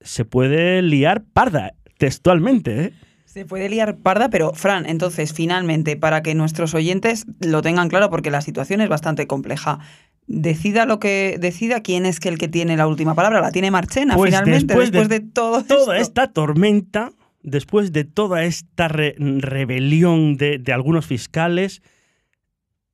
se 0.00 0.24
puede 0.24 0.82
liar 0.82 1.24
parda, 1.32 1.74
textualmente. 1.98 2.92
Se 3.24 3.44
puede 3.44 3.68
liar 3.68 3.98
parda, 3.98 4.30
pero 4.30 4.52
Fran, 4.54 4.86
entonces, 4.86 5.32
finalmente, 5.32 5.96
para 5.96 6.22
que 6.22 6.34
nuestros 6.34 6.74
oyentes 6.74 7.26
lo 7.40 7.62
tengan 7.62 7.88
claro, 7.88 8.08
porque 8.10 8.30
la 8.30 8.40
situación 8.40 8.80
es 8.80 8.88
bastante 8.88 9.26
compleja, 9.26 9.80
decida 10.26 10.86
lo 10.86 10.98
que 10.98 11.36
decida 11.40 11.82
quién 11.82 12.04
es 12.06 12.20
que 12.20 12.28
el 12.28 12.38
que 12.38 12.48
tiene 12.48 12.76
la 12.76 12.86
última 12.86 13.14
palabra, 13.14 13.40
la 13.40 13.52
tiene 13.52 13.70
Marchena, 13.70 14.14
Pues 14.16 14.30
finalmente, 14.30 14.66
después 14.74 14.90
después, 14.92 15.08
de 15.08 15.20
de, 15.20 15.30
todo 15.32 15.62
toda 15.64 15.96
esto. 15.98 16.10
esta 16.10 16.32
tormenta, 16.32 17.12
después 17.42 17.92
de 17.92 18.04
toda 18.04 18.44
esta 18.44 18.88
re- 18.88 19.14
rebelión 19.18 20.36
de, 20.36 20.58
de 20.58 20.72
algunos 20.72 21.06
fiscales, 21.06 21.80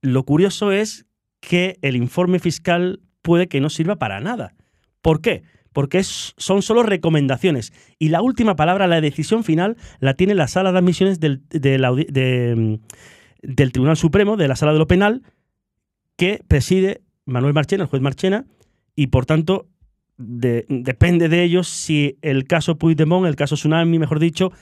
lo 0.03 0.25
curioso 0.25 0.73
es 0.73 1.07
que 1.41 1.79
el 1.83 1.97
informe 1.97 2.39
fiscal 2.39 3.01
puede 3.23 3.49
que 3.49 3.61
no 3.61 3.71
sirva 3.71 3.97
para 3.97 4.21
nada. 4.21 4.55
¿Por 5.01 5.21
qué? 5.21 5.43
Porque 5.73 5.99
es- 5.99 6.35
son 6.37 6.61
solo 6.61 6.83
recomendaciones. 6.83 7.73
Y 7.99 8.11
la 8.11 8.21
última 8.21 8.57
palabra, 8.57 8.87
la 8.87 9.01
decisión 9.01 9.43
final, 9.43 9.77
la 10.01 10.15
tiene 10.15 10.35
la 10.35 10.49
sala 10.49 10.71
de 10.73 10.79
admisiones 10.79 11.19
del, 11.19 11.43
de 11.49 11.79
la 11.79 11.93
mm, 11.93 12.79
del 13.43 13.73
Tribunal 13.73 13.97
Supremo, 13.97 14.37
de 14.37 14.49
la 14.49 14.55
sala 14.57 14.73
de 14.73 14.79
lo 14.79 14.87
penal, 14.87 15.23
que 16.17 16.41
preside 16.47 17.01
Manuel 17.27 17.55
Marchena, 17.55 17.85
el 17.85 17.89
juez 17.89 18.03
Marchena, 18.03 18.47
y 18.95 19.09
por 19.09 19.27
tanto 19.27 19.69
de- 20.17 20.67
depende 20.69 21.29
de 21.29 21.43
ellos 21.43 21.69
si 21.69 22.19
el 22.23 22.45
caso 22.45 22.79
Puigdemont, 22.79 23.27
el 23.27 23.37
caso 23.37 23.55
Tsunami, 23.55 23.99
mejor 23.99 24.19
dicho, 24.19 24.53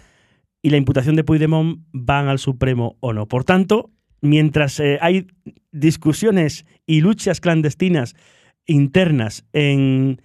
y 0.62 0.70
la 0.70 0.76
imputación 0.76 1.16
de 1.16 1.24
Puigdemont 1.24 1.80
van 1.92 2.28
al 2.28 2.38
Supremo 2.38 2.96
o 3.00 3.12
no. 3.12 3.26
Por 3.26 3.44
tanto, 3.44 3.90
mientras 4.20 4.78
eh, 4.80 4.98
hay 5.00 5.26
discusiones 5.72 6.66
y 6.86 7.00
luchas 7.00 7.40
clandestinas 7.40 8.14
internas 8.66 9.46
en, 9.52 10.20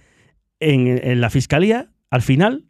en, 0.59 1.21
la 1.21 1.29
Fiscalía, 1.29 1.89
al 2.09 2.21
final 2.21 2.65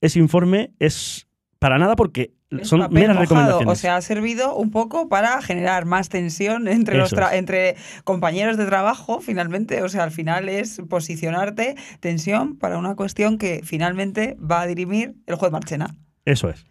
ese 0.00 0.18
informe 0.18 0.72
es 0.78 1.28
para 1.58 1.78
nada 1.78 1.96
porque 1.96 2.32
son 2.62 2.86
meras 2.90 3.16
recomendaciones. 3.16 3.68
O 3.68 3.74
sea, 3.74 3.96
ha 3.96 4.00
servido 4.02 4.54
un 4.54 4.70
poco 4.70 5.08
para 5.08 5.40
generar 5.42 5.84
más 5.84 6.08
tensión 6.08 6.68
entre, 6.68 6.98
los 6.98 7.12
entre 7.32 7.76
compañeros 8.04 8.56
de 8.56 8.66
trabajo, 8.66 9.20
finalmente. 9.20 9.82
O 9.82 9.88
sea, 9.88 10.04
al 10.04 10.10
final 10.10 10.48
es 10.48 10.80
posicionarte 10.88 11.76
tensión 12.00 12.56
para 12.56 12.78
una 12.78 12.94
cuestión 12.94 13.38
que 13.38 13.60
finalmente 13.64 14.36
va 14.38 14.62
a 14.62 14.66
dirimir 14.66 15.14
el 15.26 15.36
juez 15.36 15.52
Marchena. 15.52 15.94
Eso 16.24 16.48
es. 16.48 16.66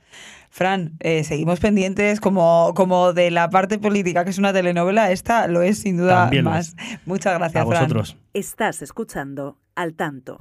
Fran, 0.49 0.97
eh, 0.99 1.23
seguimos 1.23 1.61
pendientes 1.61 2.19
como, 2.19 2.73
como 2.75 3.13
de 3.13 3.31
la 3.31 3.49
parte 3.49 3.79
política, 3.79 4.25
que 4.25 4.31
es 4.31 4.37
una 4.37 4.51
telenovela, 4.51 5.09
esta 5.11 5.47
lo 5.47 5.61
es 5.61 5.79
sin 5.79 5.95
duda 5.95 6.29
más. 6.43 6.75
Muchas 7.05 7.37
gracias, 7.37 7.61
a 7.61 7.65
vosotros. 7.65 8.17
Estás 8.33 8.81
escuchando 8.81 9.57
al 9.75 9.93
tanto. 9.93 10.37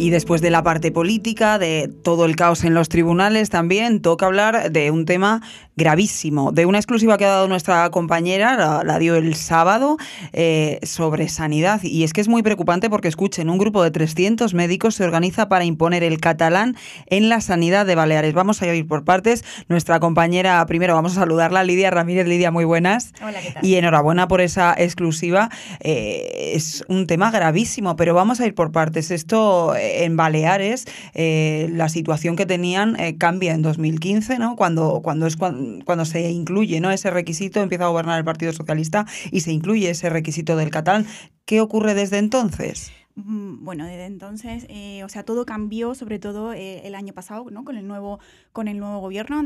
Y 0.00 0.08
después 0.08 0.40
de 0.40 0.48
la 0.48 0.62
parte 0.62 0.90
política, 0.90 1.58
de 1.58 1.92
todo 2.02 2.24
el 2.24 2.34
caos 2.34 2.64
en 2.64 2.72
los 2.72 2.88
tribunales, 2.88 3.50
también 3.50 4.00
toca 4.00 4.24
hablar 4.24 4.72
de 4.72 4.90
un 4.90 5.04
tema 5.04 5.42
gravísimo, 5.76 6.52
de 6.52 6.66
una 6.66 6.78
exclusiva 6.78 7.18
que 7.18 7.24
ha 7.26 7.28
dado 7.28 7.48
nuestra 7.48 7.90
compañera, 7.90 8.82
la, 8.82 8.98
dio 8.98 9.14
el 9.16 9.34
sábado, 9.34 9.98
eh, 10.32 10.78
sobre 10.82 11.28
sanidad. 11.28 11.82
Y 11.82 12.04
es 12.04 12.14
que 12.14 12.22
es 12.22 12.28
muy 12.28 12.42
preocupante 12.42 12.88
porque, 12.88 13.08
escuchen, 13.08 13.50
un 13.50 13.58
grupo 13.58 13.82
de 13.82 13.90
300 13.90 14.54
médicos 14.54 14.94
se 14.94 15.04
organiza 15.04 15.48
para 15.50 15.66
imponer 15.66 16.02
el 16.02 16.18
catalán 16.18 16.76
en 17.06 17.28
la 17.28 17.42
sanidad 17.42 17.84
de 17.84 17.94
Baleares. 17.94 18.32
Vamos 18.32 18.62
a 18.62 18.74
ir 18.74 18.86
por 18.86 19.04
partes. 19.04 19.44
Nuestra 19.68 20.00
compañera, 20.00 20.64
primero 20.64 20.94
vamos 20.94 21.12
a 21.12 21.16
saludarla, 21.16 21.62
Lidia 21.62 21.90
Ramírez. 21.90 22.26
Lidia, 22.26 22.50
muy 22.50 22.64
buenas. 22.64 23.12
Hola, 23.22 23.40
¿qué 23.40 23.50
tal? 23.52 23.64
Y 23.64 23.76
enhorabuena 23.76 24.28
por 24.28 24.40
esa 24.40 24.74
exclusiva. 24.76 25.50
Eh, 25.80 26.52
es 26.54 26.84
un 26.88 27.06
tema 27.06 27.30
gravísimo, 27.30 27.96
pero 27.96 28.14
vamos 28.14 28.40
a 28.40 28.46
ir 28.46 28.54
por 28.54 28.72
partes. 28.72 29.10
Esto 29.10 29.74
en 29.90 30.16
Baleares 30.16 30.86
eh, 31.14 31.68
la 31.72 31.88
situación 31.88 32.36
que 32.36 32.46
tenían 32.46 32.98
eh, 32.98 33.16
cambia 33.18 33.52
en 33.52 33.62
2015, 33.62 34.38
¿no? 34.38 34.56
Cuando, 34.56 35.00
cuando 35.02 35.26
es 35.26 35.36
cuando, 35.36 36.04
se 36.04 36.30
incluye 36.30 36.80
¿no? 36.80 36.90
ese 36.90 37.10
requisito, 37.10 37.60
empieza 37.60 37.84
a 37.84 37.88
gobernar 37.88 38.18
el 38.18 38.24
Partido 38.24 38.52
Socialista 38.52 39.06
y 39.30 39.40
se 39.40 39.52
incluye 39.52 39.90
ese 39.90 40.10
requisito 40.10 40.56
del 40.56 40.70
catalán. 40.70 41.06
¿Qué 41.44 41.60
ocurre 41.60 41.94
desde 41.94 42.18
entonces? 42.18 42.92
Mm, 43.16 43.64
bueno, 43.64 43.84
desde 43.86 44.06
entonces, 44.06 44.66
eh, 44.68 45.02
o 45.04 45.08
sea, 45.08 45.24
todo 45.24 45.44
cambió, 45.44 45.94
sobre 45.94 46.18
todo 46.18 46.52
el 46.52 46.94
año 46.94 47.12
pasado, 47.12 47.50
¿no? 47.50 47.64
Con 47.64 47.76
el 47.76 47.86
nuevo, 47.86 48.20
con 48.52 48.68
el 48.68 48.78
nuevo 48.78 49.00
gobierno. 49.00 49.42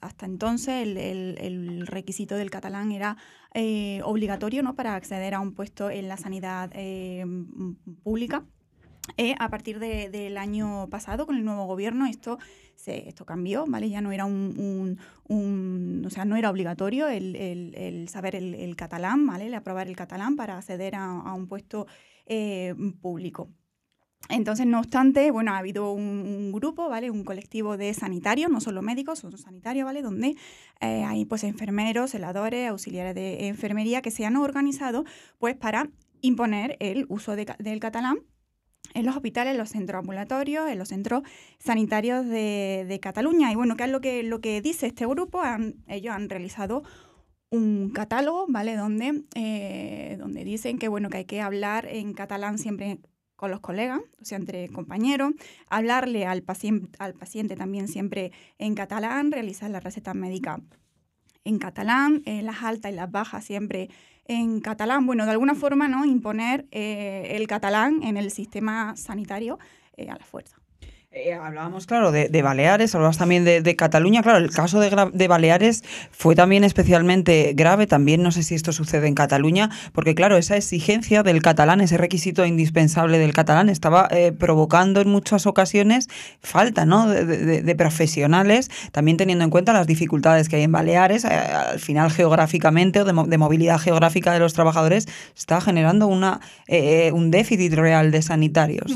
hasta 0.00 0.26
entonces, 0.26 0.86
el, 0.86 1.86
requisito 1.86 2.36
del 2.36 2.50
catalán 2.50 2.92
era 2.92 3.16
obligatorio, 4.04 4.62
¿no? 4.62 4.74
Para 4.74 4.94
acceder 4.94 5.34
a 5.34 5.40
un 5.40 5.52
puesto 5.52 5.90
en 5.90 6.08
la 6.08 6.16
sanidad 6.16 6.70
pública. 8.02 8.44
Eh, 9.16 9.34
a 9.38 9.48
partir 9.48 9.78
del 9.78 10.36
año 10.38 10.88
pasado, 10.88 11.26
con 11.26 11.36
el 11.36 11.44
nuevo 11.44 11.66
gobierno, 11.66 12.06
esto, 12.06 12.38
esto 12.86 13.24
cambió, 13.24 13.64
¿vale? 13.66 13.88
Ya 13.88 14.00
no 14.00 14.12
era 14.12 14.24
un, 14.24 14.98
o 16.04 16.10
sea, 16.10 16.24
no 16.24 16.36
era 16.36 16.50
obligatorio 16.50 17.08
el, 17.08 18.08
saber 18.08 18.34
el, 18.34 18.76
catalán, 18.76 19.26
¿vale? 19.26 19.46
El 19.46 19.54
aprobar 19.54 19.88
el 19.88 19.96
catalán 19.96 20.36
para 20.36 20.58
acceder 20.58 20.94
a, 20.96 21.34
un 21.34 21.46
puesto 21.46 21.86
eh, 22.26 22.74
público. 23.00 23.50
Entonces, 24.30 24.66
no 24.66 24.78
obstante, 24.78 25.30
bueno, 25.30 25.52
ha 25.52 25.58
habido 25.58 25.92
un, 25.92 26.50
grupo, 26.50 26.88
¿vale? 26.88 27.10
Un 27.10 27.24
colectivo 27.24 27.76
de 27.76 27.92
sanitarios, 27.92 28.50
no 28.50 28.60
solo 28.60 28.80
médicos, 28.80 29.18
son 29.18 29.36
sanitarios, 29.36 29.84
¿vale? 29.84 30.00
Donde 30.00 30.34
eh, 30.80 31.04
hay 31.04 31.26
pues 31.26 31.44
enfermeros, 31.44 32.12
celadores, 32.12 32.70
auxiliares 32.70 33.14
de 33.14 33.48
enfermería 33.48 34.00
que 34.00 34.10
se 34.10 34.24
han 34.24 34.36
organizado 34.36 35.04
pues 35.38 35.56
para 35.56 35.90
imponer 36.22 36.78
el 36.80 37.04
uso 37.10 37.36
del 37.36 37.80
catalán 37.80 38.16
en 38.94 39.04
los 39.04 39.16
hospitales, 39.16 39.52
en 39.52 39.58
los 39.58 39.68
centros 39.68 40.00
ambulatorios, 40.00 40.70
en 40.70 40.78
los 40.78 40.88
centros 40.88 41.22
sanitarios 41.58 42.26
de, 42.26 42.98
Cataluña. 43.02 43.52
Y 43.52 43.56
bueno, 43.56 43.76
¿qué 43.76 43.84
es 43.84 43.90
lo 43.90 44.00
que, 44.00 44.22
lo 44.22 44.40
que 44.40 44.62
dice 44.62 44.86
este 44.86 45.06
grupo? 45.06 45.42
ellos 45.88 46.14
han 46.14 46.30
realizado 46.30 46.82
un 47.50 47.90
catálogo, 47.90 48.46
¿vale? 48.48 48.76
Donde, 48.76 49.24
eh, 49.34 50.16
donde 50.18 50.44
dicen 50.44 50.78
que, 50.78 50.88
bueno, 50.88 51.10
que 51.10 51.18
hay 51.18 51.24
que 51.24 51.40
hablar 51.40 51.86
en 51.86 52.14
catalán 52.14 52.58
siempre 52.58 52.98
con 53.36 53.50
los 53.50 53.60
colegas, 53.60 54.00
o 54.20 54.24
sea, 54.24 54.38
entre 54.38 54.68
compañeros, 54.68 55.32
hablarle 55.68 56.24
al 56.24 56.42
paciente, 56.42 56.96
al 56.98 57.14
paciente 57.14 57.56
también 57.56 57.88
siempre 57.88 58.32
en 58.58 58.74
catalán, 58.74 59.32
realizar 59.32 59.70
la 59.70 59.80
receta 59.80 60.14
médica 60.14 60.60
en 61.44 61.58
catalán, 61.58 62.22
eh, 62.24 62.42
las 62.42 62.62
altas 62.62 62.92
y 62.92 62.94
las 62.94 63.10
bajas 63.10 63.44
siempre 63.44 63.90
en 64.26 64.60
catalán. 64.60 65.06
Bueno, 65.06 65.24
de 65.24 65.32
alguna 65.32 65.54
forma, 65.54 65.88
¿no? 65.88 66.04
Imponer 66.04 66.66
eh, 66.70 67.28
el 67.30 67.46
catalán 67.46 68.02
en 68.02 68.16
el 68.16 68.30
sistema 68.30 68.96
sanitario 68.96 69.58
eh, 69.96 70.10
a 70.10 70.16
la 70.16 70.24
fuerza. 70.24 70.56
Eh, 71.16 71.32
hablábamos, 71.32 71.86
claro, 71.86 72.10
de, 72.10 72.42
Baleares, 72.42 72.92
hablabas 72.92 73.18
también 73.18 73.44
de, 73.44 73.76
Cataluña. 73.76 74.20
Claro, 74.20 74.38
el 74.38 74.50
caso 74.50 74.80
de, 74.80 75.28
Baleares 75.28 75.84
fue 76.10 76.34
también 76.34 76.64
especialmente 76.64 77.52
grave. 77.54 77.86
También 77.86 78.20
no 78.20 78.32
sé 78.32 78.42
si 78.42 78.56
esto 78.56 78.72
sucede 78.72 79.06
en 79.06 79.14
Cataluña, 79.14 79.70
porque, 79.92 80.16
claro, 80.16 80.36
esa 80.36 80.56
exigencia 80.56 81.22
del 81.22 81.40
catalán, 81.40 81.80
ese 81.80 81.98
requisito 81.98 82.44
indispensable 82.44 83.18
del 83.18 83.32
catalán, 83.32 83.68
estaba 83.68 84.08
eh, 84.10 84.32
provocando 84.32 85.00
en 85.00 85.08
muchas 85.08 85.46
ocasiones 85.46 86.08
falta 86.40 86.84
¿no? 86.84 87.06
de, 87.08 87.74
profesionales, 87.76 88.68
también 88.90 89.16
teniendo 89.16 89.44
en 89.44 89.50
cuenta 89.50 89.72
las 89.72 89.86
dificultades 89.86 90.48
que 90.48 90.56
hay 90.56 90.62
en 90.64 90.72
Baleares. 90.72 91.24
Eh, 91.24 91.28
al 91.28 91.78
final, 91.78 92.10
geográficamente 92.10 93.02
o 93.02 93.04
de, 93.04 93.38
movilidad 93.38 93.78
geográfica 93.78 94.32
de 94.32 94.40
los 94.40 94.52
trabajadores, 94.52 95.06
está 95.36 95.60
generando 95.60 96.08
una, 96.08 96.40
un 97.12 97.30
déficit 97.30 97.72
real 97.74 98.10
de 98.10 98.20
sanitarios. 98.20 98.92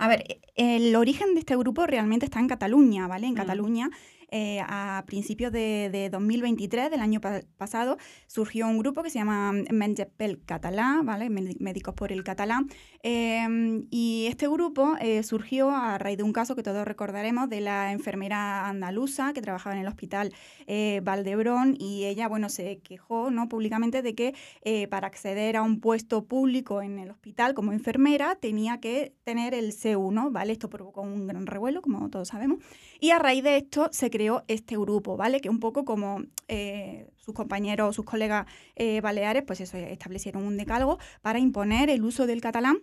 A 0.00 0.08
ver, 0.08 0.24
el 0.56 0.94
origen 0.96 1.34
de 1.34 1.40
este 1.40 1.56
grupo 1.60 1.86
realmente 1.86 2.26
está 2.26 2.40
en 2.40 2.48
Cataluña, 2.48 3.06
¿vale? 3.06 3.26
En 3.26 3.34
mm. 3.34 3.36
Cataluña 3.36 3.90
eh, 4.30 4.60
a 4.66 5.04
principios 5.06 5.52
de, 5.52 6.08
2023, 6.10 6.90
del 6.90 7.00
año 7.00 7.20
pasado, 7.56 7.98
surgió 8.26 8.66
un 8.68 8.78
grupo 8.78 9.02
que 9.02 9.10
se 9.10 9.18
llama 9.18 9.52
Mengepel 9.52 10.42
Catalá, 10.44 11.00
¿vale? 11.04 11.30
Médicos 11.30 11.94
por 11.94 12.12
el 12.12 12.22
Catalán. 12.22 12.68
Em, 13.02 13.86
y 13.90 14.26
este 14.28 14.46
grupo 14.46 14.96
eh, 15.00 15.22
surgió 15.22 15.70
a 15.70 15.98
raíz 15.98 16.18
de 16.18 16.22
un 16.22 16.32
caso 16.32 16.54
que 16.54 16.62
todos 16.62 16.86
recordaremos 16.86 17.48
de 17.48 17.60
la 17.60 17.92
enfermera 17.92 18.68
andaluza 18.68 19.32
que 19.32 19.40
trabajaba 19.40 19.74
en 19.74 19.82
el 19.82 19.88
hospital 19.88 20.32
eh, 20.66 21.00
Valdebrón 21.02 21.76
y 21.78 22.04
ella, 22.04 22.28
bueno, 22.28 22.48
se 22.48 22.78
quejó 22.80 23.30
¿no? 23.30 23.48
públicamente 23.48 24.02
de 24.02 24.14
que 24.14 24.34
para 24.90 25.06
acceder 25.06 25.56
a 25.56 25.62
un 25.62 25.80
puesto 25.80 26.24
público 26.24 26.82
en 26.82 26.98
el 26.98 27.10
hospital 27.10 27.54
como 27.54 27.72
enfermera 27.72 28.36
tenía 28.36 28.80
que 28.80 29.14
tener 29.24 29.54
el 29.54 29.72
C1, 29.72 30.30
¿vale? 30.30 30.52
Esto 30.52 30.68
provocó 30.68 31.02
un 31.02 31.26
gran 31.26 31.46
revuelo, 31.46 31.82
como 31.82 32.08
todos 32.10 32.28
sabemos. 32.28 32.58
Y 33.00 33.10
a 33.10 33.18
raíz 33.18 33.42
de 33.42 33.56
esto 33.56 33.88
se 33.92 34.10
creó 34.10 34.19
este 34.48 34.76
grupo, 34.76 35.16
¿vale? 35.16 35.40
Que 35.40 35.48
un 35.48 35.60
poco 35.60 35.84
como 35.84 36.22
eh, 36.48 37.08
sus 37.16 37.34
compañeros, 37.34 37.96
sus 37.96 38.04
colegas 38.04 38.46
eh, 38.76 39.00
baleares, 39.00 39.42
pues 39.44 39.60
eso, 39.60 39.76
establecieron 39.76 40.44
un 40.44 40.56
decálogo 40.56 40.98
para 41.22 41.38
imponer 41.38 41.90
el 41.90 42.04
uso 42.04 42.26
del 42.26 42.40
catalán 42.40 42.78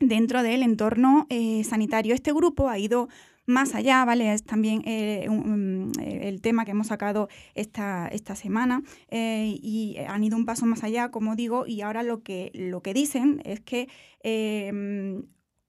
dentro 0.00 0.42
del 0.42 0.62
entorno 0.62 1.26
eh, 1.30 1.64
sanitario. 1.64 2.14
Este 2.14 2.32
grupo 2.32 2.68
ha 2.68 2.78
ido 2.78 3.08
más 3.46 3.74
allá, 3.74 4.04
¿vale? 4.04 4.32
Es 4.32 4.42
también 4.42 4.82
el 4.84 6.40
tema 6.40 6.64
que 6.64 6.72
hemos 6.72 6.88
sacado 6.88 7.28
esta, 7.54 8.08
esta 8.08 8.34
semana 8.34 8.82
y 9.08 9.96
han 10.08 10.24
ido 10.24 10.36
un 10.36 10.46
paso 10.46 10.66
más 10.66 10.82
allá, 10.82 11.12
como 11.12 11.36
digo, 11.36 11.64
y 11.64 11.82
ahora 11.82 12.02
lo 12.02 12.24
que, 12.24 12.50
lo 12.54 12.82
que 12.82 12.92
dicen 12.92 13.40
es 13.44 13.60
que 13.60 13.86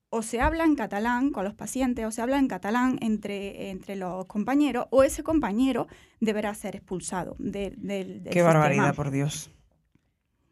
o 0.10 0.22
se 0.22 0.40
habla 0.40 0.64
en 0.64 0.76
catalán 0.76 1.32
con 1.32 1.44
los 1.44 1.54
pacientes 1.54 2.06
o 2.06 2.12
se 2.12 2.22
habla 2.22 2.40
en 2.40 2.48
catalán 2.48 2.98
entre, 3.02 3.70
entre 3.70 3.96
los 3.96 4.26
compañeros 4.26 4.88
o 4.90 5.04
ese 5.04 5.24
compañero 5.24 5.88
deberá 6.20 6.54
ser 6.54 6.76
expulsado 6.76 7.36
del 7.40 8.24
Qué 8.32 8.42
barbaridad, 8.42 8.96
por 8.96 9.12
Dios. 9.12 9.52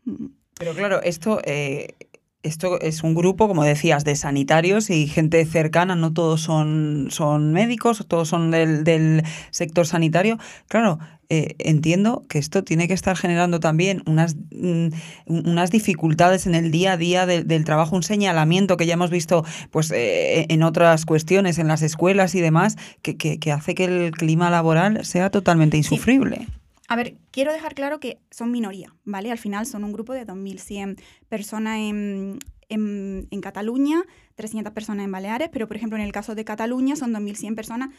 Mm. 0.03 0.27
Pero 0.57 0.73
claro, 0.73 1.01
esto, 1.01 1.41
eh, 1.43 1.95
esto 2.45 2.79
es 2.79 3.03
un 3.03 3.15
grupo, 3.15 3.47
como 3.47 3.63
decías, 3.63 4.03
de 4.03 4.15
sanitarios 4.15 4.89
y 4.89 5.07
gente 5.07 5.43
cercana, 5.45 5.95
no 5.95 6.13
todos 6.13 6.41
son, 6.41 7.07
son 7.09 7.51
médicos, 7.53 8.05
todos 8.07 8.29
son 8.29 8.51
del, 8.51 8.83
del 8.83 9.23
sector 9.51 9.87
sanitario. 9.87 10.37
Claro, 10.67 10.99
eh, 11.29 11.55
entiendo 11.57 12.23
que 12.29 12.37
esto 12.37 12.63
tiene 12.63 12.87
que 12.87 12.93
estar 12.93 13.17
generando 13.17 13.59
también 13.59 14.03
unas, 14.05 14.35
mm, 14.51 14.89
unas 15.25 15.71
dificultades 15.71 16.45
en 16.45 16.53
el 16.53 16.69
día 16.69 16.93
a 16.93 16.97
día 16.97 17.25
del 17.25 17.65
trabajo, 17.65 17.95
un 17.95 18.03
señalamiento 18.03 18.77
que 18.77 18.85
ya 18.85 18.93
hemos 18.93 19.09
visto 19.09 19.43
pues, 19.71 19.91
eh, 19.91 20.45
en 20.49 20.61
otras 20.61 21.05
cuestiones, 21.05 21.57
en 21.57 21.67
las 21.67 21.81
escuelas 21.81 22.35
y 22.35 22.41
demás, 22.41 22.77
que, 23.01 23.17
que, 23.17 23.51
hace 23.51 23.73
que 23.73 23.85
el 23.85 24.11
clima 24.11 24.49
laboral 24.51 25.03
sea 25.03 25.31
totalmente 25.31 25.77
insufrible. 25.77 26.47
A 26.87 26.95
ver, 26.95 27.17
quiero 27.31 27.51
dejar 27.51 27.73
claro 27.73 27.99
que 27.99 28.19
son 28.31 28.51
minoría, 28.51 28.95
¿vale? 29.03 29.31
Al 29.31 29.37
final 29.37 29.65
son 29.65 29.83
un 29.83 29.91
grupo 29.91 30.13
de 30.13 30.25
2.100 30.25 31.01
personas 31.27 31.79
en, 31.79 32.39
en, 32.69 33.27
en 33.31 33.41
Cataluña, 33.41 34.03
300 34.35 34.71
personas 34.73 35.05
en 35.05 35.11
Baleares, 35.11 35.49
pero 35.51 35.67
por 35.67 35.77
ejemplo 35.77 35.97
en 35.97 36.03
el 36.03 36.11
caso 36.11 36.35
de 36.35 36.45
Cataluña 36.45 36.95
son 36.95 37.13
2.100 37.13 37.55
personas 37.55 37.89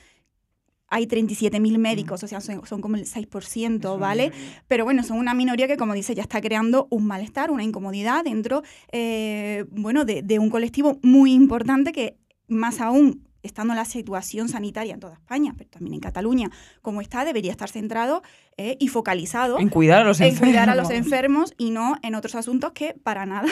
hay 0.89 1.07
37.000 1.07 1.79
médicos, 1.79 2.23
o 2.23 2.29
sea, 2.29 2.41
son, 2.41 2.65
son 2.65 2.81
como 2.81 2.97
el 2.97 3.07
6%, 3.07 3.99
¿vale? 3.99 4.33
Pero 4.69 4.85
bueno, 4.85 5.03
son 5.03 5.19
una 5.19 5.35
minoría 5.35 5.67
que, 5.67 5.77
como 5.77 5.95
dice, 5.95 6.15
ya 6.15 6.23
está 6.23 6.41
creando 6.41 6.87
un 6.91 7.07
malestar, 7.07 7.51
una 7.51 7.65
incomodidad 7.65 8.25
dentro, 8.25 8.63
eh, 8.93 9.65
bueno, 9.71 10.05
de, 10.05 10.23
de 10.23 10.39
un 10.39 10.49
colectivo 10.49 10.99
muy 11.03 11.33
importante 11.33 11.93
que, 11.93 12.17
más 12.47 12.81
aún, 12.81 13.26
estando 13.47 13.75
la 13.75 13.85
situación 13.85 14.49
sanitaria 14.49 14.95
en 14.95 15.01
toda 15.01 15.15
España, 15.15 15.55
pero 15.57 15.71
también 15.71 15.95
en 15.95 16.01
Cataluña, 16.01 16.51
como 16.83 17.01
está, 17.01 17.25
debería 17.25 17.51
estar 17.51 17.71
centrado 17.71 18.23
eh, 18.57 18.77
y 18.79 18.89
focalizado 18.89 19.59
En 19.59 19.69
cuidar 19.69 20.03
a 20.03 20.05
los 20.05 20.21
en 20.21 20.29
enfermos. 20.29 20.49
cuidar 20.51 20.71
a 20.71 20.75
los 20.75 20.91
enfermos 20.91 21.55
y 21.57 21.71
no 21.71 21.97
en 22.03 22.15
otros 22.15 22.35
asuntos 22.35 22.73
que 22.73 22.95
para 22.95 23.27
nada, 23.27 23.49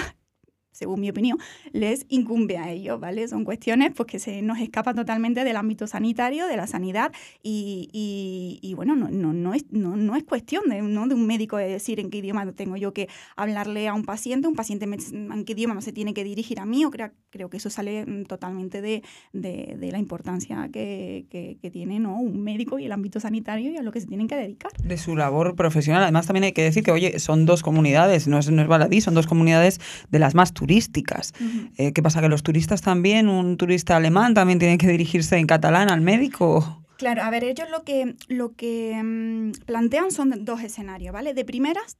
según 0.75 1.01
mi 1.01 1.09
opinión, 1.09 1.39
les 1.73 2.05
incumbe 2.09 2.59
a 2.59 2.71
ellos, 2.71 2.99
¿vale? 3.01 3.27
Son 3.29 3.45
cuestiones 3.45 3.93
pues, 3.97 4.07
que 4.09 4.19
se 4.19 4.43
nos 4.43 4.59
escapan 4.59 4.95
totalmente 4.97 5.45
del 5.45 5.57
ámbito 5.57 5.87
sanitario, 5.87 6.47
de 6.49 6.57
la 6.57 6.67
sanidad 6.67 7.13
y, 7.43 7.89
y- 7.93 8.59
y, 8.61 8.75
bueno, 8.75 8.97
no, 8.97 9.09
no, 9.09 9.33
no, 9.33 9.55
es, 9.55 9.65
no, 9.71 9.97
no 9.97 10.17
es 10.17 10.25
cuestión 10.25 10.65
de, 10.69 10.83
¿no? 10.83 11.07
de 11.07 11.15
un 11.15 11.27
médico 11.27 11.57
de 11.57 11.69
decir 11.69 12.01
en 12.01 12.11
qué 12.11 12.19
idioma 12.19 12.51
tengo 12.53 12.77
yo 12.77 12.93
que 12.93 13.09
hablarle 13.37 13.87
a 13.89 13.95
un 13.95 14.05
paciente, 14.05 14.49
un 14.49 14.55
paciente 14.57 14.87
me- 14.87 14.97
en 15.13 15.45
qué 15.45 15.53
idioma 15.53 15.81
se 15.81 15.93
tiene 15.93 16.13
que 16.13 16.25
dirigir 16.25 16.59
a 16.61 16.67
mí, 16.67 16.85
o 16.85 16.91
creo, 16.91 17.13
creo 17.31 17.49
que 17.49 17.57
eso 17.59 17.71
sale 17.71 18.05
mm, 18.05 18.25
totalmente 18.25 18.81
de, 18.83 19.03
de- 19.33 19.77
de 19.79 19.93
la 19.93 19.99
importancia 19.99 20.69
que, 20.73 21.27
que- 21.31 21.57
que 21.63 21.71
tiene 21.71 22.01
¿no? 22.01 22.17
un 22.19 22.43
médico 22.43 22.79
y 22.79 22.87
el 22.87 22.93
ámbito 22.93 23.21
sanitario 23.21 23.71
y 23.71 23.77
a 23.77 23.83
lo 23.83 23.93
que 23.93 24.01
se 24.01 24.07
tienen 24.07 24.27
que 24.29 24.37
dedicar. 24.37 24.73
de 24.83 24.97
su 24.99 25.15
labor 25.17 25.55
profesional. 25.55 26.03
Además, 26.03 26.27
también 26.27 26.45
hay 26.45 26.53
que 26.53 26.63
decir 26.63 26.83
que, 26.83 26.91
oye, 26.91 27.19
son 27.19 27.47
dos 27.47 27.63
comunidades, 27.63 28.27
no 28.27 28.39
es, 28.39 28.51
no 28.51 28.61
es 28.63 28.69
baladí, 28.69 29.01
son 29.01 29.15
dos 29.15 29.27
comunidades 29.27 29.81
de 30.11 30.19
las 30.19 30.35
más 30.35 30.53
turísticas. 30.65 31.35
Eh, 31.77 31.93
¿Qué 31.93 32.03
pasa? 32.03 32.23
¿Que 32.23 32.31
los 32.31 32.43
turistas 32.43 32.81
también, 32.81 33.29
un 33.29 33.59
turista 33.59 33.97
alemán 33.97 34.33
también 34.33 34.59
tiene 34.59 34.79
que 34.79 34.89
dirigirse 34.89 35.37
en 35.37 35.47
catalán 35.47 35.91
al 35.91 36.01
médico? 36.01 36.83
Claro, 36.97 37.23
a 37.23 37.29
ver, 37.29 37.45
ellos 37.45 37.69
lo 37.71 37.85
que, 37.85 38.15
lo 38.29 38.55
que 38.55 38.99
mm, 39.03 39.67
plantean 39.67 40.11
son 40.11 40.33
dos 40.47 40.63
escenarios, 40.63 41.13
¿vale? 41.13 41.35
De 41.35 41.45
primeras, 41.45 41.99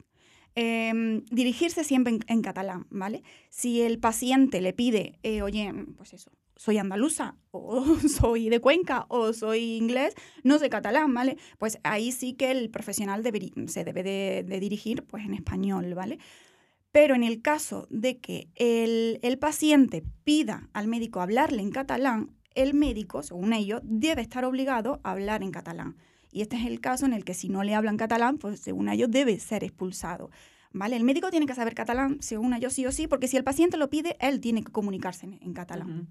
em, 0.55 1.27
dirigirse 1.31 1.85
siempre 1.85 2.15
en, 2.15 2.21
en 2.27 2.41
catalán, 2.41 2.87
¿vale? 2.89 3.23
Si 3.51 3.83
el 3.83 3.99
paciente 3.99 4.63
le 4.63 4.73
pide, 4.73 5.19
eh, 5.23 5.43
oye, 5.43 5.71
pues 5.99 6.15
eso, 6.15 6.31
soy 6.57 6.79
andaluza, 6.79 7.37
o 7.51 7.85
soy 8.09 8.49
de 8.49 8.61
Cuenca, 8.61 9.05
o 9.11 9.35
soy 9.35 9.77
inglés, 9.77 10.15
no 10.43 10.59
sé 10.59 10.71
catalán, 10.71 11.13
¿vale? 11.13 11.37
Pues 11.59 11.79
ahí 11.83 12.13
sí 12.13 12.33
que 12.33 12.51
el 12.51 12.71
profesional 12.71 13.23
se 13.67 13.85
debe 13.85 14.03
de, 14.03 14.43
de 14.49 14.59
dirigir 14.59 15.03
pues 15.03 15.23
en 15.27 15.35
español, 15.35 15.93
¿vale? 15.95 16.19
Pero 16.95 17.17
en 17.17 17.25
el 17.25 17.43
caso 17.43 17.89
de 17.91 18.21
que 18.21 18.47
el, 18.55 19.19
el 19.23 19.37
paciente 19.37 20.05
pida 20.23 20.69
al 20.73 20.87
médico 20.87 21.21
hablarle 21.21 21.61
en 21.61 21.73
catalán, 21.73 22.31
el 22.55 22.73
médico, 22.73 23.25
según 23.25 23.53
ellos, 23.53 23.81
debe 23.83 24.23
estar 24.23 24.45
obligado 24.45 25.01
a 25.03 25.11
hablar 25.11 25.43
en 25.43 25.51
catalán. 25.51 25.97
Y 26.31 26.43
este 26.43 26.55
es 26.55 26.67
el 26.67 26.81
caso 26.81 27.05
en 27.05 27.13
el 27.13 27.25
que 27.25 27.35
si 27.35 27.49
no 27.49 27.65
le 27.65 27.75
hablan 27.75 27.97
catalán, 27.97 28.39
pues 28.39 28.61
según 28.61 28.89
ellos 28.89 29.11
debe 29.11 29.41
ser 29.41 29.65
expulsado. 29.65 30.31
¿Vale? 30.73 30.95
El 30.95 31.03
médico 31.03 31.31
tiene 31.31 31.47
que 31.47 31.57
saber 31.57 31.75
catalán, 31.75 32.19
según 32.21 32.55
ellos 32.55 32.73
sí 32.73 32.87
o 32.87 32.93
sí, 32.93 33.09
porque 33.09 33.27
si 33.27 33.37
el 33.37 33.43
paciente 33.43 33.77
lo 33.77 33.91
pide, 33.91 34.17
él 34.21 34.41
tiene 34.41 34.63
que 34.63 34.71
comunicarse 34.71 35.27
en 35.27 35.53
catalán. 35.53 36.07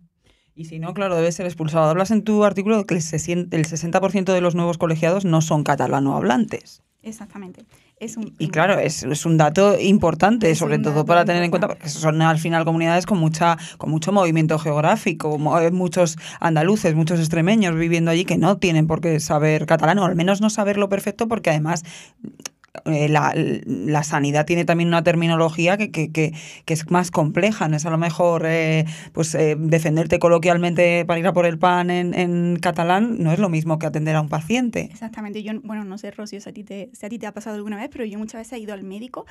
Y 0.56 0.66
si 0.66 0.80
no, 0.80 0.94
claro, 0.94 1.16
debe 1.16 1.32
ser 1.32 1.46
expulsado. 1.46 1.90
Hablas 1.90 2.12
en 2.12 2.24
tu 2.24 2.44
artículo 2.44 2.78
de 2.78 2.86
que 2.86 2.94
el 2.94 3.02
60% 3.02 3.48
el 3.52 3.66
60% 3.66 4.34
de 4.34 4.42
los 4.42 4.56
nuevos 4.56 4.78
colegiados 4.78 5.26
no 5.26 5.42
son 5.42 5.64
catalano 5.64 6.16
hablantes. 6.16 6.84
Exactamente. 7.02 7.66
Es 8.00 8.18
un, 8.18 8.34
Y 8.40 8.48
claro, 8.48 8.80
es, 8.80 9.04
es 9.04 9.26
un 9.26 9.38
dato 9.38 9.80
importante, 9.80 10.52
Es 10.52 10.60
sobre 10.60 10.80
todo 10.80 11.06
para 11.06 11.26
tener 11.26 11.44
en 11.44 11.52
cuenta, 11.52 11.68
porque 11.68 11.90
son 11.90 12.22
al 12.22 12.38
final 12.38 12.66
comunidades 12.66 13.06
con 13.06 13.18
mucha 13.18 13.58
con 13.78 13.92
mucho 13.92 14.12
movimiento 14.12 14.58
geográfico, 14.58 15.38
eh, 15.60 15.72
muchos 15.72 16.18
andaluces, 16.40 16.96
muchos 16.96 17.20
extremeños 17.20 17.76
viviendo 17.76 18.12
allí 18.12 18.26
que 18.26 18.38
no 18.38 18.58
tienen 18.58 18.88
por 18.88 19.00
qué 19.02 19.20
saber 19.20 19.66
catalán, 19.66 20.00
o 20.00 20.06
al 20.06 20.16
menos 20.16 20.42
no 20.42 20.50
saberlo 20.50 20.90
perfecto, 20.90 21.28
porque 21.28 21.50
además 21.50 21.84
eh, 22.86 23.08
la, 23.08 23.34
la 23.36 24.04
sanidad 24.04 24.46
tiene 24.46 24.66
también 24.66 24.88
una 24.88 25.04
terminología 25.04 25.78
que, 25.78 25.92
que, 25.92 26.12
que, 26.12 26.34
que 26.66 26.74
es 26.74 26.90
más 26.90 27.12
compleja, 27.12 27.68
no 27.68 27.78
es 27.78 27.86
a 27.86 27.92
lo 27.92 28.00
mejor 28.00 28.46
eh, 28.48 28.86
pues 29.12 29.36
eh, 29.36 29.56
defenderte 29.60 30.18
coloquialmente 30.18 31.06
para 31.06 31.20
ir 31.20 31.28
a 31.28 31.34
por 31.34 31.46
el 31.46 31.60
pan 31.60 31.92
en, 31.92 32.14
en 32.16 32.58
catalán, 32.60 33.18
no 33.20 33.32
es 33.32 33.38
lo 33.38 33.50
mismo 33.50 33.78
que 33.78 33.86
atender 33.86 34.16
a 34.16 34.22
un 34.22 34.30
paciente. 34.30 34.90
Exactamente. 34.92 35.44
Yo, 35.44 35.54
bueno, 35.64 35.84
no 35.86 35.98
sé, 36.00 36.10
Rocío, 36.12 36.42
si 36.42 36.50
a, 36.50 36.54
ti 36.54 36.64
te, 36.64 36.90
si 36.94 37.06
a 37.06 37.10
ti 37.10 37.20
te 37.20 37.28
ha 37.28 37.34
pasado 37.34 37.56
alguna 37.58 37.78
vez, 37.78 37.90
pero 37.92 38.06
yo 38.06 38.18
muchas 38.18 38.42
veces 38.42 38.54
he 38.54 38.60
ido 38.60 38.74
al 38.74 38.84
médico 38.84 39.26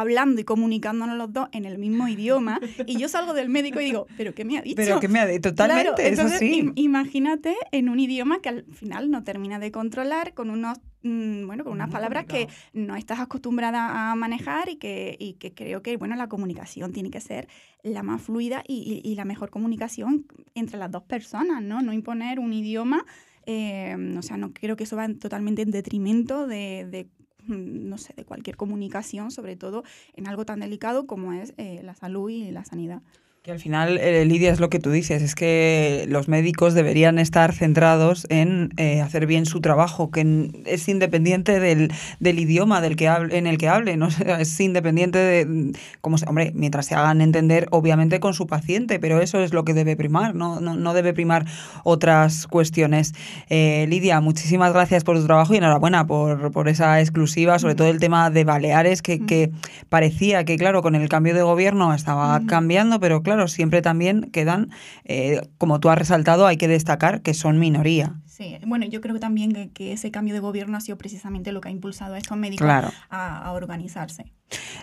hablando 0.00 0.40
y 0.40 0.44
comunicándonos 0.44 1.16
los 1.16 1.32
dos 1.32 1.48
en 1.52 1.64
el 1.64 1.78
mismo 1.78 2.08
idioma 2.08 2.60
y 2.86 2.98
yo 2.98 3.08
salgo 3.08 3.34
del 3.34 3.48
médico 3.48 3.80
y 3.80 3.84
digo, 3.86 4.06
¿pero 4.16 4.34
qué 4.34 4.44
me 4.44 4.58
ha 4.58 4.62
dicho? 4.62 4.76
Pero 4.76 5.00
que 5.00 5.08
me 5.08 5.18
ha 5.20 5.26
dicho 5.26 5.50
totalmente, 5.50 5.82
Claro, 5.82 5.98
eso 5.98 6.22
entonces, 6.22 6.38
sí. 6.38 6.60
im- 6.62 6.72
imagínate 6.76 7.54
en 7.72 7.88
un 7.88 7.98
idioma 7.98 8.40
que 8.40 8.48
al 8.48 8.64
final 8.72 9.10
no 9.10 9.24
termina 9.24 9.58
de 9.58 9.70
controlar 9.70 10.34
con 10.34 10.50
unos 10.50 10.78
mm, 11.02 11.46
bueno, 11.46 11.62
con 11.64 11.72
unas 11.74 11.86
Muy 11.88 11.92
palabras 11.92 12.24
que 12.26 12.48
no 12.72 12.96
estás 12.96 13.20
acostumbrada 13.20 14.10
a 14.10 14.14
manejar 14.16 14.68
y 14.68 14.76
que, 14.76 15.16
y 15.20 15.34
que 15.34 15.54
creo 15.54 15.82
que 15.82 15.96
bueno, 15.96 16.16
la 16.16 16.28
comunicación 16.28 16.92
tiene 16.92 17.10
que 17.10 17.20
ser 17.20 17.48
la 17.82 18.02
más 18.02 18.22
fluida 18.22 18.64
y, 18.66 19.00
y- 19.04 19.08
y 19.10 19.14
la 19.14 19.24
mejor 19.24 19.50
comunicación 19.50 20.26
entre 20.54 20.78
las 20.78 20.90
dos 20.90 21.04
personas, 21.04 21.62
¿no? 21.62 21.80
No 21.82 21.92
imponer 21.92 22.38
un 22.40 22.52
idioma, 22.52 23.04
eh, 23.46 23.96
o 24.18 24.22
sea, 24.22 24.36
no 24.36 24.52
creo 24.52 24.76
que 24.76 24.84
eso 24.84 24.96
va 24.96 25.04
en- 25.04 25.18
totalmente 25.20 25.62
en 25.62 25.70
detrimento 25.70 26.46
de, 26.48 26.86
de, 26.90 27.08
no 27.48 27.98
sé, 27.98 28.14
de 28.14 28.24
cualquier 28.24 28.56
comunicación, 28.56 29.30
sobre 29.30 29.56
todo 29.56 29.84
en 30.14 30.28
algo 30.28 30.44
tan 30.44 30.60
delicado 30.60 31.06
como 31.06 31.32
es 31.32 31.54
eh, 31.56 31.80
la 31.82 31.94
salud 31.94 32.30
y 32.30 32.50
la 32.50 32.64
sanidad. 32.64 33.02
Que 33.46 33.52
al 33.52 33.60
final, 33.60 33.96
eh, 33.98 34.24
Lidia, 34.24 34.50
es 34.50 34.58
lo 34.58 34.70
que 34.70 34.80
tú 34.80 34.90
dices, 34.90 35.22
es 35.22 35.36
que 35.36 36.04
los 36.08 36.26
médicos 36.26 36.74
deberían 36.74 37.20
estar 37.20 37.52
centrados 37.54 38.26
en 38.28 38.70
eh, 38.76 39.00
hacer 39.00 39.28
bien 39.28 39.46
su 39.46 39.60
trabajo, 39.60 40.10
que 40.10 40.50
es 40.64 40.88
independiente 40.88 41.60
del, 41.60 41.92
del 42.18 42.40
idioma 42.40 42.80
del 42.80 42.96
que 42.96 43.06
hable, 43.06 43.38
en 43.38 43.46
el 43.46 43.56
que 43.56 43.68
hablen, 43.68 43.98
¿no? 44.00 44.08
Es 44.08 44.58
independiente 44.58 45.18
de, 45.18 45.46
mm, 45.46 45.72
como 46.00 46.18
se- 46.18 46.26
hombre, 46.28 46.50
mientras 46.56 46.86
se 46.86 46.96
hagan 46.96 47.20
entender, 47.20 47.68
obviamente, 47.70 48.18
con 48.18 48.34
su 48.34 48.48
paciente, 48.48 48.98
pero 48.98 49.20
eso 49.20 49.38
es 49.40 49.52
lo 49.54 49.64
que 49.64 49.74
debe 49.74 49.94
primar, 49.94 50.34
no, 50.34 50.60
no, 50.60 50.74
no 50.74 50.92
debe 50.92 51.12
primar 51.14 51.44
otras 51.84 52.48
cuestiones. 52.48 53.12
Eh, 53.48 53.86
Lidia, 53.88 54.20
muchísimas 54.20 54.72
gracias 54.72 55.04
por 55.04 55.18
tu 55.20 55.24
trabajo 55.24 55.54
y 55.54 55.58
enhorabuena 55.58 56.04
por, 56.08 56.50
por 56.50 56.68
esa 56.68 56.98
exclusiva, 57.00 57.60
sobre 57.60 57.76
todo 57.76 57.86
el 57.90 58.00
tema 58.00 58.28
de 58.28 58.42
Baleares, 58.42 59.02
que, 59.02 59.24
que 59.24 59.52
parecía 59.88 60.44
que, 60.44 60.56
claro, 60.56 60.82
con 60.82 60.96
el 60.96 61.08
cambio 61.08 61.32
de 61.32 61.42
gobierno 61.42 61.94
estaba 61.94 62.40
Mm. 62.40 62.46
cambiando, 62.46 62.98
pero 62.98 63.22
claro, 63.22 63.35
siempre 63.48 63.82
también 63.82 64.30
quedan, 64.32 64.70
eh, 65.04 65.40
como 65.58 65.80
tú 65.80 65.88
has 65.90 65.98
resaltado, 65.98 66.46
hay 66.46 66.56
que 66.56 66.68
destacar 66.68 67.22
que 67.22 67.34
son 67.34 67.58
minoría. 67.58 68.14
Sí, 68.26 68.58
bueno, 68.66 68.84
yo 68.86 69.00
creo 69.00 69.14
que 69.14 69.20
también 69.20 69.52
que, 69.52 69.70
que 69.70 69.92
ese 69.92 70.10
cambio 70.10 70.34
de 70.34 70.40
gobierno 70.40 70.76
ha 70.76 70.80
sido 70.80 70.98
precisamente 70.98 71.52
lo 71.52 71.60
que 71.60 71.68
ha 71.68 71.72
impulsado 71.72 72.14
a 72.14 72.18
estos 72.18 72.36
médicos 72.36 72.66
Claro. 72.66 72.90
a, 73.08 73.38
a 73.44 73.52
organizarse. 73.52 74.32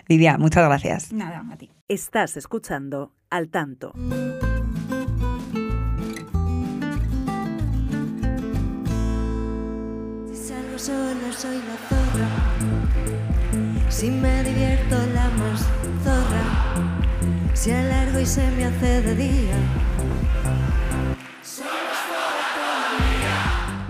Lidia, 0.08 0.38
muchas 0.38 0.64
gracias. 0.64 1.12
Nada, 1.12 1.44
a 1.50 1.56
ti. 1.56 1.70
Estás 1.88 2.36
escuchando 2.36 3.12
Al 3.30 3.48
Tanto. 3.50 3.92
Si 10.28 10.36
salgo 10.36 10.78
sola 10.78 11.32
soy 11.36 11.58
la 11.58 11.76
zorra. 11.88 12.28
Si 13.90 14.10
me 14.10 14.42
divierto 14.42 14.96
la 15.14 15.28
más. 15.30 15.83
Si 17.64 17.70
alargo 17.70 18.20
y 18.20 18.26
se 18.26 18.46
me 18.50 18.66
hace 18.66 19.00
de 19.00 19.14
día. 19.14 19.93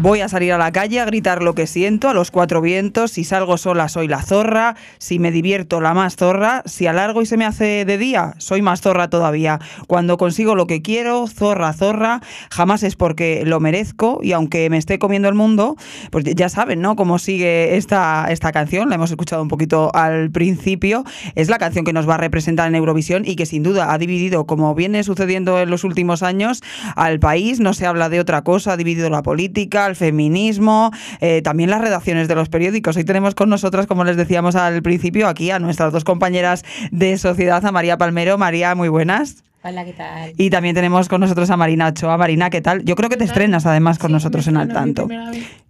Voy 0.05 0.21
a 0.21 0.29
salir 0.29 0.53
a 0.53 0.59
la 0.59 0.71
calle 0.71 1.01
a 1.01 1.07
gritar 1.07 1.43
lo 1.43 1.55
que 1.55 1.67
siento 1.67 2.11
a 2.11 2.13
los 2.13 2.31
cuatro 2.31 2.61
vientos. 2.61 3.13
Si 3.13 3.25
salgo 3.25 3.57
sola, 3.57 3.89
soy 3.89 4.07
la 4.07 4.21
zorra. 4.21 4.77
Si 4.99 5.19
me 5.19 5.31
divierto, 5.31 5.81
la 5.81 5.95
más 5.95 6.17
zorra. 6.17 6.63
Si 6.67 6.87
alargo 6.87 7.23
y 7.23 7.27
se 7.27 7.39
me 7.39 7.47
hace 7.47 7.87
de 7.87 7.97
día, 7.97 8.35
soy 8.37 8.61
más 8.61 8.83
zorra 8.83 9.09
todavía. 9.09 9.61
Cuando 9.87 10.19
consigo 10.19 10.57
lo 10.57 10.67
que 10.67 10.83
quiero, 10.83 11.27
zorra, 11.27 11.73
zorra, 11.73 12.21
jamás 12.51 12.83
es 12.83 12.97
porque 12.97 13.45
lo 13.47 13.61
merezco. 13.61 14.21
Y 14.23 14.33
aunque 14.33 14.69
me 14.69 14.77
esté 14.77 14.99
comiendo 14.99 15.27
el 15.31 15.35
mundo, 15.35 15.75
pues 16.11 16.27
ya 16.27 16.51
saben, 16.51 16.83
¿no? 16.83 16.97
Cómo 16.97 17.19
sigue 17.19 17.79
esta, 17.79 18.27
esta 18.29 18.53
canción. 18.53 18.91
La 18.91 18.97
hemos 18.97 19.11
escuchado 19.11 19.41
un 19.41 19.49
poquito 19.49 19.91
al 19.95 20.31
principio. 20.31 21.05
Es 21.35 21.49
la 21.49 21.57
canción 21.57 21.87
que 21.87 21.95
nos 21.95 22.07
va 22.07 22.17
a 22.17 22.19
representar 22.19 22.69
en 22.69 22.75
Eurovisión 22.75 23.23
y 23.25 23.37
que 23.37 23.47
sin 23.47 23.63
duda 23.63 23.91
ha 23.91 23.97
dividido, 23.97 24.45
como 24.45 24.75
viene 24.75 25.03
sucediendo 25.03 25.59
en 25.61 25.71
los 25.71 25.83
últimos 25.83 26.23
años, 26.23 26.63
al 26.95 27.21
país. 27.21 27.59
No 27.59 27.73
se 27.73 27.87
habla 27.87 28.11
de 28.11 28.21
otra 28.21 28.45
cosa, 28.45 28.75
ha 28.75 28.77
dividido 28.77 29.09
la 29.09 29.23
política, 29.23 29.94
feminismo, 29.95 30.91
eh, 31.21 31.43
también 31.43 31.71
las 31.71 31.81
redacciones 31.81 32.29
de 32.29 32.35
los 32.35 32.49
periódicos. 32.49 32.97
Hoy 32.97 33.05
tenemos 33.05 33.35
con 33.35 33.49
nosotras, 33.49 33.87
como 33.87 34.05
les 34.05 34.17
decíamos 34.17 34.57
al 34.57 34.83
principio, 34.83 35.29
aquí 35.29 35.51
a 35.51 35.59
nuestras 35.59 35.93
dos 35.93 36.05
compañeras 36.05 36.65
de 36.91 37.19
sociedad, 37.19 37.65
a 37.65 37.73
María 37.73 37.99
Palmero. 37.99 38.39
María, 38.39 38.75
muy 38.75 38.89
buenas. 38.89 39.45
Hola, 39.67 39.83
¿qué 39.87 39.95
tal? 39.95 40.35
Y 40.37 40.51
también 40.51 40.75
tenemos 40.75 41.09
con 41.09 41.23
nosotros 41.23 41.49
a 41.49 41.57
Marina 41.57 41.89
Ochoa. 41.89 42.19
Marina, 42.19 42.51
¿qué 42.51 42.61
tal? 42.61 42.85
Yo 42.85 42.97
creo 42.97 43.09
que 43.09 43.17
te 43.17 43.25
estrenas 43.25 43.65
además 43.65 43.99
con 43.99 44.11
Sí, 44.11 44.13
nosotros 44.13 44.47
en 44.47 44.59
Al 44.59 44.69
Tanto. 44.69 45.09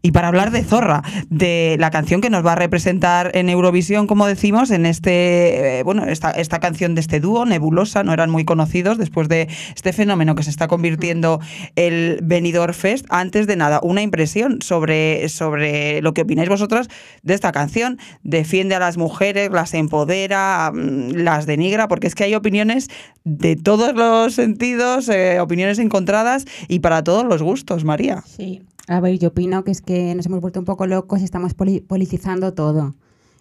Y 0.03 0.11
para 0.11 0.27
hablar 0.29 0.51
de 0.51 0.65
Zorra, 0.65 1.03
de 1.31 1.77
la 1.79 1.91
canción 1.93 2.21
que 2.21 2.29
nos 2.29 2.45
va 2.45 2.53
a 2.53 2.57
representar 2.57 3.31
en 3.35 3.49
Eurovisión, 3.49 4.09
como 4.09 4.27
decimos, 4.27 4.73
en 4.73 4.85
este, 4.85 5.79
eh, 5.79 5.83
bueno, 5.85 6.07
esta, 6.07 6.33
esta 6.33 6.59
canción 6.59 6.97
de 6.97 7.03
este 7.03 7.21
dúo, 7.21 7.47
Nebulosa, 7.47 8.03
no 8.03 8.13
eran 8.13 8.31
muy 8.31 8.45
conocidos 8.45 8.99
después 8.99 9.29
de 9.29 9.49
este 9.77 9.93
fenómeno 9.93 10.35
que 10.35 10.43
se 10.43 10.51
está 10.51 10.67
convirtiendo 10.67 11.41
el 11.77 12.19
Benidorm 12.21 12.75
Fest. 12.75 13.07
Antes 13.11 13.47
de 13.47 13.55
nada, 13.55 13.79
una 13.83 14.03
impresión 14.03 14.61
sobre, 14.61 15.29
sobre 15.29 16.03
lo 16.03 16.13
que 16.15 16.23
opináis 16.23 16.49
vosotras 16.49 16.89
de 17.23 17.33
esta 17.33 17.53
canción. 17.53 17.99
Defiende 18.25 18.75
a 18.75 18.81
las 18.81 18.97
mujeres, 18.97 19.51
las 19.53 19.73
empodera, 19.73 20.73
mm, 20.75 21.13
las 21.13 21.47
denigra, 21.47 21.87
porque 21.87 22.09
es 22.09 22.17
que 22.17 22.25
hay 22.25 22.35
opiniones 22.35 22.91
de 23.25 23.57
todos 23.93 24.25
los 24.25 24.35
sentidos, 24.35 25.09
eh, 25.09 25.41
opiniones 25.41 25.79
encontradas 25.79 26.47
y 26.69 26.79
para 26.79 27.05
todos 27.05 27.25
los 27.25 27.43
gustos, 27.43 27.85
María. 27.85 28.23
Sí. 28.27 28.63
A 28.87 29.01
ver, 29.01 29.19
yo 29.19 29.29
opino 29.29 29.65
que 29.65 29.71
es 29.71 29.81
que 29.81 30.15
nos 30.15 30.27
hemos 30.27 30.41
vuelto 30.41 30.59
un 30.59 30.67
poco 30.67 30.87
locos 30.87 31.21
y 31.21 31.25
estamos 31.25 31.55
poli- 31.55 31.81
politizando 31.81 32.53
todo. 32.53 32.95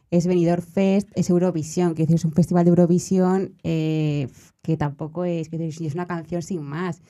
Es 0.09 0.27
Benidorm 0.27 0.61
Fest, 0.61 1.09
es 1.15 1.29
Eurovisión, 1.29 1.95
que 1.95 2.03
es 2.03 2.25
un 2.25 2.31
festival 2.33 2.65
de 2.65 2.69
Eurovisión 2.69 3.53
eh, 3.63 4.27
que 4.61 4.77
tampoco 4.77 5.25
es, 5.25 5.49
que 5.49 5.67
es 5.67 5.93
una 5.95 6.07
canción 6.07 6.41
sin 6.41 6.61
más. 6.61 7.01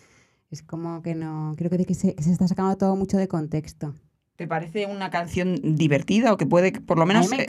Es 0.49 0.63
como 0.63 1.01
que 1.01 1.15
no, 1.15 1.53
creo 1.57 1.69
que, 1.69 1.93
se 1.93 2.15
está 2.17 2.47
sacando 2.47 2.77
todo 2.77 2.95
mucho 2.95 3.17
de 3.17 3.27
contexto. 3.27 3.93
¿Te 4.35 4.47
parece 4.47 4.87
una 4.87 5.11
canción 5.11 5.59
divertida 5.77 6.33
o 6.33 6.37
que 6.37 6.47
puede, 6.47 6.71
por 6.71 6.97
lo 6.97 7.05
menos, 7.05 7.29
me 7.29 7.43
eh, 7.43 7.47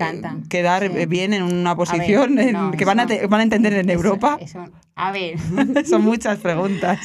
quedar 0.51 0.87
sí. 0.93 1.07
bien 1.07 1.33
en 1.33 1.43
una 1.43 1.71
ver, 1.71 1.77
posición 1.79 2.39
en- 2.39 2.73
que 2.73 2.85
van 2.85 3.01
a, 3.01 3.07
te- 3.07 3.27
van 3.27 3.41
a 3.41 3.43
entender 3.43 3.73
en 3.73 3.89
eso- 3.89 3.97
Europa? 3.99 4.37
eso- 4.39 4.67
a 4.95 5.11
ver. 5.11 5.39
Son 5.87 6.03
muchas 6.03 6.39
preguntas. 6.41 7.01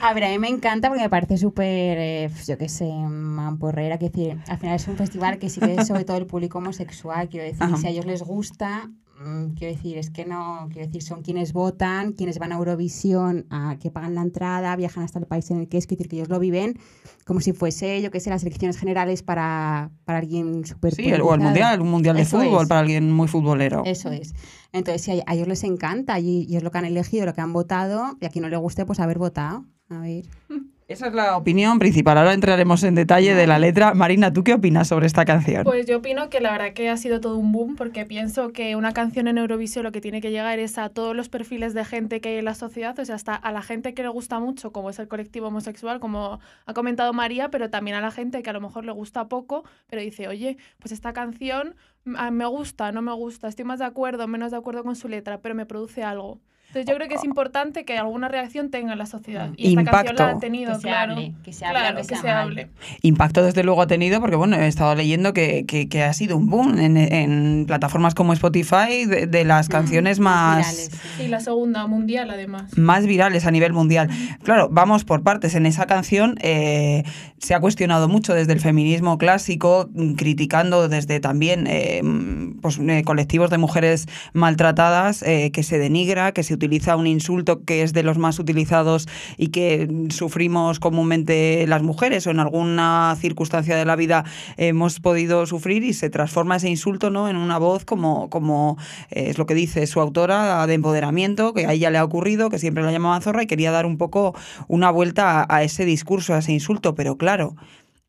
A 0.00 0.14
ver, 0.14 0.22
a 0.22 0.28
mí 0.28 0.38
me 0.38 0.46
encanta 0.48 0.86
porque 0.88 1.02
me 1.02 1.10
parece 1.10 1.36
súper, 1.36 1.98
eh, 1.98 2.30
yo 2.46 2.56
qué 2.56 2.68
sé, 2.68 2.84
mamporrera. 2.88 3.98
Quiero 3.98 4.14
decir, 4.16 4.38
al 4.46 4.58
final 4.58 4.76
es 4.76 4.86
un 4.86 4.96
festival 4.96 5.38
que 5.38 5.50
sigue 5.50 5.84
sobre 5.84 6.04
todo 6.04 6.16
el 6.18 6.26
público 6.26 6.58
homosexual. 6.58 7.28
Quiero 7.28 7.44
decir, 7.44 7.64
Ajá. 7.64 7.76
si 7.76 7.88
a 7.88 7.90
ellos 7.90 8.06
les 8.06 8.22
gusta, 8.22 8.88
mm, 9.24 9.54
quiero 9.54 9.74
decir, 9.76 9.98
es 9.98 10.10
que 10.10 10.24
no, 10.24 10.68
quiero 10.70 10.86
decir, 10.86 11.02
son 11.02 11.22
quienes 11.22 11.52
votan, 11.52 12.12
quienes 12.12 12.38
van 12.38 12.52
a 12.52 12.56
Eurovisión, 12.56 13.46
a, 13.50 13.76
que 13.80 13.90
pagan 13.90 14.14
la 14.14 14.22
entrada, 14.22 14.74
viajan 14.76 15.04
hasta 15.04 15.18
el 15.18 15.26
país 15.26 15.50
en 15.50 15.58
el 15.58 15.68
que 15.68 15.78
es, 15.78 15.86
quiero 15.86 15.98
decir, 15.98 16.08
que 16.10 16.16
ellos 16.16 16.28
lo 16.28 16.38
viven 16.38 16.78
como 17.24 17.40
si 17.40 17.52
fuese, 17.52 18.00
yo 18.00 18.10
qué 18.10 18.20
sé, 18.20 18.30
las 18.30 18.42
elecciones 18.42 18.78
generales 18.78 19.22
para, 19.22 19.90
para 20.04 20.18
alguien 20.20 20.64
súper 20.64 20.94
Sí, 20.94 21.08
el- 21.10 21.20
o 21.20 21.34
el 21.34 21.40
mundial, 21.40 21.80
un 21.82 21.90
mundial 21.90 22.16
de 22.16 22.22
Eso 22.22 22.40
fútbol 22.40 22.62
es. 22.62 22.68
para 22.68 22.80
alguien 22.80 23.12
muy 23.12 23.28
futbolero. 23.28 23.82
Eso 23.84 24.10
es. 24.10 24.34
Entonces, 24.72 25.02
si 25.02 25.10
a, 25.20 25.24
a 25.26 25.34
ellos 25.34 25.48
les 25.48 25.62
encanta 25.64 26.18
y, 26.20 26.44
y 26.48 26.56
es 26.56 26.62
lo 26.62 26.70
que 26.70 26.78
han 26.78 26.84
elegido, 26.86 27.26
lo 27.26 27.34
que 27.34 27.40
han 27.40 27.52
votado, 27.52 28.16
y 28.20 28.24
a 28.26 28.30
quien 28.30 28.42
no 28.44 28.48
le 28.48 28.56
guste, 28.56 28.86
pues 28.86 28.98
haber 29.00 29.18
votado. 29.18 29.66
A 29.90 29.98
ver. 30.00 30.24
Esa 30.88 31.08
es 31.08 31.12
la 31.12 31.36
opinión 31.36 31.78
principal. 31.78 32.16
Ahora 32.16 32.32
entraremos 32.32 32.82
en 32.82 32.94
detalle 32.94 33.34
de 33.34 33.46
la 33.46 33.58
letra. 33.58 33.92
Marina, 33.92 34.32
¿tú 34.32 34.42
qué 34.42 34.54
opinas 34.54 34.88
sobre 34.88 35.06
esta 35.06 35.26
canción? 35.26 35.64
Pues 35.64 35.84
yo 35.84 35.98
opino 35.98 36.30
que 36.30 36.40
la 36.40 36.50
verdad 36.50 36.72
que 36.72 36.88
ha 36.88 36.96
sido 36.96 37.20
todo 37.20 37.36
un 37.36 37.52
boom 37.52 37.76
porque 37.76 38.06
pienso 38.06 38.54
que 38.54 38.74
una 38.74 38.94
canción 38.94 39.28
en 39.28 39.36
Eurovisión 39.36 39.84
lo 39.84 39.92
que 39.92 40.00
tiene 40.00 40.22
que 40.22 40.30
llegar 40.30 40.58
es 40.58 40.78
a 40.78 40.88
todos 40.88 41.14
los 41.14 41.28
perfiles 41.28 41.74
de 41.74 41.84
gente 41.84 42.22
que 42.22 42.30
hay 42.30 42.36
en 42.36 42.46
la 42.46 42.54
sociedad, 42.54 42.98
o 42.98 43.04
sea, 43.04 43.16
hasta 43.16 43.34
a 43.34 43.52
la 43.52 43.60
gente 43.60 43.92
que 43.92 44.02
le 44.02 44.08
gusta 44.08 44.40
mucho, 44.40 44.72
como 44.72 44.88
es 44.88 44.98
el 44.98 45.08
colectivo 45.08 45.48
homosexual, 45.48 46.00
como 46.00 46.40
ha 46.64 46.72
comentado 46.72 47.12
María, 47.12 47.50
pero 47.50 47.68
también 47.68 47.94
a 47.98 48.00
la 48.00 48.10
gente 48.10 48.42
que 48.42 48.48
a 48.48 48.54
lo 48.54 48.62
mejor 48.62 48.86
le 48.86 48.92
gusta 48.92 49.28
poco, 49.28 49.64
pero 49.88 50.00
dice, 50.00 50.26
oye, 50.26 50.56
pues 50.78 50.92
esta 50.92 51.12
canción 51.12 51.76
mm, 52.06 52.14
ah, 52.16 52.30
me 52.30 52.46
gusta, 52.46 52.92
no 52.92 53.02
me 53.02 53.12
gusta, 53.12 53.48
estoy 53.48 53.66
más 53.66 53.80
de 53.80 53.84
acuerdo, 53.84 54.26
menos 54.26 54.52
de 54.52 54.56
acuerdo 54.56 54.84
con 54.84 54.96
su 54.96 55.06
letra, 55.06 55.42
pero 55.42 55.54
me 55.54 55.66
produce 55.66 56.02
algo. 56.02 56.40
Entonces 56.68 56.86
yo 56.86 56.96
creo 56.96 57.08
que 57.08 57.14
es 57.14 57.24
importante 57.24 57.86
que 57.86 57.96
alguna 57.96 58.28
reacción 58.28 58.70
tenga 58.70 58.92
en 58.92 58.98
la 58.98 59.06
sociedad. 59.06 59.50
Y 59.56 59.70
esta 59.78 59.90
canción 59.90 60.16
la 60.16 60.22
ha 60.24 60.26
Impacto. 60.32 60.40
tenido, 60.40 60.72
Que 60.74 60.76
se 60.80 60.88
claro. 60.88 61.12
hable, 61.14 61.34
que 61.42 61.52
se 61.54 61.64
hable, 61.64 61.78
claro, 61.80 61.96
que 62.06 62.16
se 62.16 62.28
hable. 62.28 62.68
Impacto 63.00 63.42
desde 63.42 63.64
luego 63.64 63.80
ha 63.80 63.86
tenido 63.86 64.20
porque 64.20 64.36
bueno, 64.36 64.54
he 64.56 64.66
estado 64.66 64.94
leyendo 64.94 65.32
que, 65.32 65.64
que- 65.66 65.88
que 65.88 66.02
ha 66.02 66.12
sido 66.12 66.36
un 66.36 66.50
boom 66.50 66.78
en, 66.78 66.98
en 66.98 67.64
plataformas 67.66 68.14
como 68.14 68.34
Spotify 68.34 69.06
de, 69.06 69.26
de 69.26 69.44
las 69.46 69.70
canciones 69.70 70.20
más, 70.20 70.58
Virales, 70.58 70.90
sí. 71.16 71.22
Y 71.24 71.28
la 71.28 71.40
segunda 71.40 71.86
mundial, 71.86 72.30
además. 72.30 72.76
más 72.76 73.06
virales 73.06 73.46
a 73.46 73.50
nivel 73.50 73.72
mundial. 73.72 74.10
Claro, 74.42 74.68
vamos 74.70 75.04
por 75.04 75.22
partes. 75.22 75.54
En 75.54 75.64
esa 75.64 75.86
canción 75.86 76.34
eh, 76.42 77.02
se 77.38 77.54
ha 77.54 77.60
cuestionado 77.60 78.08
mucho 78.08 78.34
desde 78.34 78.52
el 78.52 78.60
feminismo 78.60 79.16
clásico, 79.16 79.88
mm, 79.94 80.12
criticando 80.16 80.86
desde 80.90 81.18
también 81.18 81.66
eh, 81.66 82.02
mm, 82.02 82.60
pues, 82.60 82.78
eh, 82.78 83.02
colectivos 83.06 83.48
de 83.48 83.56
mujeres 83.56 84.06
maltratadas, 84.34 85.22
eh, 85.22 85.50
que 85.50 85.62
se 85.62 85.78
denigra, 85.78 86.32
que 86.32 86.42
se 86.42 86.57
utiliza 86.58 86.96
un 86.96 87.06
insulto 87.06 87.64
que 87.64 87.82
es 87.82 87.92
de 87.92 88.02
los 88.02 88.18
más 88.18 88.38
utilizados 88.38 89.08
y 89.36 89.48
que 89.48 89.88
sufrimos 90.10 90.80
comúnmente 90.80 91.64
las 91.68 91.82
mujeres 91.82 92.26
o 92.26 92.30
en 92.30 92.40
alguna 92.40 93.16
circunstancia 93.18 93.76
de 93.76 93.84
la 93.84 93.96
vida 93.96 94.24
hemos 94.56 95.00
podido 95.00 95.46
sufrir 95.46 95.84
y 95.84 95.92
se 95.92 96.10
transforma 96.10 96.56
ese 96.56 96.68
insulto 96.68 97.10
¿no? 97.10 97.28
en 97.28 97.36
una 97.36 97.58
voz 97.58 97.84
como, 97.84 98.28
como 98.28 98.76
eh, 99.10 99.30
es 99.30 99.38
lo 99.38 99.46
que 99.46 99.54
dice 99.54 99.86
su 99.86 100.00
autora 100.00 100.66
de 100.66 100.74
empoderamiento, 100.74 101.54
que 101.54 101.66
a 101.66 101.72
ella 101.72 101.90
le 101.90 101.98
ha 101.98 102.04
ocurrido, 102.04 102.50
que 102.50 102.58
siempre 102.58 102.82
la 102.82 102.92
llamaban 102.92 103.22
zorra 103.22 103.42
y 103.44 103.46
quería 103.46 103.70
dar 103.70 103.86
un 103.86 103.98
poco 103.98 104.34
una 104.66 104.90
vuelta 104.90 105.42
a, 105.42 105.56
a 105.56 105.62
ese 105.62 105.84
discurso, 105.84 106.34
a 106.34 106.38
ese 106.38 106.52
insulto, 106.52 106.94
pero 106.94 107.16
claro, 107.16 107.54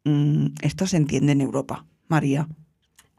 mm, 0.06 0.48
esto 0.62 0.88
se 0.88 0.98
entiende 0.98 1.34
en 1.34 1.42
Europa, 1.42 1.86
María. 2.08 2.48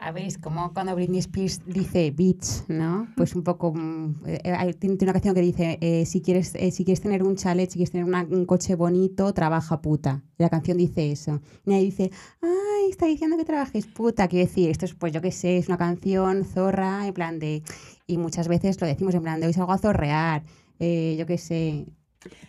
A 0.03 0.13
ver, 0.13 0.25
es 0.25 0.39
como 0.39 0.73
cuando 0.73 0.95
Britney 0.95 1.19
Spears 1.19 1.61
dice 1.67 2.11
bitch, 2.11 2.67
¿no? 2.69 3.07
Pues 3.17 3.35
un 3.35 3.43
poco. 3.43 3.75
mm, 3.75 4.15
eh, 4.27 4.75
tiene 4.79 4.97
una 5.03 5.13
canción 5.13 5.35
que 5.35 5.43
dice: 5.43 5.77
eh, 5.83 6.07
si, 6.07 6.23
quieres, 6.23 6.55
eh, 6.55 6.71
si 6.71 6.85
quieres 6.87 7.03
tener 7.03 7.23
un 7.23 7.37
chalet, 7.37 7.69
si 7.69 7.75
quieres 7.79 7.91
tener 7.91 8.07
una- 8.07 8.23
un 8.31 8.47
coche 8.47 8.75
bonito, 8.77 9.35
trabaja 9.35 9.83
puta. 9.83 10.23
Y 10.39 10.43
la 10.43 10.49
canción 10.49 10.79
dice 10.79 11.13
eso. 11.13 11.43
Y 11.67 11.71
nadie 11.71 11.85
dice: 11.85 12.11
ay, 12.41 12.89
está 12.91 13.05
diciendo 13.07 13.37
que 13.37 13.45
trabajes 13.45 13.87
puta. 13.87 14.27
Quiero 14.27 14.47
decir, 14.47 14.71
esto 14.71 14.87
es, 14.87 14.95
pues 14.95 15.13
yo 15.13 15.21
qué 15.21 15.33
sé, 15.33 15.59
es 15.59 15.69
una 15.69 15.77
canción 15.77 16.45
zorra, 16.47 17.07
en 17.07 17.13
plan 17.13 17.39
de. 17.39 17.63
Y 18.07 18.17
muchas 18.17 18.49
veces 18.49 18.81
lo 18.81 18.87
decimos 18.87 19.15
en 19.15 19.23
plan 19.23 19.39
de 19.39 19.49
hoy 19.49 19.53
salgo 19.53 19.73
a 19.73 19.79
zorrear, 19.79 20.45
eh, 20.79 21.15
yo 21.19 21.27
qué 21.27 21.37
sé. 21.37 21.85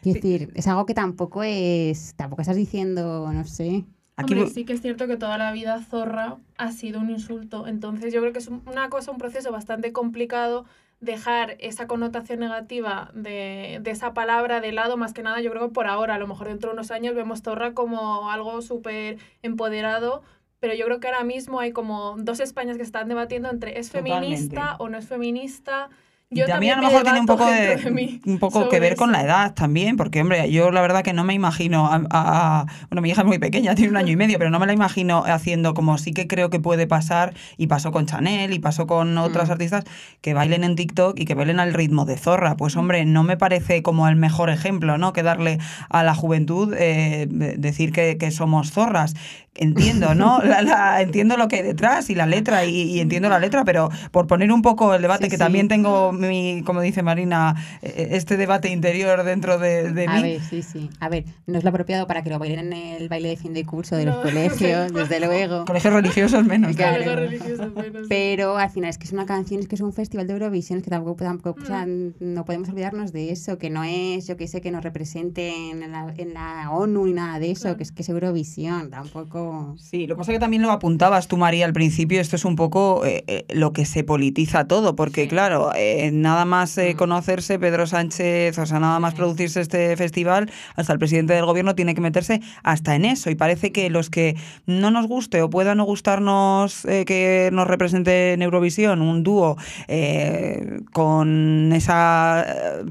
Quiero 0.02 0.22
decir, 0.22 0.52
es 0.56 0.68
algo 0.68 0.86
que 0.86 0.94
tampoco 0.94 1.44
es. 1.44 2.14
Tampoco 2.16 2.42
estás 2.44 2.56
diciendo, 2.56 3.30
no 3.34 3.44
sé. 3.46 3.84
Aquí 4.18 4.34
Hombre, 4.34 4.50
sí 4.50 4.66
que 4.66 4.74
es 4.74 4.82
cierto 4.82 5.08
que 5.08 5.18
toda 5.18 5.38
la 5.38 5.52
vida 5.52 5.80
zorra 5.82 6.38
ha 6.58 6.72
sido 6.72 7.00
un 7.00 7.10
insulto. 7.10 7.66
Entonces 7.68 8.14
yo 8.14 8.20
creo 8.22 8.34
que 8.34 8.40
es 8.40 8.48
un- 8.48 8.62
una 8.66 8.90
cosa, 8.90 9.12
un 9.12 9.18
proceso 9.18 9.52
bastante 9.52 9.92
complicado 9.94 10.66
dejar 11.00 11.56
esa 11.60 11.88
connotación 11.88 12.40
negativa 12.40 13.10
de, 13.16 13.80
de 13.82 13.90
esa 13.92 14.14
palabra 14.14 14.62
de 14.62 14.72
lado, 14.72 14.98
más 14.98 15.14
que 15.14 15.24
nada 15.24 15.42
yo 15.42 15.50
creo 15.50 15.68
que 15.70 15.74
por 15.74 15.88
ahora, 15.88 16.16
a 16.16 16.20
lo 16.20 16.28
mejor 16.28 16.48
dentro 16.50 16.70
de 16.70 16.74
unos 16.76 16.92
años 16.92 17.16
vemos 17.16 17.42
zorra 17.42 17.74
como 17.74 18.30
algo 18.30 18.62
súper 18.62 19.18
empoderado, 19.42 20.22
pero 20.60 20.76
yo 20.76 20.86
creo 20.86 21.00
que 21.00 21.08
ahora 21.08 21.24
mismo 21.24 21.60
hay 21.60 21.72
como 21.72 22.16
dos 22.20 22.40
Españas 22.40 22.78
que 22.78 22.84
están 22.84 23.08
debatiendo 23.08 23.50
entre 23.50 23.80
es 23.80 23.90
feminista 23.90 24.38
Totalmente. 24.78 24.84
o 24.84 24.90
no 24.90 24.98
es 25.00 25.08
feminista. 25.08 25.90
Yo 26.34 26.46
también 26.46 26.74
a 26.74 26.76
lo 26.78 26.82
me 26.84 26.88
mejor 26.88 27.04
tiene 27.04 27.20
un 27.20 27.26
poco, 27.26 27.46
de, 27.46 28.22
un 28.26 28.40
poco 28.40 28.70
que 28.70 28.80
ver 28.80 28.96
con 28.96 29.12
la 29.12 29.22
edad 29.22 29.54
también, 29.54 29.98
porque 29.98 30.22
hombre, 30.22 30.50
yo 30.50 30.72
la 30.72 30.80
verdad 30.80 31.04
que 31.04 31.12
no 31.12 31.26
me 31.26 31.34
imagino, 31.34 31.88
a, 31.92 32.02
a- 32.10 32.66
bueno, 32.90 33.02
mi 33.02 33.10
hija 33.10 33.22
es 33.24 33.28
muy 33.28 33.38
pequeña, 33.38 33.76
tiene 33.76 33.90
un 33.92 33.98
año 33.98 34.14
y 34.14 34.16
medio, 34.16 34.38
pero 34.40 34.50
no 34.50 34.58
me 34.58 34.66
la 34.66 34.72
imagino 34.72 35.26
haciendo 35.26 35.74
como 35.74 35.98
sí 35.98 36.14
que 36.14 36.28
creo 36.28 36.50
que 36.50 36.62
puede 36.62 36.88
pasar, 36.88 37.34
y 37.58 37.68
pasó 37.68 37.92
con 37.92 38.06
Chanel, 38.06 38.54
y 38.54 38.60
pasó 38.60 38.88
con 38.88 39.18
otras 39.18 39.50
Mm. 39.50 39.52
artistas, 39.52 39.84
que 40.22 40.34
bailen 40.34 40.64
en 40.64 40.78
TikTok 40.78 41.20
y 41.20 41.26
que 41.26 41.36
bailen 41.36 41.60
al 41.60 41.74
ritmo 41.74 42.06
de 42.06 42.18
zorra. 42.18 42.56
Pues 42.56 42.78
hombre, 42.78 43.04
no 43.04 43.24
me 43.24 43.36
parece 43.36 43.84
como 43.84 44.08
el 44.08 44.16
mejor 44.16 44.50
ejemplo, 44.50 44.98
¿no? 44.98 45.12
Que 45.12 45.24
darle 45.24 45.58
a 45.90 46.02
la 46.04 46.16
juventud 46.16 46.74
eh, 46.78 47.28
de- 47.30 47.58
decir 47.58 47.92
que, 47.92 48.18
que 48.18 48.32
somos 48.32 48.72
zorras. 48.72 49.16
Entiendo, 49.54 50.16
¿no? 50.16 50.40
La- 50.44 50.62
la- 50.62 51.02
entiendo 51.02 51.36
lo 51.36 51.50
que 51.50 51.58
hay 51.58 51.62
detrás 51.64 52.10
y 52.10 52.16
la 52.16 52.26
letra, 52.26 52.64
y, 52.64 52.84
y 52.84 53.00
entiendo 53.02 53.28
la 53.28 53.38
letra, 53.40 53.66
pero 53.66 53.90
por 54.12 54.26
poner 54.28 54.50
un 54.54 54.62
poco 54.62 54.96
el 54.96 55.02
debate, 55.02 55.26
Sí, 55.26 55.30
que 55.32 55.36
sí. 55.36 55.40
también 55.40 55.68
tengo 55.68 56.14
mi, 56.30 56.64
como 56.64 56.82
dice 56.82 57.04
Marina, 57.04 57.56
eh, 57.82 58.10
este 58.12 58.38
debate 58.38 58.70
interior 58.70 59.24
dentro 59.24 59.58
de, 59.58 59.92
de 59.92 60.08
A 60.08 60.16
mí. 60.16 60.22
ver, 60.24 60.42
sí, 60.42 60.62
sí. 60.62 60.90
A 61.00 61.10
ver, 61.10 61.26
no 61.48 61.58
es 61.58 61.64
lo 61.64 61.70
apropiado 61.70 62.08
para 62.08 62.24
que 62.24 62.30
lo 62.30 62.40
bailen 62.40 62.74
en 62.74 63.02
el 63.02 63.10
baile 63.10 63.30
de 63.30 63.38
fin 63.38 63.54
de 63.54 63.66
curso 63.66 63.96
de 63.96 64.06
los 64.06 64.16
No. 64.16 64.22
colegios, 64.24 64.94
desde 64.94 65.20
luego. 65.20 65.66
Colegios 65.66 65.94
religiosos 65.94 66.46
menos. 66.46 66.76
Claro. 66.76 67.04
Algo 67.04 67.16
religioso, 67.16 67.72
bueno, 67.72 68.00
sí. 68.02 68.06
Pero 68.10 68.58
al 68.58 68.70
final 68.70 68.90
es 68.90 68.98
que 68.98 69.06
es 69.06 69.12
una 69.14 69.26
canción, 69.26 69.60
es 69.62 69.68
que 69.68 69.76
es 69.76 69.82
un 69.82 69.94
festival 69.94 70.28
de 70.28 70.34
Eurovisión, 70.34 70.78
es 70.80 70.84
que 70.84 70.90
tampoco, 70.90 71.24
tampoco 71.24 71.62
o 71.62 71.66
sea, 71.66 71.86
no 71.88 72.46
podemos 72.46 72.70
olvidarnos 72.70 73.12
de 73.14 73.32
eso, 73.32 73.58
que 73.58 73.70
no 73.70 73.84
es, 73.84 74.28
yo 74.28 74.38
que 74.38 74.48
sé, 74.48 74.62
que 74.62 74.72
nos 74.72 74.84
representen 74.84 75.84
en 75.84 75.92
la, 75.92 76.14
en 76.18 76.34
la 76.34 76.70
ONU 76.72 77.06
ni 77.06 77.14
nada 77.14 77.40
de 77.40 77.52
eso, 77.52 77.62
Claro. 77.64 77.78
que 77.78 77.84
es 77.84 77.92
que 77.92 78.02
es 78.02 78.10
Eurovisión, 78.10 78.90
tampoco... 78.90 79.76
Sí, 79.78 80.08
lo 80.08 80.16
que 80.16 80.20
pasa 80.20 80.32
es 80.32 80.36
que 80.38 80.40
también 80.40 80.62
lo 80.62 80.72
apuntabas 80.72 81.28
tú, 81.28 81.38
María, 81.38 81.66
al 81.66 81.74
principio, 81.74 82.20
esto 82.22 82.36
es 82.36 82.46
un 82.46 82.56
poco 82.56 83.06
eh, 83.06 83.24
eh, 83.28 83.46
lo 83.54 83.74
que 83.74 83.86
se 83.86 84.04
politiza 84.04 84.66
todo, 84.68 84.96
porque 84.96 85.24
Sí. 85.24 85.28
claro, 85.28 85.72
eh, 85.76 86.11
nada 86.12 86.46
más 86.46 86.78
eh, 86.78 86.96
conocerse 86.96 87.60
Pedro 87.60 87.88
Sánchez, 87.88 88.58
o 88.58 88.66
sea, 88.66 88.80
nada 88.80 89.00
más 89.00 89.14
producirse 89.14 89.62
este 89.62 89.96
festival, 89.98 90.52
hasta 90.76 90.94
el 90.94 91.00
presidente 91.00 91.34
del 91.34 91.46
gobierno 91.46 91.76
tiene 91.76 91.96
que 91.96 92.02
meterse 92.02 92.42
hasta 92.64 92.96
en 92.96 93.06
eso. 93.06 93.30
Y 93.30 93.36
parece 93.36 93.72
que 93.72 93.90
los 93.90 94.10
que 94.10 94.36
no 94.66 94.92
nos 94.92 95.08
guste 95.08 95.42
o 95.42 95.50
pueda 95.50 95.76
no 95.76 95.84
gustarnos 95.84 96.86
eh, 96.86 97.06
que 97.06 97.50
nos 97.52 97.68
represente 97.68 98.34
en 98.34 98.42
Eurovisión 98.42 99.02
un 99.02 99.24
dúo 99.24 99.58
eh, 99.88 100.82
con 100.94 101.72
esa, 101.74 102.46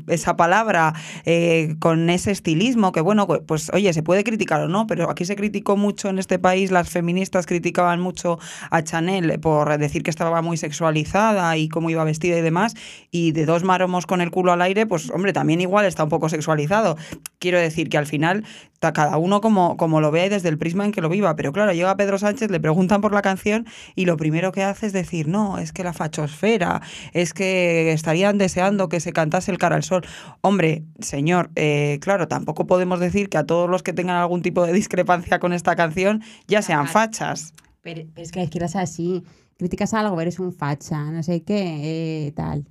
esa 0.09 0.37
palabra, 0.37 0.95
eh, 1.25 1.77
con 1.79 2.11
ese 2.11 2.31
estilismo, 2.31 2.93
que 2.93 3.01
bueno, 3.01 3.27
pues 3.27 3.71
oye, 3.73 3.93
se 3.93 4.03
puede 4.03 4.25
criticar 4.25 4.61
o 4.63 4.69
no, 4.69 4.87
pero 4.87 5.11
aquí 5.11 5.25
se 5.25 5.37
criticó 5.37 5.77
mucho 5.77 6.09
en 6.09 6.19
este 6.19 6.39
país, 6.39 6.71
las 6.71 6.89
feministas 6.89 7.47
criticaban 7.47 8.01
mucho 8.01 8.39
a 8.71 8.83
Chanel 8.83 9.39
por 9.41 9.77
decir 9.79 10.03
que 10.03 10.11
estaba 10.11 10.43
muy 10.43 10.57
sexualizada 10.57 11.57
y 11.57 11.69
cómo 11.69 11.91
iba 11.91 12.05
vestida 12.05 12.39
y 12.39 12.43
demás, 12.43 12.75
y 13.11 13.33
de 13.33 13.47
dos 13.47 13.65
maromos 13.65 14.07
con 14.07 14.21
el 14.21 14.31
culo 14.31 14.53
al 14.53 14.63
aire, 14.63 14.87
pues 14.87 15.11
hombre, 15.11 15.33
también 15.33 15.61
igual 15.61 15.85
está 15.85 16.05
un 16.05 16.11
poco 16.11 16.29
sexualizado. 16.29 16.97
Quiero 17.39 17.59
decir 17.59 17.89
que 17.89 17.99
al 17.99 18.07
final 18.07 18.45
cada 18.79 19.19
uno 19.19 19.41
como, 19.41 19.77
como 19.77 20.01
lo 20.01 20.11
vea 20.11 20.27
y 20.27 20.29
desde 20.31 20.49
el 20.49 20.57
prisma 20.57 20.85
en 20.85 20.93
que 20.93 21.01
lo 21.01 21.09
viva, 21.09 21.37
pero 21.37 21.53
claro, 21.53 21.73
llega 21.73 21.97
Pedro 21.97 22.19
Sánchez, 22.19 22.51
le 22.51 22.61
preguntan 22.61 23.01
por 23.01 23.13
la 23.13 23.21
canción 23.21 23.67
y 23.95 24.07
lo 24.07 24.17
primero 24.17 24.53
que 24.53 24.63
hace 24.63 24.87
es 24.87 24.93
decir, 24.93 25.29
no, 25.29 25.59
es 25.59 25.73
que 25.73 25.85
la 25.85 25.93
fachosfera, 25.93 26.81
es 27.13 27.35
que 27.35 27.93
estarían 27.93 28.39
deseando 28.39 28.89
que 28.89 29.01
se 29.01 29.13
cantase 29.13 29.51
el 29.51 29.59
cara 29.59 29.77
al 29.77 29.83
sol. 29.83 30.03
Hombre, 30.41 30.85
señor, 31.01 31.51
eh, 31.57 31.99
claro, 32.01 32.27
tampoco 32.27 32.67
podemos 32.67 33.01
decir 33.01 33.29
que 33.29 33.39
a 33.39 33.45
todos 33.45 33.69
los 33.69 33.83
que 33.83 33.93
tengan 33.93 34.17
algún 34.17 34.43
tipo 34.43 34.65
de 34.65 34.73
discrepancia 34.73 35.39
con 35.39 35.53
esta 35.53 35.77
canción 35.77 36.23
ya 36.47 36.63
sean 36.63 36.87
fachas. 36.87 37.53
Pero, 37.83 38.03
pero 38.15 38.25
es 38.25 38.33
que 38.33 38.39
la 38.41 38.45
izquierda 38.45 38.67
es 38.67 38.77
así. 38.77 39.25
Criticas 39.59 39.93
algo, 39.93 40.19
eres 40.21 40.39
un 40.39 40.53
facha, 40.53 41.11
no 41.11 41.23
sé 41.23 41.43
qué, 41.43 42.27
eh, 42.27 42.33
tal. 42.33 42.67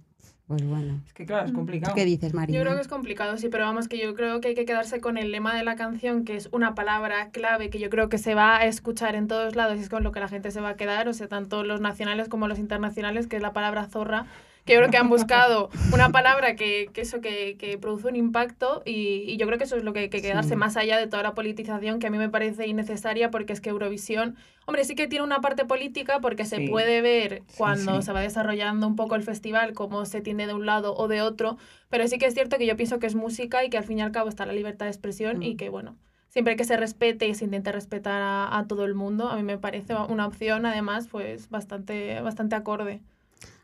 Pues 0.50 0.66
bueno. 0.66 1.00
Es 1.06 1.14
que 1.14 1.28
claro, 1.28 1.46
es 1.46 1.52
complicado. 1.52 1.94
¿Tú 1.94 1.96
qué 1.96 2.06
dices, 2.06 2.34
María? 2.34 2.58
Yo 2.58 2.64
creo 2.64 2.74
que 2.74 2.82
es 2.82 2.88
complicado, 2.88 3.38
sí, 3.38 3.50
pero 3.50 3.66
vamos, 3.66 3.88
que 3.88 4.00
yo 4.00 4.16
creo 4.16 4.42
que 4.42 4.48
hay 4.48 4.56
que 4.56 4.66
quedarse 4.66 5.00
con 5.00 5.20
el 5.20 5.32
lema 5.32 5.56
de 5.56 5.64
la 5.64 5.76
canción, 5.76 6.26
que 6.26 6.36
es 6.36 6.50
una 6.52 6.74
palabra 6.74 7.30
clave 7.30 7.70
que 7.70 7.78
yo 7.78 7.92
creo 7.92 8.10
que 8.10 8.18
se 8.18 8.34
va 8.34 8.58
a 8.58 8.66
escuchar 8.66 9.14
en 9.14 9.28
todos 9.28 9.56
lados 9.56 9.78
y 9.78 9.82
es 9.82 9.90
con 9.90 10.02
lo 10.02 10.12
que 10.12 10.20
la 10.20 10.28
gente 10.28 10.50
se 10.50 10.60
va 10.60 10.70
a 10.70 10.76
quedar, 10.76 11.08
o 11.08 11.14
sea, 11.14 11.28
tanto 11.28 11.64
los 11.64 11.82
nacionales 11.82 12.30
como 12.30 12.48
los 12.48 12.58
internacionales, 12.58 13.28
que 13.28 13.36
es 13.36 13.44
la 13.44 13.54
palabra 13.54 13.86
zorra, 13.86 14.26
que 14.70 14.76
yo 14.76 14.80
creo 14.80 14.92
que 14.92 14.98
han 14.98 15.10
buscado 15.10 15.70
una 15.94 16.10
palabra 16.10 16.56
que, 16.56 16.90
que 16.94 17.02
eso, 17.02 17.22
que, 17.22 17.58
que 17.58 17.78
produce 17.78 18.08
un 18.08 18.16
impacto 18.16 18.82
y, 18.86 19.24
y 19.28 19.38
yo 19.38 19.46
creo 19.48 19.58
que 19.58 19.66
eso 19.66 19.76
es 19.76 19.84
lo 19.84 19.94
que 19.94 20.00
hay 20.00 20.10
que 20.10 20.22
quedarse 20.22 20.50
Sí. 20.52 20.56
más 20.56 20.78
allá 20.78 20.98
de 20.98 21.08
toda 21.08 21.24
la 21.24 21.34
politización 21.34 22.00
que 22.00 22.08
a 22.08 22.10
mí 22.12 22.18
me 22.18 22.30
parece 22.30 22.68
innecesaria 22.68 23.32
porque 23.32 23.54
es 23.54 23.62
que 23.62 23.70
Eurovisión, 23.70 24.36
hombre, 24.66 24.84
sí 24.86 24.96
que 24.96 25.08
tiene 25.08 25.26
una 25.26 25.42
parte 25.42 25.66
política 25.66 26.20
porque 26.22 26.46
se 26.46 26.58
Sí. 26.58 26.68
puede 26.68 27.02
ver 27.02 27.44
cuando 27.58 27.98
sí. 27.98 28.04
se 28.06 28.14
va 28.14 28.22
desarrollando 28.22 28.88
un 28.88 28.96
poco 28.96 29.16
el 29.16 29.24
festival 29.24 29.74
cómo 29.74 30.06
se 30.06 30.22
tiende 30.22 30.48
de 30.48 30.54
un 30.54 30.66
lado 30.66 30.96
o 30.96 31.08
de 31.08 31.22
otro, 31.22 31.58
pero 31.90 32.08
sí 32.08 32.18
que 32.18 32.28
es 32.28 32.34
cierto 32.34 32.58
que 32.58 32.66
yo 32.66 32.76
pienso 32.78 33.00
que 33.00 33.08
es 33.08 33.16
música 33.16 33.64
y 33.66 33.70
que 33.70 33.78
al 33.78 33.84
fin 33.84 33.98
y 34.00 34.02
al 34.02 34.12
cabo 34.12 34.30
está 34.30 34.46
la 34.46 34.54
libertad 34.54 34.86
de 34.86 34.92
expresión 34.92 35.42
y 35.44 35.56
que 35.56 35.70
bueno, 35.70 35.96
siempre 36.30 36.56
que 36.56 36.64
se 36.64 36.78
respete 36.78 37.28
y 37.28 37.34
se 37.34 37.46
intente 37.46 37.72
respetar 37.72 38.22
a, 38.22 38.58
a 38.58 38.68
todo 38.68 38.86
el 38.86 38.94
mundo, 38.94 39.30
a 39.30 39.36
mí 39.36 39.42
me 39.44 39.58
parece 39.58 39.96
una 39.96 40.28
opción 40.28 40.66
además 40.68 41.08
pues 41.10 41.50
bastante, 41.50 42.22
bastante 42.22 42.56
acorde. 42.56 43.02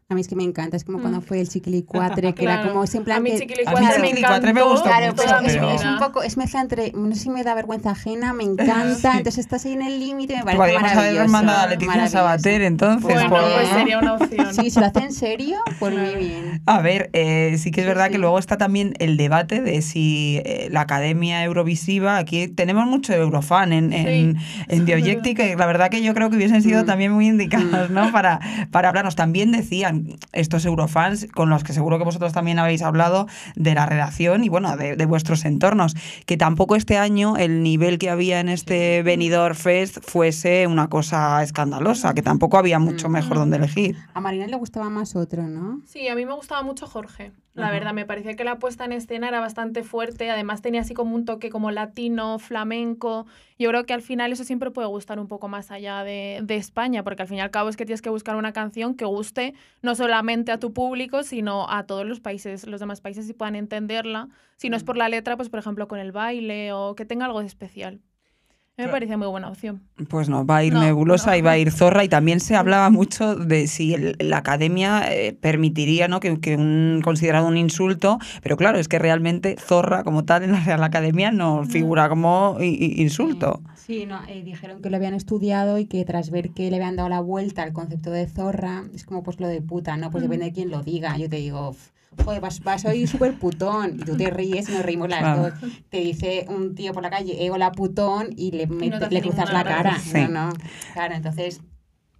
A 0.07 0.13
mí 0.13 0.21
es 0.21 0.27
que 0.27 0.35
me 0.35 0.43
encanta, 0.43 0.77
es 0.77 0.83
como 0.83 0.99
Mm. 0.99 1.01
cuando 1.01 1.21
fue 1.21 1.41
el 1.41 1.49
chiquilicuatre, 1.49 2.35
que 2.35 2.43
era 2.43 2.61
como 2.67 2.83
ese 2.83 2.99
en 2.99 3.05
plan 3.05 3.17
A 3.17 3.19
mí 3.21 3.31
que- 3.31 3.39
Chiquilicuatre 3.39 3.85
A 3.87 3.89
mí 3.89 4.01
me 4.01 4.07
Chiquilicuatre 4.09 4.53
me 4.53 4.59
encantó 4.59 4.69
gustó 4.71 4.85
Claro, 4.85 5.05
mucho, 5.07 5.23
pero 5.41 5.71
es, 5.71 5.83
un 5.83 5.97
poco, 5.97 6.21
es 6.21 6.37
mezcla 6.37 6.61
entre, 6.61 6.91
no 6.91 7.15
sé 7.15 7.21
si 7.21 7.29
me 7.31 7.43
da 7.43 7.55
vergüenza 7.55 7.89
ajena, 7.89 8.31
me 8.33 8.43
encanta, 8.51 9.17
entonces 9.17 9.39
estás 9.39 9.65
ahí 9.65 9.73
en 9.73 9.81
el 9.81 9.99
límite, 9.99 10.35
me 10.35 10.43
parece 10.43 10.57
Podríamos 10.59 10.91
haber 10.91 10.95
maravilloso. 11.01 11.31
mandado 11.31 11.59
a 11.61 11.67
Leticia. 11.67 12.07
Sabater 12.07 12.61
entonces. 12.61 13.01
Bueno, 13.03 13.29
pues 13.31 13.67
sería 13.69 13.97
una 13.97 14.13
opción. 14.13 14.53
Sí, 14.53 14.69
si 14.69 14.79
lo 14.79 14.85
hace 14.85 14.99
en 14.99 15.11
serio, 15.11 15.57
pues 15.79 15.97
muy 15.97 16.15
bien. 16.23 16.61
A 16.67 16.81
ver, 16.81 17.09
eh, 17.13 17.55
sí 17.57 17.71
que 17.71 17.81
es 17.81 17.87
verdad 17.87 18.05
sí. 18.05 18.11
que 18.11 18.17
luego 18.19 18.37
está 18.37 18.57
también 18.57 18.93
el 18.99 19.17
debate 19.17 19.61
de 19.63 19.81
si 19.81 20.39
eh, 20.45 20.67
la 20.69 20.81
Academia 20.81 21.43
Eurovisiva, 21.43 22.17
aquí 22.17 22.47
tenemos 22.47 22.85
mucho 22.85 23.11
Eurofan 23.11 23.73
en, 23.73 23.91
en, 23.91 24.37
en 24.67 24.85
que 25.35 25.55
la 25.57 25.65
verdad 25.65 25.89
que 25.89 26.03
yo 26.03 26.13
creo 26.13 26.29
que 26.29 26.35
hubiesen 26.35 26.61
sido 26.61 26.83
Mm. 26.83 26.85
también 26.85 27.11
muy 27.11 27.27
indicados 27.27 27.89
¿no? 27.89 28.11
para, 28.11 28.39
para 28.69 28.89
hablarnos. 28.89 29.15
También 29.15 29.51
decían 29.51 29.94
estos 30.31 30.65
Eurofans, 30.65 31.27
con 31.33 31.49
los 31.49 31.63
que 31.63 31.73
seguro 31.73 31.97
que 31.97 32.03
vosotros 32.05 32.33
también 32.33 32.59
habéis 32.59 32.81
hablado, 32.81 33.27
de 33.55 33.73
la 33.75 33.85
redacción 33.85 34.43
y 34.43 34.49
bueno, 34.49 34.75
de, 34.77 34.95
de 34.95 35.05
vuestros 35.05 35.45
entornos, 35.45 35.95
que 36.25 36.37
tampoco 36.37 36.75
este 36.75 36.97
año 36.97 37.37
el 37.37 37.63
nivel 37.63 37.97
que 37.99 38.09
había 38.09 38.39
en 38.39 38.49
este 38.49 39.03
Benidorm 39.03 39.55
Fest 39.55 39.97
fuese 40.01 40.67
una 40.67 40.87
cosa 40.89 41.41
escandalosa, 41.43 42.13
que 42.13 42.21
tampoco 42.21 42.57
había 42.57 42.79
mucho 42.79 43.09
Mm. 43.09 43.11
mejor 43.11 43.37
donde 43.37 43.57
elegir. 43.57 43.95
A 44.13 44.21
Marina 44.21 44.47
le 44.47 44.55
gustaba 44.55 44.89
más 44.89 45.15
otro, 45.15 45.43
¿no? 45.47 45.81
Sí, 45.85 46.07
a 46.07 46.15
mí 46.15 46.25
me 46.25 46.33
gustaba 46.33 46.61
mucho 46.63 46.87
Jorge. 46.87 47.31
La 47.53 47.67
Ajá. 47.67 47.73
verdad, 47.73 47.93
me 47.93 48.05
parecía 48.05 48.35
que 48.35 48.43
la 48.43 48.59
puesta 48.59 48.83
en 48.83 48.91
escena 48.91 49.29
era 49.29 49.39
bastante 49.39 49.83
fuerte. 49.83 50.29
Además, 50.29 50.61
tenía 50.61 50.81
así 50.81 50.93
como 50.93 51.15
un 51.15 51.23
toque 51.23 51.49
como 51.49 51.71
latino, 51.71 52.37
flamenco. 52.37 53.25
Yo 53.57 53.69
creo 53.69 53.85
que 53.85 53.93
al 53.93 54.01
final 54.01 54.33
eso 54.33 54.43
siempre 54.43 54.71
puede 54.71 54.87
gustar 54.87 55.19
un 55.19 55.27
poco 55.27 55.47
más 55.47 55.71
allá 55.71 56.03
de, 56.03 56.41
de 56.43 56.55
España, 56.57 57.03
porque 57.03 57.21
al 57.21 57.27
fin 57.27 57.37
y 57.37 57.41
al 57.41 57.51
cabo 57.51 57.69
es 57.69 57.77
que 57.77 57.85
tienes 57.85 58.01
que 58.01 58.09
buscar 58.09 58.35
una 58.35 58.51
canción 58.51 58.95
que 58.95 59.05
guste 59.05 59.53
no 59.81 59.95
solamente 59.95 60.51
a 60.51 60.59
tu 60.59 60.73
público, 60.73 61.23
sino 61.23 61.69
a 61.69 61.85
todos 61.85 62.05
los 62.05 62.19
países, 62.19 62.67
los 62.67 62.79
demás 62.81 63.01
países, 63.01 63.29
y 63.29 63.33
puedan 63.33 63.55
entenderla. 63.55 64.27
Si 64.57 64.69
no 64.69 64.75
es 64.75 64.83
por 64.83 64.97
la 64.97 65.07
letra, 65.09 65.37
pues 65.37 65.49
por 65.49 65.59
ejemplo 65.59 65.87
con 65.87 65.99
el 65.99 66.11
baile 66.11 66.73
o 66.73 66.95
que 66.95 67.05
tenga 67.05 67.25
algo 67.25 67.39
de 67.39 67.47
especial. 67.47 68.01
Me 68.77 68.83
Claro. 68.83 68.91
parecía 68.91 69.17
muy 69.17 69.27
buena 69.27 69.47
opción. 69.47 69.83
Pues 70.09 70.27
no, 70.27 70.45
va 70.45 70.57
a 70.57 70.63
ir 70.65 70.73
No, 70.73 70.81
nebulosa 70.81 71.31
no. 71.31 71.37
y 71.37 71.41
va 71.41 71.51
a 71.51 71.57
ir 71.57 71.71
zorra. 71.71 72.03
Y 72.03 72.09
también 72.09 72.41
se 72.41 72.57
hablaba 72.57 72.89
mucho 72.89 73.33
de 73.37 73.67
si 73.67 73.93
el- 73.93 74.17
la 74.19 74.39
academia 74.39 75.03
eh, 75.13 75.31
permitiría 75.31 76.09
¿no? 76.09 76.19
que, 76.19 76.41
que 76.41 76.57
un 76.57 76.99
considerado 77.01 77.47
un 77.47 77.55
insulto, 77.55 78.19
pero 78.43 78.57
claro, 78.57 78.77
es 78.77 78.89
que 78.89 78.99
realmente 78.99 79.55
zorra 79.57 80.03
como 80.03 80.25
tal 80.25 80.43
en 80.43 80.51
la 80.51 80.59
Real 80.59 80.83
Academia 80.83 81.31
no 81.31 81.63
figura 81.63 82.09
como 82.09 82.57
i- 82.59 82.65
i- 82.65 83.01
insulto. 83.01 83.61
Sí, 83.75 84.05
no, 84.05 84.19
eh, 84.27 84.43
dijeron 84.43 84.81
que 84.81 84.89
lo 84.89 84.97
habían 84.97 85.13
estudiado 85.13 85.79
y 85.79 85.85
que 85.85 86.03
tras 86.03 86.29
ver 86.29 86.49
que 86.49 86.69
le 86.69 86.75
habían 86.75 86.97
dado 86.97 87.07
la 87.07 87.21
vuelta 87.21 87.63
al 87.63 87.71
concepto 87.71 88.11
de 88.11 88.27
zorra, 88.27 88.83
es 88.93 89.05
como 89.05 89.23
pues 89.23 89.39
lo 89.39 89.47
de 89.47 89.61
puta, 89.61 89.95
¿no? 89.95 90.11
Pues 90.11 90.21
depende 90.21 90.45
de 90.47 90.51
quién 90.51 90.69
lo 90.69 90.83
diga. 90.83 91.15
Yo 91.17 91.29
te 91.29 91.37
digo, 91.37 91.69
"F- 91.71 91.91
joder, 92.23 92.41
vas, 92.41 92.59
vas 92.61 92.85
hoy 92.85 93.07
súper 93.07 93.33
putón 93.33 93.95
y 93.99 94.03
tú 94.03 94.15
te 94.17 94.29
ríes 94.29 94.69
y 94.69 94.71
nos 94.73 94.83
reímos 94.83 95.09
las 95.09 95.19
Claro. 95.19 95.41
dos. 95.43 95.53
Te 95.89 95.99
dice 95.99 96.45
un 96.49 96.75
tío 96.75 96.93
por 96.93 97.03
la 97.03 97.09
calle, 97.09 97.43
eh, 97.45 97.49
hola 97.51 97.71
putón 97.71 98.27
y 98.35 98.51
le, 98.51 98.67
mete- 98.67 98.95
hace 99.05 99.13
le 99.13 99.21
cruzas 99.21 99.51
la 99.51 99.63
cara. 99.63 99.97
Sí. 99.99 100.11
No, 100.29 100.47
no. 100.47 100.53
Claro, 100.93 101.15
entonces 101.15 101.61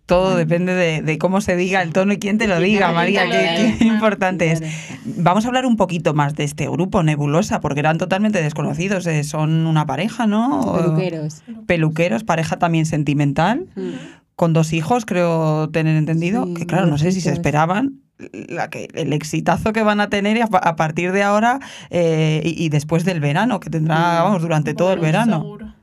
Todo 0.08 0.36
depende 0.36 0.76
de, 0.76 1.02
de 1.02 1.18
cómo 1.18 1.42
se 1.42 1.56
diga 1.56 1.82
el 1.82 1.92
tono 1.92 2.14
y 2.14 2.18
quién 2.20 2.38
te 2.38 2.46
lo 2.48 2.60
diga, 2.60 2.92
María, 2.92 3.24
qué, 3.30 3.76
qué 3.80 3.86
importante 3.86 4.52
es. 4.52 4.62
Vamos 5.04 5.46
a 5.46 5.48
hablar 5.48 5.66
un 5.66 5.78
poquito 5.78 6.14
más 6.14 6.36
de 6.36 6.44
este 6.44 6.68
grupo, 6.70 7.02
Nebulosa, 7.02 7.60
porque 7.60 7.80
eran 7.80 7.98
totalmente 7.98 8.40
desconocidos. 8.42 9.08
eh, 9.08 9.24
son 9.24 9.66
una 9.66 9.88
pareja, 9.88 10.28
¿no? 10.28 10.74
peluqueros. 10.76 11.42
Peluqueros, 11.66 12.24
pareja 12.24 12.58
también 12.60 12.86
sentimental. 12.86 13.66
Mm. 13.76 13.94
con 14.36 14.52
dos 14.54 14.74
hijos, 14.74 15.06
creo 15.06 15.70
tener 15.72 15.96
entendido, 15.96 16.46
Sí, 16.46 16.54
que 16.56 16.66
claro, 16.68 16.86
no 16.88 16.98
sé 16.98 17.12
si 17.14 17.22
se 17.22 17.32
esperaban 17.32 18.02
la 18.32 18.70
que, 18.70 18.88
el 18.94 19.14
exitazo 19.14 19.74
que 19.74 19.84
van 19.84 20.00
a 20.00 20.10
tener 20.10 20.42
a, 20.42 20.48
pa- 20.48 20.60
a 20.60 20.76
partir 20.76 21.12
de 21.12 21.24
ahora 21.24 21.60
eh, 21.90 22.42
y, 22.46 22.64
y 22.66 22.70
después 22.70 23.04
del 23.06 23.20
verano, 23.20 23.60
que 23.60 23.70
tendrá, 23.70 23.96
Mm. 24.22 24.24
vamos, 24.24 24.42
durante 24.42 24.74
todo 24.74 24.94
el 24.94 25.00
verano. 25.00 25.42
seguro. 25.42 25.74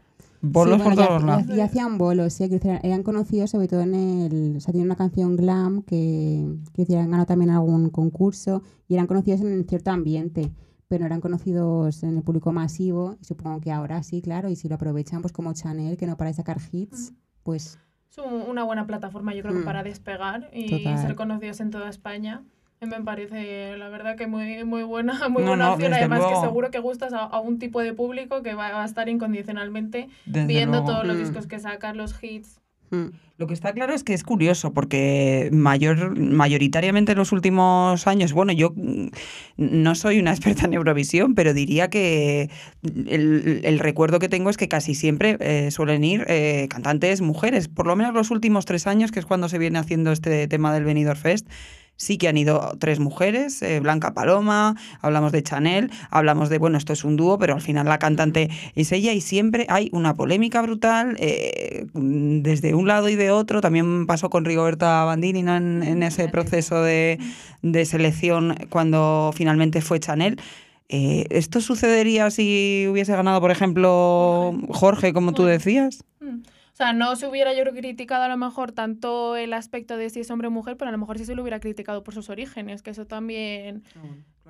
Bolos 0.45 0.79
Sí, 0.79 0.83
por 0.83 0.95
bueno, 0.95 1.07
todos 1.09 1.23
lados. 1.23 1.47
ya 1.57 1.65
hacían 1.67 1.99
bolos, 1.99 2.33
sí, 2.33 2.49
que 2.49 2.57
eran- 2.83 3.03
conocidos 3.05 3.51
sobre 3.51 3.69
todo 3.69 3.83
en 3.83 3.95
el... 3.95 4.55
O 4.57 4.61
sea, 4.61 4.73
tienen 4.73 4.89
una 4.89 4.97
canción 4.97 5.37
glam 5.37 5.83
que, 5.83 6.45
que 6.75 6.83
han 6.99 7.11
ganado 7.11 7.27
también 7.27 7.51
algún 7.51 7.91
concurso 7.91 8.63
y 8.89 8.95
eran 8.95 9.07
conocidos 9.07 9.41
en 9.43 9.65
cierto 9.69 9.93
ambiente, 9.93 10.51
pero 10.89 11.03
no 11.03 11.07
eran 11.07 11.21
conocidos 11.21 12.03
en 12.03 12.17
el 12.17 12.23
público 12.25 12.51
masivo 12.53 13.17
y 13.21 13.25
supongo 13.25 13.61
que 13.61 13.71
ahora 13.71 14.03
sí, 14.03 14.21
claro, 14.21 14.49
y 14.51 14.57
si 14.57 14.69
lo 14.69 14.75
aprovechan 14.75 15.23
pues 15.23 15.33
como 15.33 15.53
Chanel, 15.53 15.97
que 15.97 16.07
no 16.09 16.17
para 16.17 16.31
de 16.31 16.35
sacar 16.35 16.59
hits, 16.73 17.13
pues 17.45 17.79
Es 18.13 18.19
un- 18.19 18.43
una 18.43 18.63
buena 18.63 18.87
plataforma, 18.87 19.33
yo 19.33 19.41
creo 19.41 19.55
que 19.55 19.61
Mm. 19.61 19.65
para 19.65 19.83
despegar 19.83 20.51
y 20.53 20.69
Total. 20.69 20.99
ser 20.99 21.15
conocidos 21.15 21.61
en 21.61 21.71
toda 21.71 21.89
España. 21.89 22.43
Eh, 22.83 22.87
Me 22.87 23.01
parece, 23.01 23.77
la 23.79 23.89
verdad, 23.89 24.17
que 24.17 24.27
muy, 24.27 24.65
muy 24.65 24.83
buena, 24.83 25.13
muy 25.31 25.43
No, 25.43 25.49
buena 25.51 25.67
no, 25.69 25.73
opción. 25.75 25.95
Además, 25.95 26.19
luego. 26.19 26.35
que 26.43 26.47
seguro 26.47 26.71
que 26.71 26.79
gustas 26.81 27.15
a, 27.15 27.21
a 27.21 27.41
un 27.41 27.59
tipo 27.59 27.81
de 27.81 27.95
público 27.95 28.43
que 28.43 28.53
va, 28.55 28.83
a 28.83 28.85
estar 28.85 29.09
incondicionalmente 29.09 30.09
Desde 30.27 30.47
viendo 30.47 30.79
luego. 30.81 30.93
todos 30.93 31.07
los 31.07 31.17
Mm. 31.17 31.21
discos 31.21 31.47
que 31.47 31.59
sacas, 31.59 31.97
los 31.97 32.23
hits. 32.23 32.61
Mm, 32.93 33.07
Lo 33.39 33.47
que 33.47 33.55
está 33.55 33.73
claro 33.73 33.93
es 33.93 34.05
que 34.05 34.15
es 34.15 34.23
curioso 34.23 34.73
porque 34.73 35.49
mayor, 35.53 36.19
mayoritariamente 36.19 37.13
en 37.13 37.19
los 37.19 37.33
últimos 37.33 38.07
años, 38.07 38.33
bueno, 38.33 38.53
yo 38.53 38.73
mm, 38.77 39.09
no 39.57 39.95
soy 39.95 40.21
una 40.21 40.31
experta 40.35 40.67
en 40.67 40.75
Eurovisión, 40.75 41.35
pero 41.35 41.55
diría 41.55 41.91
que 41.91 42.51
el, 42.83 43.79
recuerdo 43.81 44.19
que 44.19 44.29
tengo 44.29 44.51
es 44.51 44.57
que 44.57 44.69
casi 44.69 44.95
siempre 44.95 45.37
eh, 45.41 45.71
suelen 45.71 46.05
ir 46.05 46.25
eh, 46.29 46.69
cantantes 46.71 47.21
mujeres, 47.21 47.69
por 47.69 47.87
lo 47.87 47.97
menos 47.97 48.15
los 48.15 48.31
últimos 48.31 48.65
tres 48.65 48.87
años, 48.87 49.11
que 49.11 49.19
es 49.19 49.27
cuando 49.27 49.49
se 49.49 49.59
viene 49.59 49.79
haciendo 49.79 50.13
este 50.13 50.47
tema 50.47 50.73
del 50.73 50.85
Benidorm 50.85 51.19
Fest. 51.19 51.49
Sí 51.97 52.19
que 52.19 52.29
han 52.29 52.37
ido 52.37 52.77
tres 52.79 52.99
mujeres, 52.99 53.63
eh, 53.63 53.81
Blanca 53.81 54.13
Paloma, 54.15 54.77
hablamos 55.01 55.33
de 55.33 55.43
Chanel, 55.43 55.91
hablamos 56.11 56.49
de, 56.49 56.59
bueno, 56.59 56.79
esto 56.79 56.93
es 56.93 57.05
un 57.05 57.17
dúo, 57.17 57.39
pero 57.39 57.55
al 57.55 57.61
final 57.61 57.87
la 57.87 57.99
cantante 57.99 58.51
es 58.75 58.93
ella 58.93 59.13
y 59.13 59.21
siempre 59.21 59.67
hay 59.69 59.89
una 59.93 60.15
polémica 60.15 60.63
brutal 60.63 61.17
eh, 61.19 61.87
desde 61.95 62.75
un 62.75 62.89
lado 62.89 63.09
y 63.09 63.15
de 63.15 63.31
otro. 63.31 63.61
También 63.61 64.07
pasó 64.07 64.31
con 64.31 64.45
Rigoberta 64.45 65.05
Bandini 65.05 65.43
¿no? 65.43 65.57
en, 65.57 65.83
en 65.83 66.03
ese 66.03 66.29
proceso 66.29 66.83
de, 66.83 67.19
de 67.63 67.85
selección 67.85 68.57
cuando 68.69 69.33
finalmente 69.35 69.81
fue 69.81 70.01
Chanel. 70.01 70.41
Eh, 70.89 71.27
¿Esto 71.31 71.63
sucedería 71.63 72.31
si 72.31 72.87
hubiese 72.91 73.13
ganado, 73.13 73.41
por 73.41 73.51
ejemplo, 73.51 74.55
Jorge, 74.69 75.15
como 75.15 75.33
tú 75.33 75.45
decías? 75.45 76.05
O 76.73 76.75
sea, 76.77 76.93
no 76.95 77.17
se 77.17 77.27
hubiera 77.27 77.53
yo 77.53 77.63
creo 77.63 77.75
criticado 77.75 78.23
a 78.25 78.29
lo 78.29 78.37
mejor 78.39 78.73
tanto 78.73 79.37
el 79.37 79.53
aspecto 79.53 79.97
de 79.99 80.09
si 80.09 80.21
es 80.21 80.31
hombre 80.31 80.49
o 80.49 80.51
mujer, 80.51 80.77
pero 80.79 80.89
a 80.89 80.93
lo 80.93 80.99
mejor 80.99 81.19
sí 81.19 81.27
se 81.27 81.35
lo 81.35 81.43
hubiera 81.43 81.61
criticado 81.61 82.03
por 82.03 82.15
sus 82.15 82.31
orígenes, 82.31 82.83
que 82.83 82.91
eso 82.91 83.07
también... 83.07 83.85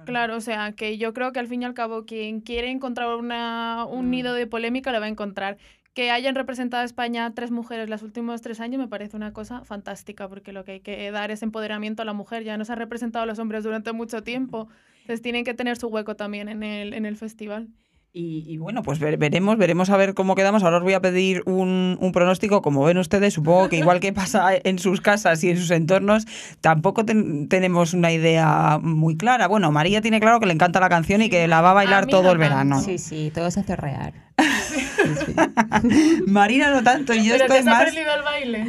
Claro, 0.04 0.36
o 0.36 0.40
sea, 0.40 0.72
que 0.72 0.98
yo 0.98 1.12
creo 1.12 1.32
que 1.32 1.38
al 1.38 1.46
fin 1.48 1.62
y 1.62 1.64
al 1.64 1.74
cabo 1.74 2.04
quien 2.06 2.40
quiere 2.40 2.70
encontrar 2.70 3.14
una, 3.16 3.86
un 3.88 4.06
Mm. 4.06 4.10
nido 4.10 4.34
de 4.34 4.46
polémica 4.46 4.90
lo 4.92 4.98
va 5.00 5.06
a 5.06 5.08
encontrar. 5.08 5.58
Que 5.94 6.10
hayan 6.10 6.34
representado 6.34 6.82
a 6.82 6.86
España 6.86 7.30
tres 7.34 7.50
mujeres 7.50 7.88
los 7.90 8.02
últimos 8.02 8.40
tres 8.40 8.60
años 8.60 8.80
me 8.80 8.88
parece 8.88 9.16
una 9.16 9.32
cosa 9.32 9.64
fantástica, 9.64 10.28
porque 10.28 10.52
lo 10.52 10.64
que 10.64 10.72
hay 10.72 10.80
que 10.80 11.10
dar 11.10 11.30
es 11.30 11.42
empoderamiento 11.42 12.02
a 12.02 12.04
la 12.04 12.14
mujer. 12.14 12.44
Ya 12.44 12.56
no 12.56 12.64
se 12.64 12.72
han 12.72 12.78
representado 12.78 13.24
a 13.24 13.26
los 13.26 13.38
hombres 13.38 13.62
durante 13.64 13.92
mucho 13.92 14.22
tiempo, 14.22 14.68
entonces 15.02 15.22
tienen 15.22 15.44
que 15.44 15.54
tener 15.54 15.76
su 15.76 15.88
hueco 15.88 16.16
también 16.16 16.48
en 16.48 16.62
el, 16.62 16.94
en 16.94 17.04
el 17.04 17.16
festival. 17.16 17.68
Y, 18.14 18.44
y 18.46 18.58
bueno, 18.58 18.82
pues 18.82 18.98
ver- 18.98 19.16
veremos, 19.16 19.56
veremos 19.56 19.88
a 19.88 19.96
ver 19.96 20.12
cómo 20.12 20.34
quedamos. 20.34 20.62
Ahora 20.62 20.76
os 20.76 20.82
voy 20.82 20.92
a 20.92 21.00
pedir 21.00 21.42
un, 21.46 21.96
un 21.98 22.12
pronóstico. 22.12 22.60
Como 22.60 22.84
ven 22.84 22.98
ustedes, 22.98 23.32
supongo 23.32 23.70
que 23.70 23.76
igual 23.78 24.00
que 24.00 24.12
pasa 24.12 24.50
en 24.64 24.78
sus 24.78 25.00
casas 25.00 25.42
y 25.44 25.48
en 25.48 25.56
sus 25.56 25.70
entornos, 25.70 26.26
tampoco 26.60 27.06
ten- 27.06 27.48
tenemos 27.48 27.94
una 27.94 28.12
idea 28.12 28.78
muy 28.82 29.16
clara. 29.16 29.48
Bueno, 29.48 29.72
María 29.72 30.02
tiene 30.02 30.20
claro 30.20 30.40
que 30.40 30.46
le 30.46 30.52
encanta 30.52 30.78
la 30.78 30.90
canción 30.90 31.22
y 31.22 31.30
que 31.30 31.48
la 31.48 31.62
va 31.62 31.70
a 31.70 31.74
bailar 31.74 32.04
todo 32.06 32.24
no 32.24 32.32
el 32.32 32.38
verano. 32.38 32.82
Sí, 32.82 32.98
sí, 32.98 33.32
todo 33.34 33.50
se 33.50 33.60
hace 33.60 33.76
real. 33.76 34.12
Marina 36.26 36.70
no 36.70 36.82
tanto, 36.82 37.14
y 37.14 37.24
yo 37.24 37.32
¿Pero 37.34 37.38
te 37.38 37.44
estoy 37.44 37.58
has 37.60 37.64
más... 37.64 37.80
aprendido 37.80 38.14
el 38.14 38.22
baile? 38.22 38.66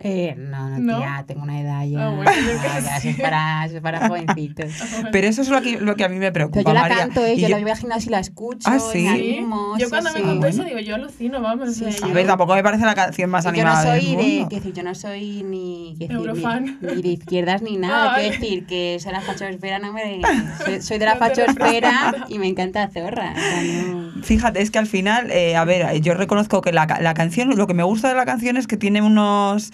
Eh, 0.00 0.36
no, 0.38 0.68
no, 0.68 0.78
¿No? 0.78 0.98
tía, 0.98 1.24
tengo 1.26 1.42
una 1.42 1.60
edad 1.60 1.84
ya. 1.84 2.06
Ah, 2.06 2.10
bueno, 2.10 2.30
yo 2.32 2.52
No, 2.54 2.60
que 2.62 2.68
ya, 2.84 2.96
eso, 2.98 3.08
es 3.08 3.16
para, 3.20 3.64
eso 3.66 3.76
es 3.78 3.82
para 3.82 3.98
jovencitos. 4.08 4.66
Pero 5.10 5.26
eso 5.26 5.42
es 5.42 5.48
lo 5.48 5.60
que, 5.60 5.80
lo 5.80 5.96
que 5.96 6.04
a 6.04 6.08
mí 6.08 6.18
me 6.20 6.30
preocupa, 6.30 6.58
Pero 6.60 6.68
yo 6.70 6.74
la 6.74 6.80
María. 6.82 6.96
canto, 6.98 7.24
eh, 7.24 7.34
Y 7.34 7.40
yo 7.40 7.48
yo- 7.48 7.56
la 7.56 7.60
voy 7.62 7.70
al 7.72 7.76
gimnasio 7.78 8.08
y 8.08 8.12
la 8.12 8.20
escucho, 8.20 8.68
¿Ah, 8.70 8.78
sí? 8.78 9.04
animo, 9.08 9.76
Yo 9.76 9.86
sí, 9.86 9.90
cuando 9.90 10.10
sí. 10.10 10.18
me 10.20 10.24
contó 10.24 10.46
eso 10.46 10.62
digo, 10.62 10.78
yo 10.78 10.94
alucino, 10.94 11.42
vamos. 11.42 11.74
Sí. 11.74 11.84
A 12.00 12.06
ver, 12.12 12.26
tampoco 12.28 12.54
me 12.54 12.62
parece 12.62 12.84
la 12.84 12.94
canción 12.94 13.28
más 13.28 13.44
yo 13.44 13.50
no 13.50 13.54
animada 13.56 13.82
soy 13.82 14.06
del 14.06 14.16
de, 14.16 14.22
mundo. 14.38 14.48
decir, 14.54 14.72
yo 14.72 14.82
no 14.84 14.94
soy 14.94 15.42
ni, 15.42 15.96
decir, 15.98 16.14
Eurofan. 16.14 16.78
ni, 16.80 16.94
ni 16.94 17.02
de 17.02 17.08
izquierdas 17.08 17.62
ni 17.62 17.76
nada, 17.76 18.12
Ah, 18.12 18.18
quiero 18.20 18.30
decir 18.38 18.66
que 18.66 18.98
soy 19.00 19.10
la 19.12 19.20
fachosfera, 19.20 19.80
no 19.80 19.92
me 19.92 20.20
soy, 20.64 20.80
soy 20.80 20.98
de 20.98 21.06
la 21.06 21.14
No 21.14 21.18
fachosfera 21.18 22.14
y 22.28 22.38
me 22.38 22.46
encanta 22.46 22.88
Zorra. 22.88 23.32
o 23.36 23.40
sea, 23.40 23.62
no- 23.82 23.98
Fíjate, 24.22 24.62
es 24.62 24.70
que 24.70 24.78
al 24.78 24.86
final, 24.86 25.30
eh, 25.32 25.56
a 25.56 25.64
ver, 25.64 26.00
yo 26.00 26.14
reconozco 26.14 26.60
que 26.60 26.72
la, 26.72 26.86
la 27.00 27.14
canción, 27.14 27.50
lo 27.56 27.66
que 27.66 27.74
me 27.74 27.82
gusta 27.82 28.08
de 28.08 28.14
la 28.14 28.24
canción 28.26 28.56
es 28.56 28.66
que 28.68 28.76
tiene 28.76 29.00
unos 29.02 29.72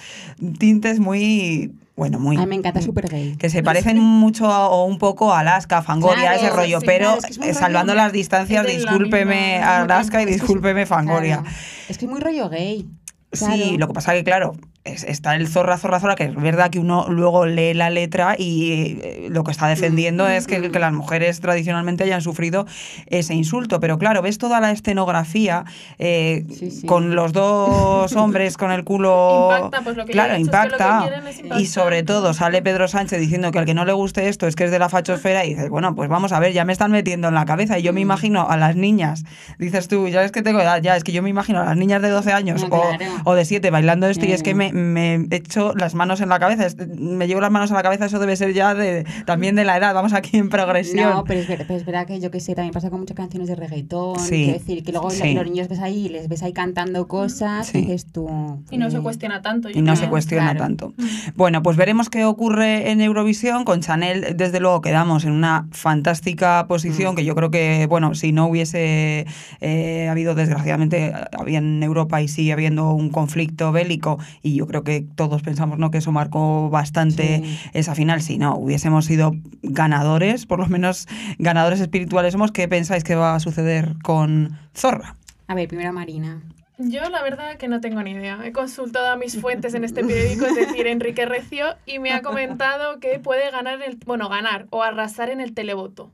tintes 0.59 1.01
muy, 1.01 1.73
bueno, 1.97 2.19
muy... 2.19 2.37
A 2.37 2.41
mí 2.41 2.47
me 2.47 2.55
encanta 2.57 2.81
super 2.83 3.09
gay. 3.09 3.37
que 3.37 3.51
se 3.51 3.62
parecen 3.62 3.99
mucho 3.99 4.47
a- 4.51 4.69
o 4.69 4.85
un 4.85 4.99
poco 4.99 5.33
a 5.33 5.41
Alaska, 5.41 5.83
Fangoria, 5.83 6.23
Claro, 6.33 6.37
ese 6.41 6.51
rollo, 6.51 6.81
sí, 6.81 6.87
pero 6.87 7.05
claro, 7.07 7.19
es 7.19 7.25
que 7.27 7.31
es 7.33 7.39
muy 7.39 7.55
salvando 7.55 7.93
rollo- 7.93 8.03
las 8.05 8.12
distancias, 8.12 8.65
la 8.65 8.71
discúlpeme 8.73 9.59
misma- 9.59 9.77
Alaska 9.83 10.23
y 10.23 10.27
discúlpeme 10.27 10.87
Fangoria. 10.87 11.41
Claro. 11.43 11.57
Es 11.89 11.99
que 11.99 12.05
es 12.07 12.11
muy 12.11 12.21
rollo 12.21 12.49
gay. 12.49 12.89
Sí, 13.33 13.77
lo 13.79 13.89
que 13.89 13.95
pasa 13.95 14.12
que, 14.12 14.23
claro, 14.25 14.55
está 14.85 15.35
el 15.35 15.49
zorra, 15.49 15.78
zorra, 15.78 15.99
zorra, 15.99 16.14
que 16.14 16.24
es 16.24 16.35
verdad 16.35 16.70
que 16.70 16.78
uno 16.78 17.07
luego 17.09 17.47
lee 17.47 17.72
la 17.72 17.89
letra 17.91 18.37
y 18.39 18.99
eh, 19.03 19.26
lo 19.30 19.43
que 19.43 19.51
está 19.51 19.66
defendiendo 19.66 20.28
es 20.28 20.47
que, 20.47 20.70
que 20.70 20.78
las 20.78 20.93
mujeres 20.93 21.41
tradicionalmente 21.41 22.05
hayan 22.05 22.20
sufrido 22.20 22.66
ese 23.07 23.32
insulto. 23.35 23.80
Pero 23.80 23.99
claro, 23.99 24.20
ves 24.20 24.37
toda 24.39 24.61
la 24.61 24.70
escenografía 24.72 25.64
eh, 25.99 26.45
Sí, 26.59 26.70
sí. 26.70 26.87
con 26.87 27.14
los 27.16 27.32
dos 27.32 28.12
hombres 28.16 28.57
con 28.59 28.70
el 28.72 28.85
culo... 28.85 29.51
Impacta, 29.57 29.80
pues 29.82 29.97
lo 29.97 30.05
que 30.05 30.12
claro, 30.12 30.35
dicho 30.37 30.51
es 30.51 30.51
que 30.51 30.68
lo 30.68 30.74
impacta. 30.74 31.59
y 31.61 31.66
sobre 31.66 32.03
todo 32.03 32.35
sale 32.35 32.61
Pedro 32.62 32.87
Sánchez 32.89 33.20
diciendo 33.20 33.51
que 33.53 33.59
al 33.59 33.64
que 33.64 33.74
no 33.74 33.85
le 33.85 33.93
guste 33.93 34.28
esto 34.28 34.47
es 34.47 34.55
que 34.55 34.64
es 34.64 34.70
de 34.70 34.78
la 34.78 34.89
fachosfera 34.89 35.45
y 35.45 35.51
dices, 35.51 35.70
bueno, 35.70 35.95
pues 35.95 36.09
vamos 36.11 36.32
a 36.32 36.41
ver, 36.41 36.53
ya 36.53 36.64
me 36.64 36.72
están 36.74 36.91
metiendo 36.91 37.28
en 37.28 37.35
la 37.35 37.45
cabeza 37.47 37.78
y 37.78 37.82
yo 37.82 37.93
me 37.93 38.01
Mm. 38.01 38.03
imagino 38.05 38.47
a 38.51 38.57
las 38.59 38.76
niñas, 38.76 39.24
dices 39.59 39.89
tú, 39.89 40.09
ya 40.09 40.22
es 40.24 40.30
que 40.32 40.43
tengo 40.43 40.61
edad, 40.61 40.82
ya 40.82 40.95
es 40.97 41.05
que 41.05 41.12
yo 41.12 41.22
me 41.22 41.30
imagino 41.30 41.61
a 41.61 41.64
las 41.64 41.76
niñas 41.76 42.03
de 42.03 42.11
12 42.11 42.32
años 42.32 42.61
No, 42.68 42.76
o, 42.76 42.97
claro. 42.99 43.05
o 43.24 43.35
de 43.35 43.45
7 43.47 43.70
bailando 43.70 44.07
esto 44.09 44.26
y 44.26 44.32
es 44.32 44.43
que 44.43 44.55
me, 44.55 44.72
me 44.75 45.27
echo 45.31 45.72
las 45.77 45.95
manos 45.95 46.20
en 46.20 46.29
la 46.29 46.41
cabeza, 46.41 46.66
es- 46.66 46.77
me 46.77 47.29
llevo 47.29 47.41
las 47.41 47.51
manos 47.53 47.70
a 47.70 47.75
la 47.75 47.83
cabeza, 47.83 48.07
eso 48.07 48.18
debe 48.18 48.35
ser 48.35 48.53
ya 48.55 48.75
de, 48.75 49.05
también 49.25 49.55
de 49.55 49.64
la 49.64 49.77
edad, 49.77 49.95
vamos 49.95 50.12
aquí 50.12 50.37
en 50.37 50.49
progresión. 50.49 51.11
No, 51.11 51.25
pero 51.25 51.39
es, 51.41 51.47
ver- 51.49 51.64
pero 51.66 51.79
es 51.79 51.87
verdad 51.87 52.07
que 52.09 52.18
yo 52.20 52.31
que 52.33 52.41
sé, 52.41 52.55
también 52.57 52.72
pasa 52.75 52.91
con 52.91 52.99
muchas 53.01 53.16
canciones 53.16 53.49
de 53.49 53.55
reggaetón. 53.55 54.18
Sí, 54.18 54.29
Quiero 54.45 54.53
decir, 54.59 54.83
que 54.83 54.91
luego 54.93 55.11
sí. 55.11 55.33
los 55.33 55.45
niños 55.45 55.68
ves 55.68 55.79
ahí, 55.79 56.09
les 56.09 56.29
ves 56.29 56.43
ahí 56.43 56.53
cantando 56.53 57.07
cosas 57.07 57.68
Sí. 57.68 57.79
y 57.79 57.81
dices 57.83 58.07
tú. 58.11 58.29
Y 58.70 58.79
no 58.79 58.91
se 58.91 58.97
eh, 58.97 59.01
cuestiona 59.01 59.43
tanto. 59.43 59.68
yo 59.70 59.79
y 59.79 59.83
no 59.83 59.93
creo. 59.93 60.05
se 60.05 60.09
cuestiona 60.11 60.51
claro. 60.51 60.59
tanto. 60.59 60.95
Bueno, 61.37 61.62
pues 61.62 61.77
veremos 61.77 62.11
qué 62.11 62.25
ocurre 62.25 62.91
en 62.91 63.01
Eurovisión. 63.01 63.64
Con 63.64 63.81
Chanel, 63.81 64.37
desde 64.37 64.59
luego, 64.59 64.81
quedamos 64.81 65.25
en 65.25 65.33
una 65.33 65.68
fantástica 65.70 66.66
posición 66.66 67.12
Mm. 67.14 67.16
que 67.16 67.25
yo 67.25 67.35
creo 67.37 67.51
que, 67.51 67.87
bueno, 67.89 68.14
si 68.16 68.33
no 68.33 68.47
hubiese 68.47 69.27
eh, 69.61 70.09
habido, 70.11 70.35
desgraciadamente, 70.35 71.12
había 71.39 71.59
en 71.59 71.83
Europa 71.83 72.20
y 72.20 72.29
sigue 72.29 72.53
habiendo 72.53 72.91
un 72.93 73.11
conflicto 73.11 73.70
bélico 73.70 74.18
y 74.43 74.61
yo 74.65 74.67
creo 74.67 74.83
que 74.83 75.07
todos 75.15 75.43
pensamos 75.43 75.79
¿no? 75.79 75.91
que 75.91 75.99
eso 75.99 76.11
marcó 76.11 76.71
bastante 76.71 77.43
Sí. 77.45 77.59
esa 77.75 77.95
final. 77.95 78.23
Si 78.23 78.39
no, 78.39 78.57
hubiésemos 78.57 79.05
sido 79.05 79.33
ganadores, 79.62 80.47
por 80.47 80.59
lo 80.59 80.67
menos 80.67 81.07
ganadores 81.39 81.81
espirituales 81.81 82.33
somos. 82.33 82.51
¿Qué 82.51 82.67
pensáis 82.67 83.05
que 83.05 83.15
va 83.15 83.35
a 83.35 83.41
suceder 83.41 83.95
con 84.03 84.59
Zorra? 84.75 85.17
A 85.47 85.55
ver, 85.55 85.69
primero 85.69 85.93
Marina. 85.93 86.43
Yo 86.79 87.09
la 87.11 87.23
verdad 87.23 87.57
que 87.57 87.69
no 87.69 87.81
tengo 87.81 88.03
ni 88.03 88.12
idea. 88.12 88.41
He 88.45 88.51
consultado 88.53 89.12
a 89.12 89.17
mis 89.17 89.41
fuentes 89.41 89.75
en 89.75 89.85
este 89.85 90.03
periódico, 90.03 90.47
es 90.47 90.57
decir, 90.57 90.87
Enrique 90.89 91.25
Recio, 91.27 91.67
y 91.87 91.99
me 91.99 92.12
ha 92.12 92.23
comentado 92.23 92.99
que 92.99 93.21
puede 93.21 93.51
ganar 93.51 93.81
el, 93.83 93.97
bueno, 94.07 94.29
ganar 94.29 94.67
o 94.71 94.83
arrasar 94.83 95.31
en 95.31 95.41
el 95.41 95.55
televoto. 95.55 96.11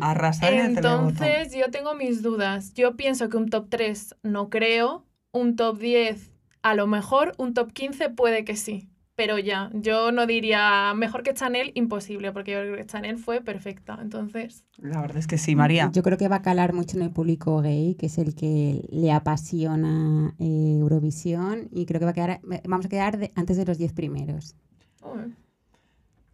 Arrasar 0.00 0.52
en 0.52 0.60
el 0.66 0.74
televoto. 0.74 1.08
Entonces, 1.08 1.54
yo 1.54 1.70
tengo 1.70 1.94
mis 1.94 2.22
dudas. 2.22 2.74
Yo 2.74 2.96
pienso 2.96 3.28
que 3.28 3.36
un 3.38 3.48
top 3.48 3.68
3 3.70 4.16
no 4.22 4.50
creo, 4.50 5.04
un 5.32 5.56
top 5.56 5.78
10 5.78 6.30
a 6.70 6.74
lo 6.74 6.86
mejor, 6.86 7.32
un 7.38 7.54
top 7.54 7.72
15 7.72 8.10
puede 8.10 8.44
que 8.44 8.56
sí. 8.56 8.88
Pero 9.14 9.38
ya, 9.38 9.70
yo 9.72 10.12
no 10.12 10.26
diría 10.26 10.92
mejor 10.94 11.22
que 11.22 11.32
Chanel, 11.32 11.70
imposible, 11.74 12.32
porque 12.32 12.52
yo 12.52 12.58
creo 12.60 12.76
que 12.76 12.84
Chanel 12.84 13.16
fue 13.16 13.40
perfecta. 13.40 13.98
Entonces, 14.02 14.64
La 14.76 15.00
verdad 15.00 15.16
es 15.16 15.26
que 15.26 15.38
sí, 15.38 15.56
María. 15.56 15.90
Yo 15.90 16.02
creo 16.02 16.18
que 16.18 16.28
va 16.28 16.36
a 16.36 16.42
calar 16.42 16.74
mucho 16.74 16.98
en 16.98 17.02
el 17.02 17.10
público 17.12 17.62
gay, 17.62 17.94
que 17.94 18.06
es 18.06 18.18
el 18.18 18.34
que 18.34 18.86
le 18.90 19.12
apasiona 19.12 20.34
eh, 20.38 20.76
Eurovisión, 20.80 21.68
y 21.72 21.86
creo 21.86 21.98
que 21.98 22.04
va 22.04 22.10
a 22.10 22.14
quedar, 22.14 22.40
vamos 22.68 22.84
a 22.84 22.88
quedar 22.90 23.16
de- 23.16 23.32
antes 23.36 23.56
de 23.56 23.64
los 23.64 23.78
10 23.78 23.94
primeros. 23.94 24.54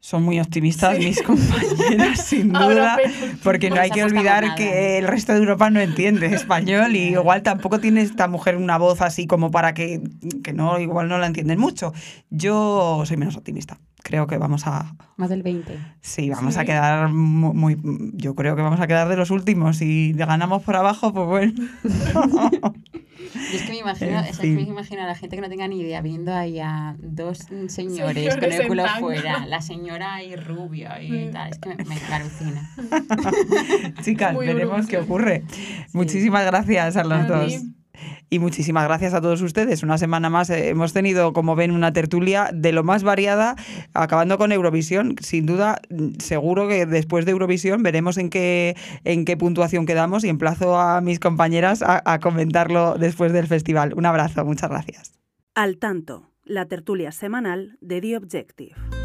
Son 0.05 0.25
muy 0.25 0.41
optimistas 0.41 0.99
mis 0.99 1.23
compañeras, 1.27 2.21
sin 2.27 2.53
duda, 2.53 2.99
porque 3.45 3.71
no 3.71 3.81
hay 3.81 3.89
que 3.89 4.03
olvidar 4.03 4.57
que 4.57 4.99
el 4.99 5.07
resto 5.07 5.33
de 5.33 5.39
Europa 5.39 5.71
no 5.71 5.81
entiende 5.81 6.27
español 6.27 6.97
y 6.97 7.11
igual 7.11 7.43
tampoco 7.43 7.79
tiene 7.79 8.03
esta 8.03 8.27
mujer 8.27 8.57
una 8.57 8.79
voz 8.79 9.01
así 9.01 9.29
como 9.29 9.53
para 9.53 9.75
que, 9.75 10.01
que 10.43 10.53
no, 10.53 10.81
igual 10.81 11.09
no 11.09 11.19
la 11.19 11.29
entienden 11.29 11.61
mucho. 11.61 11.93
Yo 12.31 13.05
soy 13.07 13.17
menos 13.17 13.37
optimista. 13.37 13.79
Creo 14.03 14.27
que 14.27 14.37
vamos 14.39 14.67
a, 14.67 14.95
Más 15.17 15.29
del 15.31 15.43
20. 15.43 15.79
sí, 16.01 16.29
vamos 16.31 16.57
a 16.57 16.65
quedar 16.65 17.09
mu- 17.11 17.55
muy, 17.55 17.79
yo 18.15 18.35
creo 18.35 18.57
que 18.57 18.63
vamos 18.63 18.81
a 18.81 18.87
quedar 18.87 19.09
de 19.09 19.17
los 19.17 19.31
últimos 19.31 19.81
y 19.81 20.13
ganamos 20.13 20.63
por 20.63 20.77
abajo, 20.77 21.13
pues 21.15 21.27
bueno. 21.27 21.53
Yo 23.53 23.57
es 23.59 23.63
que 23.63 23.71
me 23.71 23.79
imagino, 23.79 24.19
En 24.19 24.25
es 24.25 24.37
que 24.39 24.43
fin. 24.43 24.55
me 24.57 24.63
imagino 24.63 25.03
a 25.03 25.07
la 25.07 25.15
gente 25.15 25.37
que 25.37 25.43
no 25.43 25.49
tenga 25.49 25.69
ni 25.69 25.81
idea 25.81 26.01
viendo 26.03 26.35
ahí 26.35 26.59
a 26.59 26.97
dos 26.99 27.39
señores, 27.69 27.75
Señores 27.75 28.35
con 28.37 28.53
el 28.53 28.67
culo 28.67 28.83
tanga. 28.85 28.99
fuera, 29.01 29.47
la 29.47 29.61
señora 29.63 30.15
ahí 30.15 30.35
rubia 30.37 31.01
y 31.03 31.31
tal, 31.31 31.51
es 31.51 31.59
que 31.59 31.69
me, 31.69 31.77
me, 31.85 31.95
alucina. 32.15 32.71
Chicas, 34.03 34.35
Muy 34.35 34.47
veremos 34.47 34.87
qué 34.87 34.99
ocurre. 34.99 35.45
Muchísimas 35.93 36.45
gracias 36.47 36.97
a 36.97 37.05
los 37.05 37.19
A 37.21 37.25
dos. 37.27 37.47
ti. 37.47 37.75
Y 38.31 38.39
muchísimas 38.39 38.85
gracias 38.85 39.15
a 39.15 39.21
todos 39.21 39.43
ustedes. 39.43 39.83
Una 39.83 39.99
semana 39.99 40.31
más 40.31 40.51
eh, 40.51 40.69
hemos 40.69 40.93
tenido, 40.93 41.33
como 41.33 41.55
ven, 41.55 41.71
una 41.71 41.93
tertulia 41.93 42.51
de 42.53 42.73
lo 42.73 42.85
más 42.85 43.03
variada, 43.03 43.57
acabando 43.95 44.39
con 44.39 44.53
Eurovisión. 44.53 45.17
Sin 45.21 45.47
duda, 45.47 45.81
mm, 45.91 46.19
seguro 46.19 46.69
que 46.69 46.87
después 46.87 47.25
de 47.27 47.33
Eurovisión 47.33 47.83
veremos 47.83 48.19
en 48.19 48.31
qué, 48.31 48.77
en 49.05 49.25
qué 49.25 49.37
puntuación 49.37 49.87
quedamos 49.87 50.25
y 50.25 50.29
emplazo 50.29 50.79
a 50.79 51.01
mis 51.01 51.21
compañeras 51.21 51.83
a, 51.83 52.03
a 52.05 52.21
comentarlo 52.21 52.97
después 52.99 53.33
del 53.33 53.47
festival. 53.47 53.93
Un 53.95 54.07
abrazo, 54.07 54.45
muchas 54.45 54.71
gracias. 54.71 55.13
Al 55.55 55.79
tanto, 55.79 56.31
la 56.45 56.67
tertulia 56.67 57.13
semanal 57.13 57.77
de 57.81 58.01
The 58.01 58.17
Objective. 58.17 59.02